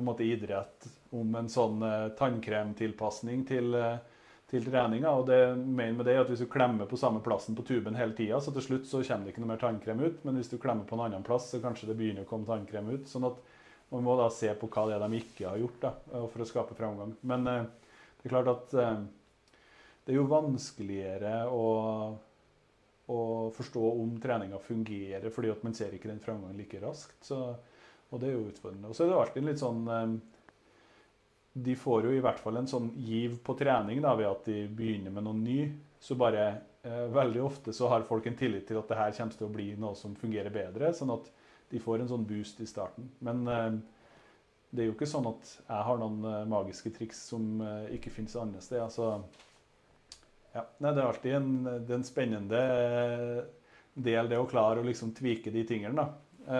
måte 0.04 0.26
idrett 0.28 0.84
om 1.16 1.36
en 1.40 1.48
sånn 1.48 1.80
uh, 1.80 2.10
tannkremtilpasning 2.20 3.46
til, 3.48 3.72
uh, 3.72 4.02
til 4.52 4.66
treninga. 4.66 5.12
Og 5.12 5.28
det 5.30 5.40
mener 5.58 5.98
med 6.00 6.08
det 6.08 6.18
at 6.22 6.32
hvis 6.32 6.44
du 6.44 6.50
klemmer 6.52 6.90
på 6.90 7.00
samme 7.00 7.22
plassen 7.26 7.58
på 7.58 7.66
tuben 7.68 7.98
hele 8.00 8.16
tida, 8.18 8.40
så 8.42 8.54
til 8.56 8.66
slutt 8.66 8.88
så 8.90 9.04
kommer 9.04 9.28
det 9.28 9.36
ikke 9.36 9.44
noe 9.44 9.54
mer 9.54 9.64
tannkrem 9.64 10.04
ut. 10.06 10.24
Men 10.28 10.40
hvis 10.40 10.52
du 10.54 10.58
klemmer 10.62 10.88
på 10.88 10.98
en 10.98 11.06
annen 11.08 11.26
plass, 11.28 11.50
så 11.52 11.62
kanskje 11.64 11.92
det 11.92 11.98
begynner 12.00 12.28
å 12.28 12.30
komme 12.30 12.48
tannkrem 12.50 12.94
ut. 12.94 13.10
sånn 13.12 13.28
at 13.30 13.42
man 13.92 14.04
må 14.04 14.18
da 14.20 14.28
se 14.34 14.52
på 14.60 14.68
hva 14.68 14.88
det 14.88 14.98
er 14.98 15.04
de 15.06 15.20
ikke 15.22 15.48
har 15.48 15.60
gjort 15.62 15.84
da, 15.84 15.92
for 16.12 16.44
å 16.44 16.48
skape 16.48 16.76
framgang. 16.76 17.14
Men 17.28 17.48
uh, 17.48 17.62
det 18.20 18.28
er 18.28 18.34
klart 18.34 18.50
at 18.52 18.74
det 18.74 20.12
er 20.12 20.18
jo 20.18 20.26
vanskeligere 20.28 21.46
å 21.48 21.68
å 23.08 23.20
forstå 23.56 23.84
om 24.02 24.18
treninga 24.20 24.60
fungerer, 24.60 25.30
fordi 25.32 25.52
at 25.54 25.62
man 25.64 25.76
ser 25.78 25.94
ikke 25.96 26.10
den 26.12 26.24
framgangen 26.24 26.60
like 26.60 26.80
raskt. 26.84 27.16
Så, 27.24 27.38
og 28.12 28.20
det 28.20 28.30
er 28.30 28.36
jo 28.36 28.50
utfordrende. 28.50 28.92
Og 28.92 28.98
så 28.98 29.06
er 29.06 29.12
det 29.12 29.20
alltid 29.22 29.48
litt 29.48 29.62
sånn 29.62 29.86
eh, 29.94 30.16
De 31.58 31.74
får 31.80 32.08
jo 32.08 32.14
i 32.14 32.22
hvert 32.24 32.40
fall 32.42 32.60
en 32.60 32.70
sånn 32.70 32.92
giv 33.02 33.40
på 33.46 33.56
trening 33.58 34.02
da, 34.04 34.14
ved 34.20 34.30
at 34.30 34.48
de 34.50 34.64
begynner 34.70 35.14
med 35.14 35.26
noe 35.26 35.38
ny. 35.40 35.60
Så 36.00 36.18
bare 36.20 36.44
eh, 36.86 37.06
veldig 37.14 37.42
ofte 37.42 37.74
så 37.74 37.90
har 37.92 38.06
folk 38.06 38.28
en 38.30 38.38
tillit 38.38 38.68
til 38.70 38.78
at 38.78 38.90
det 38.92 39.00
her 39.00 39.16
kommer 39.18 39.40
til 39.40 39.48
å 39.48 39.54
bli 39.54 39.68
noe 39.80 39.98
som 39.98 40.16
fungerer 40.18 40.54
bedre. 40.54 40.94
Sånn 40.94 41.16
at 41.16 41.30
de 41.72 41.82
får 41.84 42.04
en 42.04 42.12
sånn 42.12 42.28
boost 42.28 42.62
i 42.64 42.70
starten. 42.70 43.10
Men 43.26 43.48
eh, 43.52 43.72
det 44.70 44.84
er 44.84 44.90
jo 44.90 44.96
ikke 44.98 45.10
sånn 45.10 45.28
at 45.30 45.50
jeg 45.64 45.84
har 45.90 46.00
noen 46.02 46.24
eh, 46.28 46.46
magiske 46.50 46.92
triks 46.96 47.22
som 47.30 47.62
eh, 47.64 47.94
ikke 47.98 48.12
finnes 48.14 48.36
andre 48.40 48.62
steder. 48.64 48.86
Altså, 48.86 49.10
ja, 50.54 50.64
nei, 50.84 50.92
Det 50.92 51.02
er 51.02 51.08
alltid 51.08 51.38
en, 51.38 51.52
det 51.66 51.94
er 51.94 52.00
en 52.00 52.08
spennende 52.08 52.64
eh, 52.78 53.42
del, 53.96 54.30
det 54.30 54.40
å 54.42 54.50
klare 54.50 54.84
å 54.84 54.88
liksom 54.88 55.16
tvike 55.18 55.54
de 55.56 55.64
tingene. 55.68 56.06
da. 56.06 56.56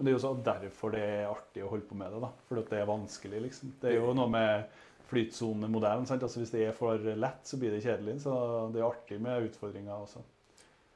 Eh, 0.00 0.02
men 0.02 0.06
det 0.06 0.12
er 0.12 0.16
jo 0.16 0.22
så 0.24 0.34
derfor 0.44 0.94
det 0.94 1.04
er 1.04 1.28
artig 1.28 1.64
å 1.64 1.70
holde 1.70 1.88
på 1.88 1.98
med 1.98 2.12
det. 2.12 2.20
da, 2.24 2.32
Fordi 2.48 2.64
det 2.70 2.80
er 2.80 2.86
vanskelig. 2.88 3.42
liksom. 3.42 3.74
Det 3.80 3.90
er 3.90 3.98
jo 3.98 4.14
noe 4.14 4.28
med 4.28 4.64
flytsonemodellen. 5.10 6.06
Altså 6.08 6.40
Hvis 6.40 6.50
det 6.50 6.66
er 6.66 6.72
for 6.76 6.98
lett, 6.98 7.44
så 7.44 7.56
blir 7.56 7.70
det 7.70 7.84
kjedelig. 7.84 8.22
Så 8.22 8.34
det 8.72 8.80
er 8.80 8.88
artig 8.88 9.20
med 9.20 9.50
utfordringer 9.50 9.94
også. 9.94 10.22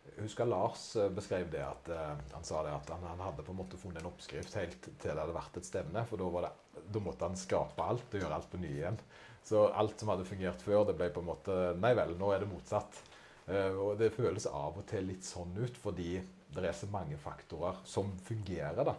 Jeg 0.05 0.23
husker 0.27 0.47
Lars 0.47 0.97
eh, 0.97 1.11
beskrev 1.11 1.51
det 1.51 1.63
at 1.65 1.89
han 2.33 2.45
sa 2.45 2.63
det 2.63 2.75
at 2.75 2.91
han, 2.93 3.03
han, 3.09 3.23
hadde 3.25 3.43
på 3.43 3.53
en 3.53 3.59
måte 3.63 3.79
funnet 3.81 4.03
en 4.03 4.11
oppskrift 4.11 4.55
helt 4.55 4.83
til 4.85 5.11
det 5.11 5.17
hadde 5.17 5.35
vært 5.37 5.57
et 5.59 5.67
stevne. 5.67 6.05
For 6.09 6.21
da, 6.21 6.49
det, 6.49 6.85
da 6.93 7.01
måtte 7.03 7.29
han 7.29 7.41
skape 7.41 7.83
alt 7.83 8.13
og 8.13 8.21
gjøre 8.21 8.37
alt 8.37 8.51
på 8.53 8.61
ny 8.61 8.71
igjen. 8.71 9.01
Så 9.45 9.67
alt 9.69 10.01
som 10.01 10.09
hadde 10.09 10.25
fungert 10.25 10.63
før, 10.65 10.87
det 10.89 10.97
ble 10.97 11.11
på 11.13 11.21
en 11.21 11.29
måte 11.29 11.57
Nei 11.77 11.93
vel, 11.97 12.15
nå 12.17 12.31
er 12.33 12.45
det 12.45 12.49
motsatt. 12.49 13.03
Uh, 13.45 13.77
og 13.77 13.99
det 14.01 14.15
føles 14.15 14.47
av 14.49 14.79
og 14.81 14.87
til 14.89 15.05
litt 15.05 15.27
sånn 15.27 15.51
ut, 15.59 15.77
fordi 15.77 16.15
det 16.63 16.71
er 16.71 16.79
så 16.79 16.89
mange 16.93 17.19
faktorer 17.21 17.81
som 17.89 18.13
fungerer. 18.27 18.85
da. 18.85 18.95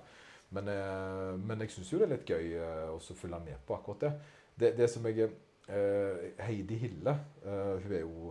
Men, 0.56 0.70
uh, 0.70 1.34
men 1.40 1.62
jeg 1.62 1.74
syns 1.74 1.92
jo 1.92 2.00
det 2.00 2.08
er 2.08 2.16
litt 2.16 2.30
gøy 2.30 2.56
uh, 2.60 2.96
å 2.96 3.18
følge 3.18 3.42
med 3.46 3.62
på 3.68 3.78
akkurat 3.78 4.06
det. 4.06 4.14
Det, 4.56 4.72
det 4.78 4.90
som 4.90 5.06
jeg 5.10 5.30
Heidi 5.66 6.76
Hille 6.78 7.16
hun 7.42 7.94
er 7.98 8.04
jo 8.04 8.28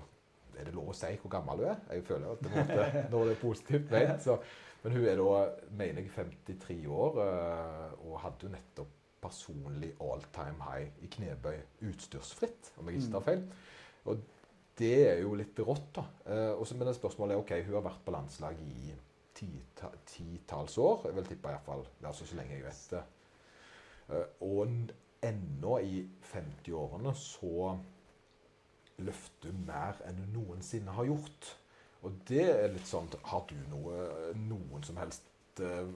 Er 0.54 0.68
det 0.68 0.74
lov 0.76 0.92
å 0.92 0.94
si 0.94 1.08
hvor 1.18 1.32
gammel 1.32 1.64
hun 1.64 1.72
er? 1.72 1.80
Jeg 1.96 2.04
føler 2.06 2.28
at 2.30 2.44
det 2.44 2.52
måtte, 2.52 2.84
når 3.10 3.24
det 3.24 3.32
er 3.32 3.40
positivt 3.40 3.90
ment. 3.90 4.22
Så, 4.22 4.36
men 4.84 4.94
hun 4.94 5.08
er 5.10 5.18
da, 5.18 5.40
mener 5.74 6.04
jeg, 6.04 6.12
53 6.46 6.76
år 6.86 7.18
og 7.18 8.14
hadde 8.22 8.46
jo 8.46 8.52
nettopp 8.52 8.92
personlig 9.24 9.90
all 10.00 10.22
time 10.34 10.60
high 10.62 11.04
i 11.04 11.10
knebøy 11.10 11.56
utstyrsfritt, 11.88 12.72
om 12.78 12.88
jeg 12.90 13.00
ikke 13.00 13.12
tar 13.16 13.24
mm. 13.24 13.28
feil. 13.28 13.44
Og 14.04 14.22
det 14.78 14.94
er 15.08 15.22
jo 15.22 15.34
litt 15.38 15.60
rått, 15.64 15.90
da. 15.96 16.04
Eh, 16.26 16.52
også, 16.58 16.76
men 16.78 16.92
spørsmålet 16.96 17.36
er 17.36 17.42
ok, 17.42 17.54
hun 17.68 17.78
har 17.78 17.86
vært 17.86 18.04
på 18.04 18.14
landslag 18.14 18.60
i 18.64 18.94
titalls 19.36 20.78
år. 20.78 21.08
Jeg 21.08 21.16
vil 21.18 21.26
tippe 21.28 21.50
iallfall 21.52 21.84
altså 22.04 22.26
så 22.28 22.38
lenge 22.38 22.58
jeg 22.58 22.66
vet 22.66 22.86
det. 22.94 23.02
Eh, 24.08 24.30
og 24.46 24.94
ennå 25.24 25.78
i 25.80 26.04
50-årene 26.32 27.14
så 27.16 27.74
løfter 29.04 29.50
hun 29.50 29.66
mer 29.66 30.00
enn 30.06 30.20
hun 30.22 30.34
noensinne 30.38 30.94
har 30.94 31.08
gjort. 31.08 31.50
Og 32.04 32.18
det 32.28 32.44
er 32.52 32.72
litt 32.74 32.88
sånn 32.88 33.08
Har 33.30 33.46
du 33.48 33.56
noe, 33.70 33.94
noen 34.36 34.82
som 34.84 34.98
helst 35.00 35.24
uh, 35.64 35.88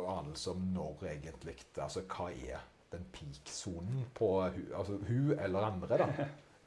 anelse 0.00 0.54
om 0.54 0.62
når 0.72 1.04
egentlig 1.10 1.58
Altså 1.76 2.00
hva 2.08 2.30
er 2.32 2.62
den 2.90 3.04
peak-sonen 3.12 4.06
på 4.16 4.30
altså, 4.46 4.96
hun 5.06 5.34
eller 5.36 5.66
andre, 5.68 5.98
da? 6.00 6.08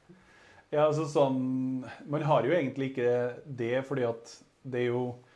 ja, 0.74 0.86
altså 0.86 1.08
sånn 1.10 1.82
Man 2.06 2.24
har 2.24 2.46
jo 2.46 2.54
egentlig 2.54 2.92
ikke 2.92 3.10
det, 3.44 3.74
fordi 3.88 4.06
at 4.08 4.36
det 4.62 4.86
er 4.86 4.92
jo 4.94 5.02
eh, 5.10 5.33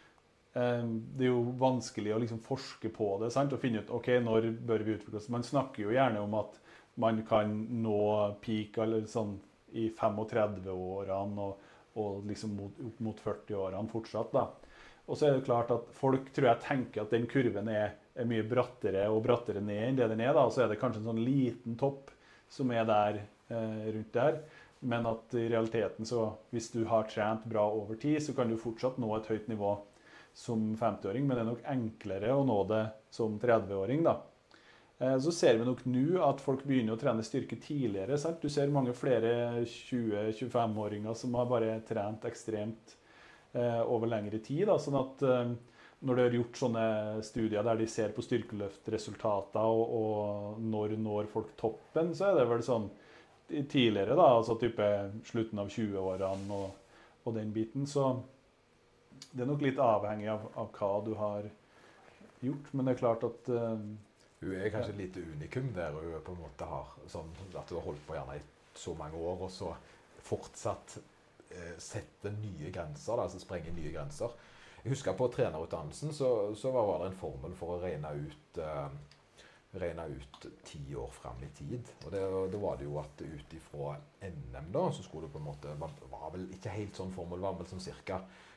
det 0.59 1.27
er 1.27 1.31
jo 1.31 1.43
vanskelig 1.61 2.15
å 2.15 2.21
liksom 2.23 2.41
forske 2.45 2.91
på 2.95 3.11
det 3.23 3.31
sant? 3.35 3.53
og 3.53 3.61
finne 3.63 3.83
ut 3.85 3.93
ok, 3.95 4.09
når 4.25 4.51
bør 4.69 4.85
vi 4.87 4.97
utvikle 4.97 5.21
oss. 5.21 5.31
Man 5.33 5.47
snakker 5.47 5.85
jo 5.85 5.95
gjerne 5.95 6.23
om 6.25 6.35
at 6.41 6.59
man 6.99 7.21
kan 7.29 7.53
nå 7.83 8.01
peak 8.43 8.81
eller 8.83 9.07
sånn 9.11 9.37
i 9.77 9.91
35-årene 9.95 11.45
og, 11.45 11.69
og, 12.01 12.25
liksom 12.27 12.57
mot, 12.59 12.81
opp 12.89 13.05
mot 13.05 13.21
40-årene 13.23 13.93
fortsatt. 13.93 14.33
da. 14.35 14.49
Og 15.09 15.17
så 15.17 15.29
er 15.29 15.37
det 15.37 15.47
klart 15.47 15.71
at 15.73 15.89
folk 15.97 16.33
tror 16.37 16.51
jeg 16.51 16.65
tenker 16.65 17.05
at 17.05 17.15
den 17.15 17.29
kurven 17.31 17.71
er 17.73 17.97
er 18.19 18.29
mye 18.29 18.47
brattere 18.47 19.07
og 19.13 19.23
brattere 19.27 19.63
ned 19.63 19.83
enn 19.85 19.99
det 19.99 20.09
den 20.13 20.23
er. 20.25 20.35
da, 20.35 20.49
Så 20.51 20.65
er 20.65 20.73
det 20.73 20.81
kanskje 20.81 21.03
en 21.03 21.13
sånn 21.13 21.25
liten 21.25 21.77
topp 21.79 22.11
som 22.51 22.71
er 22.75 22.87
der 22.89 23.21
eh, 23.23 23.85
rundt 23.95 24.13
der. 24.15 24.41
Men 24.81 25.07
at 25.11 25.35
i 25.35 25.49
realiteten, 25.51 26.07
så 26.07 26.33
hvis 26.55 26.71
du 26.71 26.85
har 26.87 27.09
trent 27.11 27.47
bra 27.51 27.67
over 27.67 27.99
tid, 27.99 28.21
så 28.23 28.35
kan 28.35 28.51
du 28.51 28.59
fortsatt 28.59 28.99
nå 29.03 29.11
et 29.17 29.27
høyt 29.31 29.49
nivå 29.51 29.75
som 30.39 30.71
50-åring. 30.79 31.27
Men 31.27 31.37
det 31.37 31.45
er 31.45 31.51
nok 31.51 31.69
enklere 31.75 32.35
å 32.35 32.45
nå 32.47 32.59
det 32.71 32.85
som 33.15 33.39
30-åring. 33.43 34.05
da. 34.07 34.19
Eh, 34.99 35.19
så 35.23 35.33
ser 35.35 35.59
vi 35.59 35.67
nok 35.67 35.85
nå 35.91 36.21
at 36.27 36.43
folk 36.43 36.65
begynner 36.67 36.97
å 36.97 37.01
trene 37.01 37.27
styrke 37.27 37.59
tidligere. 37.63 38.19
Sant? 38.19 38.43
Du 38.43 38.51
ser 38.53 38.71
mange 38.75 38.95
flere 38.99 39.65
20-25-åringer 39.65 41.19
som 41.19 41.35
har 41.39 41.51
bare 41.51 41.81
trent 41.89 42.27
ekstremt 42.31 42.95
eh, 43.53 43.83
over 43.83 44.11
lengre 44.11 44.43
tid. 44.43 44.67
Da, 44.71 44.79
sånn 44.83 44.99
at 44.99 45.27
eh, 45.27 45.53
når 46.07 46.15
du 46.15 46.23
har 46.23 46.39
gjort 46.39 46.63
sånne 46.63 46.87
studier 47.27 47.67
der 47.67 47.79
de 47.81 47.87
ser 47.91 48.15
på 48.15 48.23
styrkeløftresultater 48.23 49.67
og, 49.67 49.95
og 49.99 50.61
når 50.63 50.95
når 51.03 51.31
folk 51.33 51.55
toppen, 51.59 52.15
så 52.15 52.31
er 52.31 52.39
det 52.39 52.49
vel 52.51 52.63
sånn 52.63 52.87
tidligere, 53.49 54.15
da, 54.15 54.29
altså 54.37 54.59
type 54.61 54.87
slutten 55.27 55.63
av 55.63 55.71
20-årene 55.73 56.59
og, 56.59 56.99
og, 57.25 57.31
den 57.35 57.51
biten. 57.55 57.87
Så 57.89 58.11
det 59.33 59.45
er 59.45 59.49
nok 59.49 59.65
litt 59.65 59.81
avhengig 59.83 60.29
av, 60.33 60.47
av, 60.59 60.71
hva 60.75 60.91
du 61.05 61.13
har 61.19 61.49
gjort, 62.45 62.73
men 62.73 62.87
det 62.87 62.95
er 62.95 63.03
klart 63.03 63.27
at 63.29 63.51
uh, 63.53 63.75
Hun 64.39 64.55
er 64.55 64.71
kanskje 64.71 64.93
et 64.95 65.01
lite 65.01 65.23
unikum 65.35 65.73
der 65.75 65.97
hun 65.97 66.21
på 66.23 66.35
en 66.35 66.43
måte 66.45 66.67
har 66.71 66.93
sånn 67.11 67.31
at 67.59 67.73
hun 67.73 67.81
har 67.81 67.87
holdt 67.89 68.05
på 68.07 68.15
gjerne 68.15 68.37
i 68.39 68.45
så 68.79 68.95
mange 68.95 69.19
år, 69.19 69.41
og 69.49 69.51
så 69.51 69.73
fortsatt 70.29 70.99
uh, 71.01 71.75
setter 71.83 72.37
nye 72.39 72.71
grenser, 72.71 73.17
da, 73.17 73.27
altså 73.27 73.43
sprenger 73.43 73.75
nye 73.75 73.93
grenser. 73.95 74.37
Jeg 74.85 74.95
husker 74.95 75.17
På 75.19 75.27
trenerutdannelsen 75.35 76.15
så, 76.15 76.55
så 76.57 76.71
var 76.73 77.03
det 77.03 77.11
en 77.11 77.19
formel 77.19 77.57
for 77.59 77.75
å 77.75 77.81
regne 77.83 78.15
ut 78.15 78.61
uh, 78.63 78.87
regna 79.79 80.07
ut 80.09 80.47
ti 80.65 80.95
år 80.97 81.11
fram 81.13 81.43
i 81.45 81.51
tid. 81.59 81.91
Og 82.07 82.13
det, 82.15 82.23
det 82.55 82.61
var 82.63 82.79
det 82.79 82.87
jo 82.87 82.95
at 83.03 83.21
ut 83.21 83.51
ifra 83.53 83.99
NM 84.23 84.71
da, 84.73 84.87
så 84.95 85.03
skulle 85.05 85.27
du 85.27 85.35
på 85.35 85.43
en 85.43 85.49
måte 85.51 85.75
var, 85.83 85.93
var 86.09 86.31
vel 86.33 86.47
ikke 86.55 86.73
helt 86.73 86.97
sånn 86.97 87.13
formel, 87.13 87.43
var 87.43 87.59
vel 87.59 87.69
som 87.69 87.83
cirka 87.83 88.23
uh, 88.23 88.48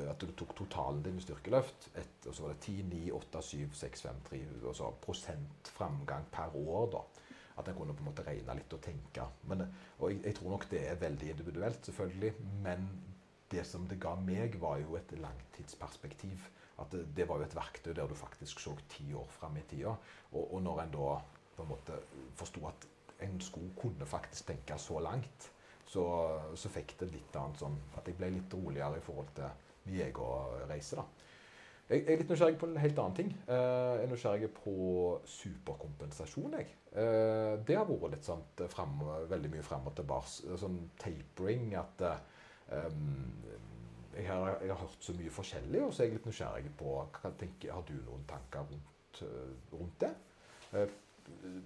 at 0.00 0.20
du 0.20 0.30
tok 0.32 0.54
totalen 0.56 1.02
din 1.04 1.18
i 1.18 1.24
styrkeløft. 1.24 1.90
Et, 2.00 2.26
og 2.26 2.34
så 2.34 2.46
var 2.46 2.54
det 2.54 2.60
10, 2.64 2.76
9, 2.88 3.02
8, 3.12 3.42
7, 3.42 3.74
6, 3.74 4.02
5, 4.02 4.22
3 4.28 4.40
og 4.64 4.76
så 4.76 4.92
per 6.32 6.56
år. 6.56 6.90
da. 6.90 7.02
At 7.58 7.68
en 7.68 7.76
kunne 7.76 7.94
på 7.94 8.00
en 8.00 8.08
måte 8.08 8.24
regne 8.24 8.56
litt 8.56 8.72
og 8.72 8.80
tenke. 8.80 9.26
Men, 9.50 9.66
og 9.98 10.10
jeg, 10.10 10.22
jeg, 10.24 10.34
tror 10.34 10.54
nok 10.54 10.70
det 10.70 10.88
er 10.88 11.00
veldig 11.00 11.30
individuelt, 11.30 11.84
selvfølgelig. 11.84 12.32
Men 12.64 12.88
det 13.52 13.66
som 13.68 13.86
det 13.88 14.00
ga 14.00 14.14
meg, 14.16 14.56
var 14.60 14.78
jo 14.80 14.96
et 14.96 15.12
langtidsperspektiv. 15.20 16.48
At 16.80 16.92
det, 16.92 17.04
det 17.16 17.28
var 17.28 17.38
jo 17.38 17.44
et 17.50 17.56
verktøy 17.56 17.92
der 17.92 18.08
du 18.08 18.14
faktisk 18.16 18.60
så 18.60 18.72
ti 18.88 19.12
år 19.12 19.28
fram 19.28 19.56
i 19.56 19.66
tida. 19.68 19.92
Og, 20.32 20.54
og, 20.54 20.62
når 20.62 20.82
en 20.82 20.94
da 20.96 21.18
på 21.56 21.66
en 21.66 21.68
måte 21.68 21.98
forsto 22.34 22.64
at 22.66 22.88
en 23.22 23.40
sko 23.44 23.60
kunne 23.76 24.06
faktisk 24.08 24.46
tenke 24.48 24.78
så 24.80 24.98
langt, 25.04 25.52
så, 25.92 26.04
så 26.56 26.70
fikk 26.72 26.96
det 27.02 27.10
litt 27.12 27.36
annet 27.36 27.60
sånn 27.60 27.76
at 27.98 28.06
jeg 28.08 28.16
ble 28.16 28.30
litt 28.32 28.54
roligere 28.56 29.00
i 29.00 29.04
forhold 29.04 29.32
til 29.36 29.68
min 29.88 30.00
egen 30.06 30.68
reise. 30.70 31.02
da. 31.02 31.04
Jeg 31.92 32.06
er 32.08 32.20
litt 32.22 32.30
nysgjerrig 32.30 32.56
på 32.60 32.68
en 32.70 32.78
helt 32.80 33.00
annen 33.02 33.16
ting. 33.18 33.32
Eh, 33.52 33.90
jeg 33.98 34.04
er 34.06 34.10
nysgjerrig 34.12 34.48
på 34.56 34.74
superkompensasjon. 35.28 36.54
jeg. 36.56 36.70
Eh, 36.92 37.58
det 37.66 37.76
har 37.76 37.88
vært 37.88 38.14
litt 38.14 38.28
sånn 38.28 38.44
frem, 38.72 38.94
veldig 39.28 39.50
mye 39.52 39.66
frem 39.66 39.90
og 39.90 39.96
tilbake. 39.98 40.56
Sånn 40.62 40.78
tapering 41.02 41.74
at 41.76 42.06
um, 42.70 43.42
jeg, 44.14 44.24
har, 44.30 44.56
jeg, 44.62 44.70
har, 44.70 44.80
hørt 44.80 45.04
så 45.04 45.16
mye 45.18 45.34
forskjellig, 45.36 45.84
og 45.84 45.92
så 45.92 46.02
er 46.02 46.08
jeg 46.08 46.16
litt 46.16 46.30
nysgjerrig 46.30 46.74
på 46.80 46.96
hva 47.02 47.34
tenker, 47.42 47.74
Har 47.76 47.84
du 47.88 47.94
noen 47.98 48.24
tanker 48.30 48.70
rundt, 48.70 49.24
rundt 49.74 50.06
det? 50.06 50.14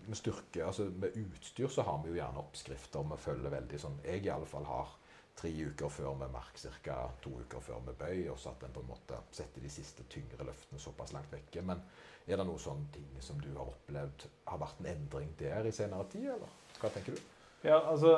Med 0.07 0.17
styrke, 0.17 0.65
altså 0.65 0.87
med 0.91 1.17
utstyr 1.19 1.69
så 1.73 1.83
har 1.87 1.99
vi 2.03 2.13
jo 2.13 2.19
gjerne 2.19 2.41
oppskrifter. 2.41 3.05
Vi 3.11 3.19
følger 3.21 3.53
veldig 3.53 3.81
sånn 3.81 3.99
Jeg 4.05 4.25
i 4.25 4.33
alle 4.33 4.49
fall 4.49 4.65
har 4.69 4.95
tre 5.37 5.51
uker 5.53 5.93
før 5.93 6.15
med 6.17 6.33
mark, 6.33 6.57
ca. 6.85 6.97
to 7.21 7.35
uker 7.45 7.61
før 7.61 7.83
med 7.85 7.97
bøy, 8.01 8.25
og 8.33 8.39
så 8.41 8.55
at 8.55 8.65
en 8.65 8.73
på 8.73 8.81
en 8.81 8.89
måte 8.89 9.19
setter 9.37 9.61
de 9.61 9.71
siste 9.73 10.07
tyngre 10.13 10.47
løftene 10.49 10.81
såpass 10.81 11.13
langt 11.13 11.33
vekke. 11.33 11.65
Men 11.67 11.83
er 12.27 12.41
det 12.41 12.47
noen 12.49 12.63
sånne 12.63 12.89
ting 12.95 13.09
som 13.21 13.41
du 13.43 13.51
har 13.53 13.69
opplevd 13.69 14.27
har 14.47 14.63
vært 14.63 14.81
en 14.81 14.93
endring 14.95 15.33
der 15.39 15.69
i 15.69 15.75
senere 15.77 16.09
tid, 16.13 16.31
eller 16.39 16.55
hva 16.81 16.93
tenker 16.95 17.17
du? 17.17 17.25
Ja, 17.67 17.81
altså 17.83 18.13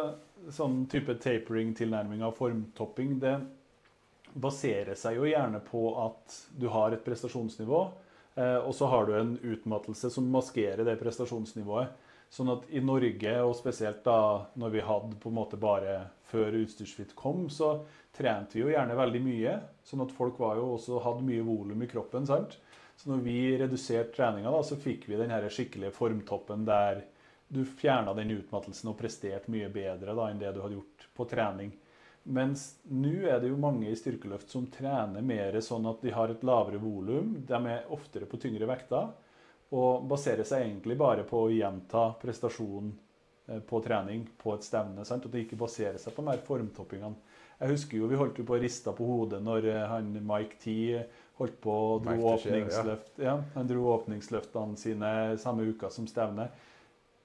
sånn 0.55 0.85
type 0.91 1.15
tapering-tilnærming 1.23 2.23
av 2.27 2.37
formtopping, 2.39 3.17
det 3.23 3.35
baserer 4.39 4.99
seg 4.99 5.19
jo 5.19 5.27
gjerne 5.29 5.61
på 5.65 5.83
at 6.05 6.37
du 6.59 6.69
har 6.71 6.95
et 6.95 7.05
prestasjonsnivå, 7.05 7.81
og 8.39 8.71
så 8.77 8.87
har 8.93 9.09
du 9.09 9.17
en 9.19 9.33
utmattelse 9.43 10.11
som 10.15 10.29
maskerer 10.31 10.85
det 10.87 10.99
prestasjonsnivået. 11.01 12.07
Sånn 12.31 12.51
at 12.53 12.67
i 12.77 12.81
Norge, 12.85 13.35
og 13.41 13.55
spesielt 13.57 14.03
da 14.05 14.45
når 14.61 14.75
vi 14.75 14.85
hadde 14.85 15.17
på 15.21 15.31
en 15.31 15.39
måte 15.39 15.59
bare 15.61 15.95
før 16.29 16.59
utstyrsfritt 16.61 17.15
kom, 17.17 17.47
så 17.49 17.79
trente 18.15 18.59
vi 18.59 18.67
jo 18.67 18.73
gjerne 18.73 18.99
veldig 18.99 19.23
mye. 19.25 19.55
Sånn 19.87 20.05
at 20.05 20.13
folk 20.13 20.41
var 20.43 20.59
jo 20.61 20.75
også 20.75 21.01
hadde 21.07 21.25
mye 21.25 21.47
volum 21.47 21.83
i 21.83 21.89
kroppen. 21.89 22.29
sant? 22.29 22.59
Så 22.99 23.13
når 23.13 23.23
vi 23.25 23.39
reduserte 23.61 24.17
treninga, 24.17 24.51
da, 24.53 24.61
så 24.67 24.77
fikk 24.77 25.07
vi 25.09 25.17
den 25.17 25.33
her 25.33 25.47
skikkelige 25.49 25.95
formtoppen 25.95 26.67
der 26.69 27.05
du 27.49 27.63
fjerna 27.65 28.13
den 28.13 28.35
utmattelsen 28.35 28.91
og 28.91 28.99
presterte 28.99 29.49
mye 29.53 29.71
bedre 29.73 30.13
da, 30.13 30.29
enn 30.29 30.41
det 30.43 30.53
du 30.53 30.61
hadde 30.61 30.77
gjort 30.77 31.07
på 31.17 31.29
trening. 31.31 31.71
Mens 32.29 32.65
nå 32.93 33.15
er 33.25 33.41
det 33.41 33.49
jo 33.49 33.57
mange 33.61 33.89
i 33.89 33.97
styrkeløft 33.97 34.51
som 34.53 34.67
trener 34.73 35.25
mer 35.25 35.57
sånn 35.65 35.87
at 35.89 36.03
de 36.05 36.13
har 36.13 36.29
et 36.33 36.45
lavere 36.45 36.81
volum. 36.83 37.39
De 37.49 37.61
er 37.73 37.89
oftere 37.95 38.29
på 38.29 38.41
tyngre 38.43 38.69
vekter 38.69 39.09
og 39.77 40.05
baserer 40.09 40.45
seg 40.49 40.65
egentlig 40.65 40.97
bare 41.01 41.25
på 41.29 41.45
å 41.45 41.53
gjenta 41.53 42.09
prestasjonen 42.21 42.93
eh, 43.49 43.61
på 43.65 43.81
trening 43.85 44.27
på 44.41 44.55
et 44.55 44.65
stevne. 44.65 45.05
Sant? 45.09 45.25
At 45.25 45.33
det 45.35 45.45
ikke 45.47 45.61
baserer 45.61 45.99
seg 46.01 46.17
på 46.17 46.25
de 46.25 46.33
her 46.33 46.45
formtoppingene. 46.45 47.37
Jeg 47.59 47.75
husker 47.75 47.99
jo 47.99 48.09
vi 48.09 48.19
holdt 48.21 48.39
jo 48.39 48.47
på 48.47 48.55
å 48.55 48.63
riste 48.63 48.93
på 48.95 49.09
hodet 49.09 49.43
når 49.45 49.69
eh, 49.73 49.85
han 49.91 50.13
Mike 50.21 50.61
T 50.63 50.77
holdt 51.41 51.61
på 51.65 51.75
å 51.75 51.99
dro 52.05 52.33
åpningsløft. 52.35 53.21
Ja, 53.25 53.39
han 53.55 53.69
dro 53.69 53.89
åpningsløftene 53.95 54.81
sine 54.81 55.13
samme 55.41 55.69
uka 55.69 55.91
som 55.93 56.09
stevne. 56.11 56.49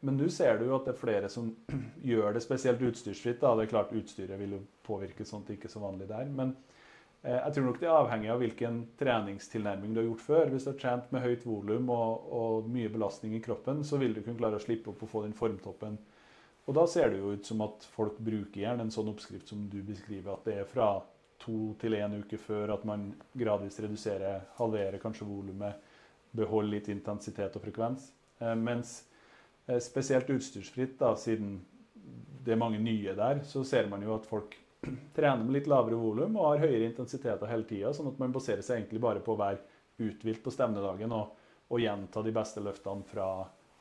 Men 0.03 0.19
nå 0.19 0.27
ser 0.33 0.59
du 0.59 0.67
jo 0.67 0.75
at 0.75 0.87
det 0.87 0.93
er 0.93 0.99
flere 0.99 1.31
som 1.31 1.49
gjør 2.11 2.35
det 2.35 2.43
spesielt 2.43 2.83
utstyrsfritt. 2.83 3.41
Da. 3.41 3.55
Det 3.55 3.67
er 3.67 3.73
klart 3.73 3.95
Utstyret 3.95 4.39
vil 4.39 4.57
jo 4.57 4.61
påvirke 4.83 5.25
sånt, 5.25 5.51
ikke 5.53 5.71
så 5.71 5.83
vanlig 5.83 6.09
der. 6.11 6.27
Men 6.27 6.55
Eh, 7.23 7.39
jeg 7.39 7.55
tror 7.55 7.69
nok 7.69 7.77
det 7.79 7.87
er 7.87 7.95
avhengig 7.95 8.31
av 8.33 8.41
hvilken 8.41 8.79
treningstilnærming 8.99 9.93
du 9.95 10.01
har 10.01 10.09
gjort 10.09 10.25
før. 10.25 10.49
Hvis 10.51 10.65
du 10.67 10.73
har 10.73 10.79
trent 10.81 11.13
med 11.15 11.23
høyt 11.23 11.45
volum 11.47 11.91
og, 11.93 12.25
og, 12.35 12.67
mye 12.71 12.91
belastning 12.91 13.37
i 13.37 13.43
kroppen, 13.43 13.83
så 13.87 13.99
vil 14.01 14.15
du 14.15 14.21
kunne 14.21 14.39
klare 14.39 14.59
å 14.59 14.63
slippe 14.63 14.91
opp 14.91 15.05
og 15.05 15.11
få 15.11 15.23
den 15.23 15.37
formtoppen. 15.37 15.97
Og 16.67 16.75
da 16.75 16.83
ser 16.87 17.11
det 17.11 17.21
jo 17.21 17.33
ut 17.35 17.47
som 17.47 17.63
at 17.63 17.87
folk 17.95 18.19
bruker 18.23 18.61
gjerne 18.61 18.85
en 18.85 18.91
sånn 18.91 19.11
oppskrift 19.11 19.49
som 19.51 19.65
du 19.71 19.81
beskriver, 19.83 20.35
at 20.35 20.47
det 20.47 20.59
er 20.61 20.67
fra 20.67 20.93
to 21.43 21.73
til 21.79 21.95
én 21.97 22.15
uke 22.21 22.39
før 22.39 22.71
at 22.75 22.85
man 22.87 23.09
gradvis 23.35 23.81
reduserer, 23.83 24.45
halverer 24.59 24.99
kanskje 24.99 25.27
volumet, 25.27 25.79
beholder 26.35 26.77
litt 26.77 26.91
intensitet 26.91 27.55
og 27.55 27.63
frekvens. 27.63 28.11
Eh, 28.39 28.55
mens 28.59 29.01
spesielt 29.81 30.29
utstyrsfritt, 30.29 30.97
da, 30.99 31.13
siden 31.19 31.57
det 32.43 32.55
er 32.55 32.59
mange 32.59 32.81
nye 32.83 33.15
der, 33.15 33.43
så 33.47 33.63
ser 33.67 33.87
man 33.91 34.03
jo 34.03 34.15
at 34.17 34.27
folk 34.27 34.57
trener 35.15 35.43
med 35.45 35.55
litt 35.57 35.69
lavere 35.71 35.99
volum 35.99 36.35
og 36.39 36.49
har 36.49 36.65
høyere 36.65 36.89
intensiteter 36.89 37.49
hele 37.51 37.67
tida, 37.69 37.93
sånn 37.95 38.11
at 38.11 38.19
man 38.19 38.35
baserer 38.35 38.63
seg 38.65 38.81
egentlig 38.81 39.03
bare 39.03 39.23
på 39.23 39.35
å 39.35 39.39
være 39.39 39.61
uthvilt 40.03 40.43
på 40.43 40.51
stevnedagen 40.51 41.13
og, 41.15 41.37
og, 41.69 41.77
gjenta 41.79 42.23
de 42.25 42.33
beste 42.35 42.63
løftene 42.63 43.07
fra 43.07 43.27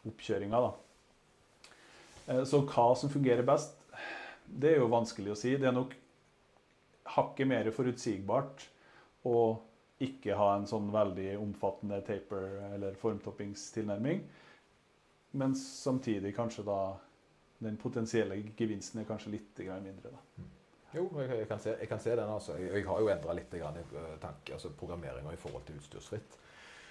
oppkjøringa. 0.06 0.60
Da. 0.62 2.42
så 2.48 2.62
hva 2.66 2.86
som 2.98 3.10
fungerer 3.10 3.46
best, 3.46 3.74
det 4.46 4.74
er 4.74 4.82
jo 4.82 4.90
vanskelig 4.92 5.32
å 5.32 5.38
si. 5.38 5.54
Det 5.58 5.68
er 5.70 5.74
nok 5.74 5.94
hakket 7.16 7.48
mer 7.48 7.70
forutsigbart 7.74 8.66
å 9.28 9.42
ikke 10.02 10.34
ha 10.38 10.48
en 10.56 10.66
sånn 10.66 10.88
veldig 10.92 11.36
omfattende 11.38 12.00
taper- 12.06 12.74
eller 12.74 12.96
formtoppingstilnærming. 12.98 14.24
Men 15.32 15.54
samtidig 15.56 16.34
kanskje 16.36 16.64
da 16.66 16.80
den 17.62 17.78
potensielle 17.80 18.36
gevinsten 18.58 19.00
er 19.00 19.08
kanskje 19.08 19.32
litt 19.36 19.62
mindre. 19.82 20.10
da. 20.10 20.44
Jo, 20.92 21.06
jeg, 21.16 21.46
kan, 21.48 21.60
se, 21.60 21.76
jeg 21.80 21.88
kan, 21.88 22.00
se, 22.00 22.10
den. 22.10 22.28
altså. 22.28 22.56
Jeg, 22.60 22.72
jeg 22.76 22.86
har 22.86 23.00
jo 23.00 23.08
endra 23.08 23.32
litt 23.36 23.54
grann, 23.54 23.78
eh, 23.80 24.16
tanke, 24.20 24.52
altså 24.52 24.70
programmeringa 24.76 25.32
i 25.32 25.40
forhold 25.40 25.64
til 25.64 25.78
utstyrsfritt. 25.80 26.36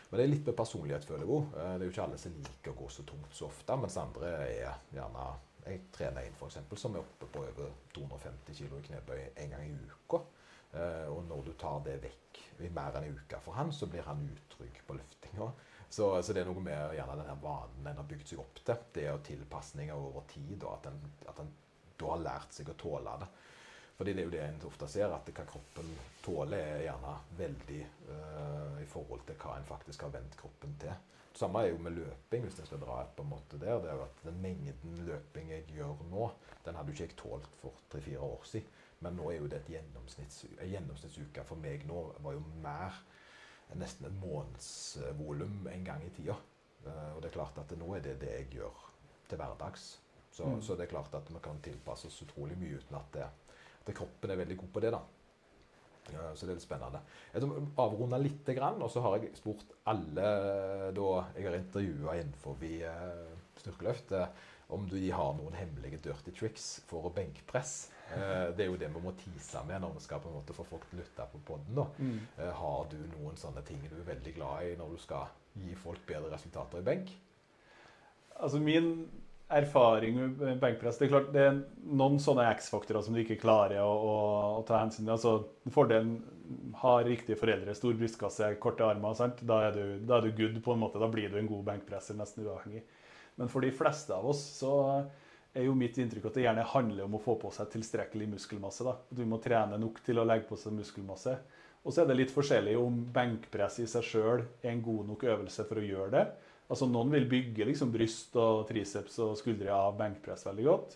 Men 0.10 0.18
det 0.18 0.24
er 0.24 0.32
litt 0.32 0.48
med 0.50 0.58
personlighet, 0.58 1.06
føler 1.06 1.22
jeg 1.24 1.36
òg. 1.36 1.54
Eh, 1.54 1.74
det 1.76 1.86
er 1.86 1.86
jo 1.86 1.94
ikke 1.94 2.06
alle 2.08 2.18
som 2.20 2.39
liker 2.48 2.74
å 2.74 2.80
gå 2.82 2.89
så 2.89 3.06
tungt 3.08 3.38
så 3.38 3.48
ofte, 3.48 3.78
mens 3.78 3.98
andre 4.02 4.34
er 4.42 4.84
gjerne 4.96 5.30
Jeg 5.62 5.84
trener 5.94 6.26
en 6.26 6.38
f.eks. 6.39 6.58
som 6.82 6.96
er 6.96 7.04
oppe 7.04 7.28
på 7.30 7.44
over 7.46 7.68
250 7.94 8.56
kg 8.58 8.80
i 8.80 8.86
knebøy 8.88 9.20
en 9.44 9.52
gang 9.54 9.68
i 9.68 9.76
uka. 9.92 10.24
Eh, 10.74 11.06
og 11.12 11.22
når 11.30 11.44
du 11.46 11.52
tar 11.60 11.84
det 11.86 12.00
vekk 12.02 12.39
i 12.66 12.72
mer 12.74 12.98
enn 12.98 13.12
en 13.12 13.20
uke 13.22 13.38
for 13.46 13.54
han, 13.60 13.70
så 13.72 13.86
blir 13.86 14.08
han 14.08 14.26
utrygg 14.26 14.82
på 14.88 14.98
løftinga. 14.98 15.52
Så, 15.92 16.24
så, 16.24 16.32
det 16.34 16.46
er 16.46 16.48
noe 16.48 16.64
med 16.64 16.94
gjerne 16.96 17.18
denne 17.20 17.34
vanen 17.44 17.88
en 17.92 17.98
har 18.00 18.06
bygd 18.08 18.30
seg 18.30 18.39
opp 18.39 18.62
til. 18.64 18.84
Det 18.96 19.04
er 19.12 19.24
tilpasninger 19.28 19.98
over 20.00 20.24
tid, 20.32 20.64
og 20.64 20.78
at 20.78 21.42
en, 21.44 21.50
da 22.00 22.14
har 22.14 22.24
lært 22.24 22.56
seg 22.56 22.72
å 22.72 22.76
tåle 22.80 23.16
det. 23.20 23.28
Fordi 23.98 24.14
det 24.16 24.24
er 24.24 24.30
jo 24.30 24.34
det 24.34 24.44
en 24.46 24.64
ofte 24.70 24.88
ser, 24.89 25.12
at 25.14 25.28
hva 25.36 25.44
kroppen 25.46 25.89
tåler, 26.24 26.58
er 26.58 26.86
gjerne 26.88 27.12
veldig 27.38 27.82
uh, 28.08 28.80
i 28.82 28.88
forhold 28.89 29.28
til 29.28 29.38
hva 29.44 29.58
en 29.60 29.68
faktisk 29.68 30.08
har 30.08 30.16
vent 30.16 30.38
kroppen 30.39 30.80
til. 30.82 30.96
Det 31.32 31.39
samme 31.44 31.62
er 31.62 31.74
jo 31.74 31.84
med 31.84 31.98
løping, 32.00 32.48
hvis 32.48 32.64
en 32.64 32.72
skal 32.72 32.82
dra 32.82 33.04
på 33.16 33.28
en 33.28 33.34
måte 33.36 33.60
der. 33.60 33.78
det 33.84 33.92
er 33.92 34.00
jo 34.00 34.08
at 34.08 34.24
Den 34.24 34.42
mengden 34.42 34.98
løping 35.06 35.52
jeg 35.52 35.68
gjør 35.76 36.02
nå, 36.10 36.32
den 36.66 36.80
hadde 36.80 36.92
jo 36.92 36.96
ikke 36.96 37.08
jeg 37.10 37.20
tålt 37.20 37.60
for 37.62 37.84
tre-fire 37.92 38.24
år 38.32 38.48
siden. 38.48 38.80
Men 39.04 39.20
nå 39.20 39.30
er 39.32 39.38
jo 39.42 39.48
det 39.52 39.60
et 39.60 39.74
gjennomsnitts, 39.76 40.44
en 40.56 40.72
gjennomsnittsuke 40.72 41.44
for 41.52 41.60
meg 41.60 41.84
nå 41.89 42.04
var 42.24 42.36
jo 42.39 42.44
mer 42.64 42.98
nesten 43.80 44.08
et 44.08 44.18
månedsvolum 44.22 45.68
en 45.72 45.86
gang 45.88 46.04
i 46.06 46.14
tida. 46.16 46.38
Uh, 46.86 47.12
og 47.16 47.22
det 47.22 47.30
er 47.30 47.38
klart 47.38 47.60
at 47.62 47.76
nå 47.78 47.94
er 47.96 48.04
det 48.06 48.18
det 48.24 48.32
jeg 48.34 48.50
gjør 48.58 48.88
til 49.30 49.40
hverdags. 49.40 49.92
Så, 50.32 50.48
mm. 50.48 50.62
så 50.64 50.76
det 50.76 50.88
er 50.88 50.94
klart 50.96 51.14
at 51.16 51.30
vi 51.30 51.40
kan 51.44 51.60
tilpasse 51.64 52.08
oss 52.08 52.22
utrolig 52.24 52.58
mye 52.60 52.80
uten 52.80 52.98
at 52.98 53.16
det 53.16 53.28
at 53.82 53.98
kroppen 53.98 54.32
er 54.32 54.40
veldig 54.42 54.58
god 54.62 54.72
på 54.74 54.84
det. 54.84 54.94
da. 54.94 55.02
Så 56.36 56.46
det 56.46 56.52
er 56.52 56.58
litt 56.58 56.66
spennende. 56.66 57.02
Jeg 57.34 57.66
avrunda 57.80 58.18
litt, 58.20 58.50
og 58.50 58.90
så 58.92 59.04
har 59.06 59.18
jeg 59.18 59.36
spurt 59.38 59.76
alle 59.90 60.32
da 60.98 61.10
jeg 61.38 61.46
har 61.48 61.58
intervjua 61.58 62.18
innenfor 62.20 62.66
eh, 62.66 63.36
styrkeløft, 63.62 64.12
eh, 64.18 64.50
om 64.76 64.88
de 64.90 65.12
har 65.12 65.34
noen 65.38 65.56
hemmelige 65.56 66.02
dirty 66.04 66.34
tricks 66.36 66.82
for 66.90 67.08
å 67.08 67.14
benkpresse. 67.16 67.94
Eh, 68.18 68.51
Det 68.57 68.66
er 68.66 68.70
jo 68.70 68.78
det 68.78 68.89
vi 68.93 69.01
må 69.03 69.14
tise 69.18 69.64
med 69.68 69.82
når 69.82 69.95
vi 69.95 70.03
skal 70.05 70.20
på 70.20 70.30
en 70.30 70.38
måte 70.39 70.55
få 70.55 70.66
folk 70.68 70.86
til 70.89 70.99
å 70.99 71.01
lytte 71.01 71.28
på 71.32 71.41
podden. 71.47 71.76
da. 71.76 71.86
Mm. 71.99 72.20
Eh, 72.38 72.53
Har 72.62 72.86
du 72.91 72.97
noen 73.16 73.38
sånne 73.39 73.64
ting 73.68 73.82
du 73.88 73.95
er 73.95 74.14
veldig 74.16 74.36
glad 74.36 74.64
i 74.68 74.76
når 74.80 74.95
du 74.95 74.97
skal 75.01 75.28
gi 75.57 75.76
folk 75.76 76.05
bedre 76.07 76.32
resultater 76.34 76.80
i 76.80 76.88
benk? 76.88 77.12
Altså 78.41 78.59
min 78.59 79.09
erfaring 79.51 80.16
med 80.38 80.59
benkpress 80.62 80.97
Det 80.97 81.05
er 81.05 81.12
klart 81.12 81.34
det 81.34 81.41
er 81.43 81.57
noen 81.84 82.20
sånne 82.24 82.45
X-faktorer 82.55 83.03
som 83.03 83.14
du 83.14 83.20
ikke 83.20 83.39
klarer 83.41 83.82
å, 83.84 83.91
å, 83.91 84.14
å 84.59 84.62
ta 84.68 84.80
hensyn 84.80 85.03
til. 85.05 85.12
Altså, 85.12 85.34
fordelen 85.70 86.22
har 86.82 87.03
riktige 87.07 87.39
foreldre, 87.39 87.76
stor 87.76 87.93
brystkasse, 87.99 88.55
korte 88.64 88.84
armer. 88.88 89.14
Sant? 89.16 89.43
Da, 89.47 89.59
er 89.68 89.76
du, 89.76 89.84
da 90.07 90.18
er 90.18 90.28
du 90.28 90.32
good, 90.36 90.57
på 90.64 90.74
en 90.74 90.82
måte. 90.84 90.99
Da 90.99 91.07
blir 91.12 91.30
du 91.32 91.38
en 91.39 91.47
god 91.51 91.64
benkpresser, 91.68 92.16
nesten 92.20 92.47
uavhengig. 92.47 92.84
Men 93.39 93.51
for 93.51 93.64
de 93.64 93.72
fleste 93.72 94.16
av 94.16 94.26
oss 94.32 94.41
så 94.59 94.74
er 95.54 95.68
jo 95.68 95.74
mitt 95.76 95.97
inntrykk 95.99 96.30
at 96.30 96.38
det 96.38 96.45
gjerne 96.45 96.68
handler 96.74 97.06
om 97.06 97.18
å 97.18 97.22
få 97.24 97.36
på 97.41 97.52
seg 97.54 97.72
tilstrekkelig 97.74 98.30
muskelmasse. 98.36 98.86
Da. 98.88 98.95
Du 99.10 99.24
må 99.28 99.41
trene 99.43 99.80
nok 99.82 99.99
til 100.06 100.22
å 100.22 100.26
legge 100.28 100.47
på 100.49 100.60
seg 100.60 100.76
muskelmasse. 100.78 101.36
Og 101.82 101.93
så 101.93 102.04
er 102.04 102.12
det 102.12 102.18
litt 102.20 102.34
forskjellig 102.34 102.76
om 102.78 102.99
benkpress 103.14 103.80
i 103.82 103.88
seg 103.89 104.06
sjøl 104.06 104.43
er 104.62 104.72
en 104.72 104.84
god 104.86 105.08
nok 105.12 105.26
øvelse 105.34 105.66
for 105.68 105.82
å 105.82 105.86
gjøre 105.86 106.12
det. 106.14 106.26
Altså 106.72 106.88
Noen 106.88 107.12
vil 107.12 107.26
bygge 107.28 107.68
liksom 107.68 107.91
bryst 107.91 108.36
og 108.39 108.68
triceps 108.70 109.18
og 109.24 109.34
skuldre 109.39 109.74
av 109.76 109.97
benkpress 109.99 110.45
veldig 110.47 110.68
godt. 110.68 110.93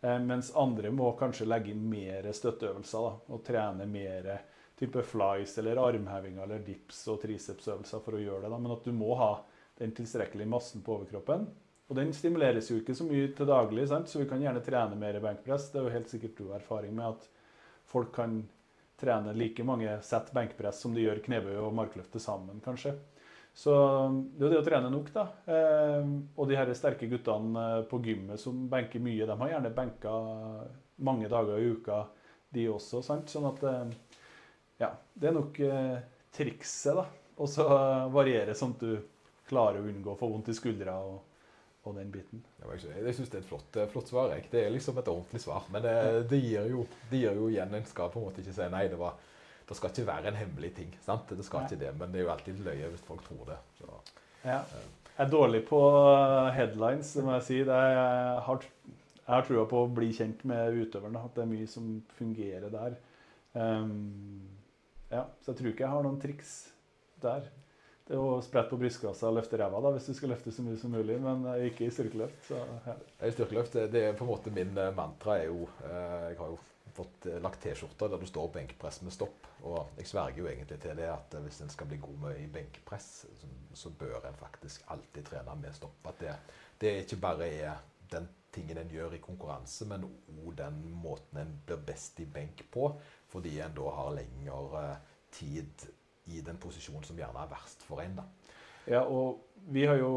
Eh, 0.00 0.18
mens 0.24 0.50
andre 0.58 0.90
må 0.90 1.12
kanskje 1.18 1.46
legge 1.46 1.70
inn 1.70 1.84
mer 1.86 2.26
støtteøvelser 2.34 3.06
da, 3.06 3.12
og 3.30 3.44
trene 3.46 3.86
mer 3.86 4.32
type 4.78 5.04
flies 5.06 5.54
eller 5.60 5.78
armhevinger 5.78 6.42
eller 6.42 6.64
dips 6.66 7.04
og 7.12 7.20
tricepsøvelser 7.22 8.02
for 8.02 8.18
å 8.18 8.22
gjøre 8.24 8.46
det. 8.46 8.50
Da. 8.50 8.58
Men 8.58 8.74
at 8.74 8.88
du 8.88 8.96
må 8.96 9.12
ha 9.20 9.34
den 9.78 9.94
tilstrekkelige 9.94 10.50
massen 10.50 10.82
på 10.82 10.96
overkroppen. 10.96 11.46
Og 11.90 11.98
den 11.98 12.12
stimuleres 12.16 12.70
jo 12.70 12.78
ikke 12.80 12.94
så 12.96 13.04
mye 13.04 13.28
til 13.36 13.48
daglig, 13.48 13.86
sant? 13.90 14.08
så 14.08 14.22
vi 14.22 14.28
kan 14.30 14.40
gjerne 14.40 14.62
trene 14.64 14.98
mer 14.98 15.18
benkpress. 15.20 15.70
Det 15.72 15.80
er 15.80 15.86
jo 15.86 15.94
helt 15.96 16.12
sikkert 16.12 16.36
du 16.38 16.44
har 16.50 16.60
erfaring 16.60 16.94
med 16.96 17.10
at 17.10 17.26
folk 17.90 18.14
kan 18.16 18.42
trene 19.00 19.34
like 19.36 19.64
mange 19.66 19.96
sett 20.06 20.30
benkpress 20.32 20.84
som 20.84 20.94
de 20.94 21.04
gjør 21.04 21.20
knebøy 21.24 21.56
og 21.58 21.74
markløft 21.76 22.16
sammen, 22.22 22.62
kanskje. 22.64 22.94
Så 23.52 23.72
det 24.32 24.46
er 24.46 24.46
jo 24.46 24.52
det 24.54 24.60
å 24.62 24.64
trene 24.64 24.92
nok, 24.92 25.10
da. 25.12 25.26
Eh, 25.44 26.06
og 26.38 26.48
de 26.48 26.56
her 26.56 26.70
sterke 26.76 27.08
guttene 27.10 27.66
eh, 27.66 27.82
på 27.90 28.00
gymmet 28.04 28.40
som 28.40 28.64
benker 28.72 29.02
mye, 29.02 29.26
de 29.28 29.36
har 29.42 29.52
gjerne 29.52 29.74
benka 29.76 30.14
mange 31.04 31.28
dager 31.28 31.60
i 31.60 31.74
uka, 31.74 31.98
de 32.52 32.68
også. 32.72 33.02
sant? 33.04 33.28
Sånn 33.32 33.50
at 33.50 33.66
eh, 33.68 33.92
ja, 34.80 34.94
det 35.12 35.28
er 35.28 35.36
nok 35.36 35.60
eh, 35.66 35.98
trikset, 36.32 36.96
da. 36.96 37.04
Og 37.42 37.50
så 37.50 37.66
eh, 37.66 38.08
variere 38.14 38.56
sånn 38.56 38.74
at 38.76 38.86
du 38.86 38.96
klarer 39.48 39.82
å 39.82 39.90
unngå 39.90 40.14
å 40.14 40.18
få 40.20 40.30
vondt 40.32 40.48
i 40.52 40.56
skuldra 40.56 40.96
og, 41.04 41.20
og 41.84 41.96
den 41.96 42.10
biten. 42.14 42.42
Det 42.58 42.66
var 42.68 42.74
ikke- 42.78 43.04
Jeg 43.04 43.14
syns 43.14 43.30
det 43.30 43.34
er 43.34 43.42
et 43.42 43.48
flott, 43.48 43.76
eh, 43.76 43.88
flott 43.90 44.08
svar. 44.08 44.36
Ikke? 44.36 44.50
Det 44.50 44.66
er 44.66 44.70
liksom 44.70 44.98
et 44.98 45.08
ordentlig 45.08 45.40
svar. 45.40 45.64
Men 45.72 45.82
det, 45.82 46.28
det, 46.30 46.38
gir 46.42 46.68
jo, 46.70 46.86
det 47.10 47.18
gir 47.20 47.34
jo 47.34 47.48
igjen 47.48 47.74
En 47.74 47.84
skal 47.84 48.08
på 48.10 48.20
en 48.20 48.26
måte 48.28 48.38
ikke 48.42 48.54
si 48.54 48.68
nei. 48.70 48.86
Det, 48.88 48.98
var, 48.98 49.14
det 49.68 49.76
skal 49.76 49.90
ikke 49.90 50.06
være 50.06 50.26
en 50.28 50.34
hemmelig 50.38 50.74
ting. 50.74 50.94
sant? 51.02 51.28
Det 51.28 51.44
skal 51.44 51.60
Nei. 51.60 51.68
ikke 51.68 51.78
det, 51.80 51.94
Men 51.98 52.12
det 52.12 52.20
er 52.20 52.24
jo 52.24 52.30
alltid 52.32 52.58
løye 52.64 52.88
hvis 52.90 53.00
folk 53.08 53.24
tror 53.26 53.44
det. 53.46 53.58
Så. 53.78 53.88
Ja. 54.44 54.60
Jeg 55.18 55.26
er 55.26 55.30
dårlig 55.30 55.66
på 55.68 55.80
eh, 56.16 56.52
headlines, 56.54 57.16
må 57.16 57.32
jeg 57.34 57.42
si. 57.42 57.58
Det 57.64 57.74
er, 57.74 57.90
jeg 57.98 58.42
har, 58.46 58.62
jeg 58.86 59.34
har 59.34 59.42
trua 59.42 59.66
på 59.66 59.82
å 59.86 59.94
bli 59.94 60.12
kjent 60.12 60.44
med 60.44 60.72
utøverne. 60.86 61.24
At 61.24 61.34
det 61.34 61.42
er 61.42 61.50
mye 61.50 61.66
som 61.68 62.02
fungerer 62.18 62.70
der. 62.70 62.94
Um, 63.54 64.48
ja, 65.10 65.24
så 65.42 65.52
jeg 65.52 65.56
tror 65.58 65.68
ikke 65.74 65.84
jeg 65.84 65.92
har 65.92 66.02
noen 66.06 66.20
triks 66.22 66.52
der. 67.20 67.50
Det 68.08 68.16
er 68.16 68.18
å 68.18 68.40
sprette 68.42 68.72
på 68.72 68.80
brystkassa 68.80 69.28
og 69.30 69.36
løfte 69.38 69.58
ræva 69.60 69.92
hvis 69.94 70.08
du 70.10 70.14
skal 70.18 70.32
løfte 70.34 70.50
så 70.52 70.64
mye 70.66 70.76
som 70.80 70.90
mulig, 70.92 71.20
men 71.22 71.44
eh, 71.52 71.68
ikke 71.70 71.86
i 71.86 71.92
styrkeløft. 71.94 72.40
Så, 72.48 72.58
ja. 72.86 72.96
I 73.22 73.30
styrkeløft, 73.32 73.72
det- 73.78 73.92
det 73.94 74.02
er 74.08 74.18
på 74.18 74.24
en 74.26 74.32
måte 74.32 74.50
min 74.50 74.76
eh, 74.78 74.90
mantra 74.96 75.38
er 75.38 75.46
jo 75.52 75.68
eh, 75.86 76.28
Jeg 76.32 76.38
har 76.40 76.50
jo 76.54 76.58
fått 76.96 77.26
eh, 77.30 77.38
lagt 77.40 77.62
T-skjorter 77.62 78.10
der 78.12 78.18
du 78.20 78.26
står 78.28 78.50
benkpress 78.52 79.00
med 79.06 79.14
stopp. 79.14 79.46
Og 79.62 79.94
jeg 79.96 80.06
sverger 80.10 80.42
jo 80.42 80.48
egentlig 80.50 80.80
til 80.82 80.96
det 80.98 81.06
at 81.08 81.34
eh, 81.38 81.44
hvis 81.46 81.62
en 81.62 81.70
skal 81.72 81.86
bli 81.88 82.00
god 82.02 82.18
med 82.26 82.42
i 82.42 82.50
benkpress, 82.52 83.08
så, 83.74 83.90
bør 84.02 84.26
en 84.28 84.36
faktisk 84.40 84.82
alltid 84.92 85.24
trene 85.30 85.54
med 85.62 85.74
stopp. 85.78 86.02
At 86.10 86.18
det, 86.20 86.34
det 86.82 86.96
ikke 87.04 87.20
bare 87.22 87.48
er 87.48 87.80
den 88.12 88.26
tingen 88.52 88.76
en 88.82 88.90
gjør 88.92 89.14
i 89.16 89.22
konkurranse, 89.24 89.86
men 89.88 90.04
òg 90.42 90.52
den 90.58 90.82
måten 91.00 91.38
en 91.40 91.54
blir 91.66 91.80
best 91.86 92.20
i 92.20 92.26
benk 92.28 92.66
på. 92.74 92.90
Fordi 93.32 93.54
en 93.64 93.72
da 93.78 93.94
har 93.96 94.12
lengre 94.18 94.82
eh, 94.90 94.96
tid 95.32 95.86
i 96.30 96.42
den 96.44 96.58
posisjonen 96.62 97.04
som 97.06 97.18
gjerne 97.18 97.42
er 97.42 97.50
verst 97.50 97.82
for 97.86 98.02
en. 98.04 98.20
da. 98.20 98.26
Ja, 98.86 99.02
og 99.06 99.42
vi 99.72 99.86
har 99.86 99.98
jo 100.00 100.12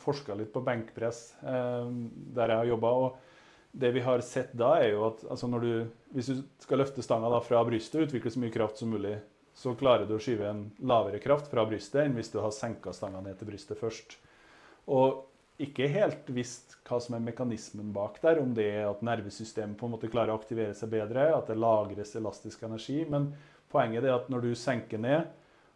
forska 0.00 0.36
litt 0.38 0.52
på 0.52 0.62
benkpress 0.64 1.34
eh, 1.42 1.90
der 2.34 2.52
jeg 2.52 2.62
har 2.62 2.70
jobba. 2.72 2.92
Og 2.92 3.16
det 3.78 3.92
vi 3.94 4.02
har 4.02 4.22
sett 4.24 4.54
da, 4.56 4.76
er 4.80 4.94
jo 4.94 5.08
at 5.10 5.24
altså 5.28 5.50
du, 5.60 5.72
hvis 6.14 6.30
du 6.30 6.42
skal 6.62 6.82
løfte 6.82 7.04
stanga 7.04 7.40
fra 7.44 7.62
brystet 7.66 8.00
og 8.00 8.08
utvikle 8.08 8.32
så 8.32 8.42
mye 8.42 8.54
kraft 8.54 8.80
som 8.80 8.92
mulig, 8.94 9.18
så 9.58 9.74
klarer 9.78 10.06
du 10.06 10.14
å 10.14 10.22
skyve 10.22 10.46
en 10.46 10.68
lavere 10.86 11.18
kraft 11.22 11.50
fra 11.50 11.64
brystet 11.66 12.04
enn 12.04 12.14
hvis 12.16 12.30
du 12.30 12.38
har 12.40 12.54
senka 12.54 12.94
stanga 12.94 13.20
ned 13.24 13.38
til 13.38 13.50
brystet 13.50 13.80
først. 13.80 14.14
Og 14.94 15.24
ikke 15.58 15.88
helt 15.90 16.28
visst 16.30 16.76
hva 16.86 17.00
som 17.02 17.16
er 17.16 17.24
mekanismen 17.24 17.90
bak 17.92 18.20
der, 18.22 18.38
om 18.38 18.52
det 18.54 18.68
er 18.76 18.84
at 18.86 19.02
nervesystemet 19.02 19.76
på 19.78 19.88
en 19.88 19.96
måte 19.96 20.10
klarer 20.10 20.30
å 20.30 20.38
aktivere 20.38 20.76
seg 20.78 20.92
bedre, 20.92 21.32
at 21.34 21.50
det 21.50 21.58
lagres 21.58 22.14
elastisk 22.16 22.62
energi. 22.68 23.00
Men 23.10 23.32
poenget 23.72 24.04
er 24.04 24.16
at 24.16 24.30
når 24.32 24.46
du 24.46 24.54
senker 24.58 25.00
ned, 25.02 25.28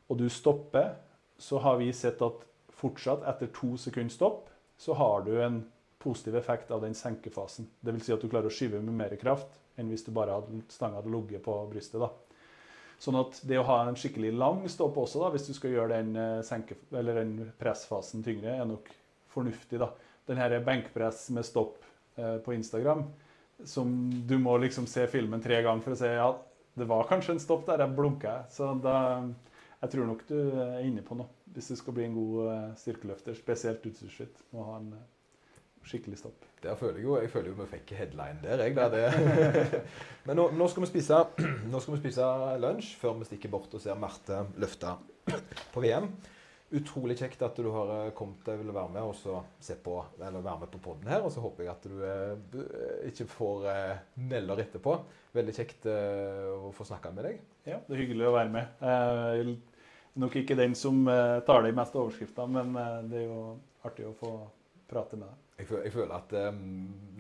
og 0.09 0.19
du 0.19 0.29
stopper, 0.33 0.95
så 1.39 1.61
har 1.63 1.79
vi 1.81 1.93
sett 1.97 2.23
at 2.23 2.45
fortsatt 2.83 3.25
etter 3.29 3.51
to 3.55 3.77
sekunder 3.81 4.13
stopp, 4.13 4.49
så 4.79 4.97
har 4.99 5.23
du 5.27 5.37
en 5.43 5.63
positiv 6.03 6.37
effekt 6.37 6.71
av 6.75 6.83
den 6.83 6.95
senkefasen. 6.99 7.69
Dvs. 7.81 8.05
Si 8.07 8.15
at 8.15 8.23
du 8.23 8.31
klarer 8.31 8.51
å 8.51 8.55
skyve 8.55 8.81
med 8.83 8.97
mer 8.99 9.15
kraft 9.21 9.61
enn 9.79 9.91
hvis 9.93 10.05
du 10.05 10.11
bare 10.15 10.35
hadde 10.37 10.65
stanga 10.73 10.99
hadde 10.99 11.13
ligget 11.13 11.45
på 11.45 11.55
brystet. 11.71 12.03
da. 12.03 12.11
Sånn 13.03 13.19
at 13.19 13.41
det 13.49 13.59
å 13.59 13.67
ha 13.67 13.81
en 13.87 13.99
skikkelig 13.99 14.33
lang 14.39 14.63
stopp 14.71 14.99
også, 15.03 15.23
da, 15.23 15.31
hvis 15.35 15.49
du 15.49 15.55
skal 15.57 15.75
gjøre 15.75 15.97
den, 15.97 16.17
eh, 16.17 16.43
senke, 16.47 16.77
den 16.91 17.53
pressfasen 17.59 18.23
tyngre, 18.23 18.57
er 18.59 18.69
nok 18.69 18.91
fornuftig. 19.33 19.79
da. 19.79 19.91
Den 20.27 20.39
her 20.39 20.59
benkpress 20.61 21.31
med 21.31 21.47
stopp 21.47 21.83
eh, 22.17 22.39
på 22.39 22.55
Instagram, 22.55 23.07
som 23.65 24.27
du 24.27 24.39
må 24.39 24.57
liksom 24.59 24.87
se 24.87 25.07
filmen 25.07 25.43
tre 25.43 25.63
ganger 25.63 25.83
for 25.83 25.95
å 25.95 25.99
si 25.99 26.11
ja, 26.11 26.31
det 26.75 26.89
var 26.89 27.09
kanskje 27.09 27.37
en 27.37 27.43
stopp 27.43 27.67
der, 27.69 27.83
jeg 27.85 27.97
blunka. 27.97 28.37
Så 28.51 28.73
da, 28.83 28.97
jeg 29.83 29.95
tror 29.95 30.09
nok 30.09 30.23
du 30.29 30.37
er 30.39 30.85
inne 30.87 31.05
på 31.05 31.17
noe. 31.19 31.29
Hvis 31.53 31.69
du 31.73 31.77
skal 31.77 31.97
bli 31.97 32.07
en 32.07 32.17
god 32.17 32.53
eh, 32.53 32.69
styrkeløfter, 32.81 33.37
spesielt 33.37 33.85
utstyrsfritt, 33.91 34.39
må 34.57 34.65
ha 34.71 34.79
en 34.81 34.93
eh, 34.97 35.09
skikkelig 35.85 36.23
stopp. 36.23 36.47
Der 36.63 36.79
føler 36.79 37.01
jeg 37.01 37.09
jo 37.09 37.17
jeg 37.19 37.31
føler 37.33 37.51
jo 37.51 37.59
vi 37.59 37.69
fikk 37.75 37.93
headline 37.99 38.41
der, 38.45 38.63
jeg. 38.65 38.77
Da, 38.79 38.89
det. 38.93 39.83
Men 40.27 40.39
nå, 40.39 40.49
nå, 40.57 40.69
skal 40.71 40.87
vi 40.87 40.93
spise, 40.95 41.19
nå 41.73 41.83
skal 41.83 41.97
vi 41.97 42.03
spise 42.05 42.29
lunsj 42.63 42.95
før 43.01 43.19
vi 43.21 43.29
stikker 43.29 43.53
bort 43.53 43.75
og 43.75 43.83
ser 43.85 43.99
Marte 44.01 44.45
løfte 44.63 44.95
på 45.75 45.85
VM. 45.85 46.09
Utrolig 46.73 47.19
kjekt 47.21 47.43
at 47.45 47.59
du 47.61 47.69
har 47.75 47.91
eh, 47.99 48.13
kommet 48.17 48.47
deg 48.47 48.63
og 48.65 48.73
være 48.73 48.93
med 48.95 49.05
og 49.05 49.17
så 49.19 49.43
se 49.61 49.77
på, 49.77 49.99
eller 50.17 50.45
være 50.45 50.63
med 50.63 50.71
på 50.73 50.81
podden 50.87 51.11
her. 51.13 51.21
Og 51.27 51.33
så 51.35 51.43
håper 51.45 51.67
jeg 51.67 51.73
at 51.75 51.89
du 51.89 51.99
eh, 52.09 53.11
ikke 53.11 53.29
får 53.29 53.67
eh, 53.73 54.07
melder 54.31 54.65
etterpå. 54.65 54.97
Veldig 55.37 55.57
kjekt 55.57 55.87
eh, 55.93 56.49
å 56.57 56.73
få 56.77 56.87
snakka 56.89 57.13
med 57.13 57.29
deg. 57.29 57.45
Ja, 57.69 57.83
det 57.85 57.97
er 57.97 58.03
hyggelig 58.05 58.31
å 58.31 58.35
være 58.39 58.55
med. 58.55 58.83
Er 58.89 59.53
nok 60.23 60.37
ikke 60.41 60.57
den 60.59 60.75
som 60.79 61.05
eh, 61.09 61.39
tar 61.47 61.65
de 61.65 61.75
meste 61.77 62.01
overskriftene, 62.01 62.65
men 62.65 62.81
eh, 62.81 62.99
det 63.11 63.21
er 63.23 63.29
jo 63.29 63.45
artig 63.85 64.09
å 64.09 64.17
få 64.17 64.33
prate 64.91 65.21
med 65.21 65.29
deg. 65.29 65.39
Jeg 65.63 65.69
føler, 65.69 65.85
jeg 65.87 65.95
føler 65.95 66.17
at 66.17 66.35
eh, 66.41 66.65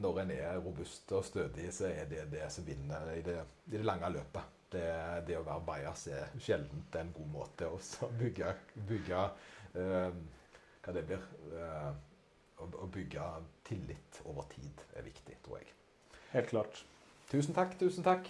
når 0.03 0.25
en 0.25 0.35
er 0.35 0.59
robust 0.65 1.13
og 1.17 1.25
stødig, 1.29 1.69
så 1.77 1.89
er 1.93 2.09
det 2.11 2.27
det 2.33 2.49
som 2.53 2.67
vinner 2.67 3.13
i 3.15 3.23
det, 3.27 3.39
i 3.69 3.77
det 3.77 3.85
lange 3.87 4.11
løpet. 4.17 4.59
Det, 4.73 4.87
det 5.29 5.37
å 5.37 5.45
være 5.45 5.67
bajas 5.67 6.07
er 6.09 6.31
sjelden 6.41 6.85
en 7.01 7.13
god 7.17 7.29
måte 7.35 7.69
å 7.69 7.79
bygge, 8.21 8.55
bygge 8.89 9.25
eh, 9.75 10.15
Hva 10.83 10.95
det 10.97 11.05
blir. 11.11 11.27
eh, 11.53 11.93
å, 12.63 12.69
å 12.85 12.87
bygge 12.93 13.27
tillit 13.67 14.21
over 14.25 14.47
tid 14.53 14.85
er 14.97 15.07
viktig, 15.07 15.37
tror 15.45 15.61
jeg. 15.61 15.73
Helt 16.33 16.53
klart. 16.53 16.85
Tusen 17.31 17.57
takk, 17.57 17.75
tusen 17.81 18.05
takk. 18.07 18.29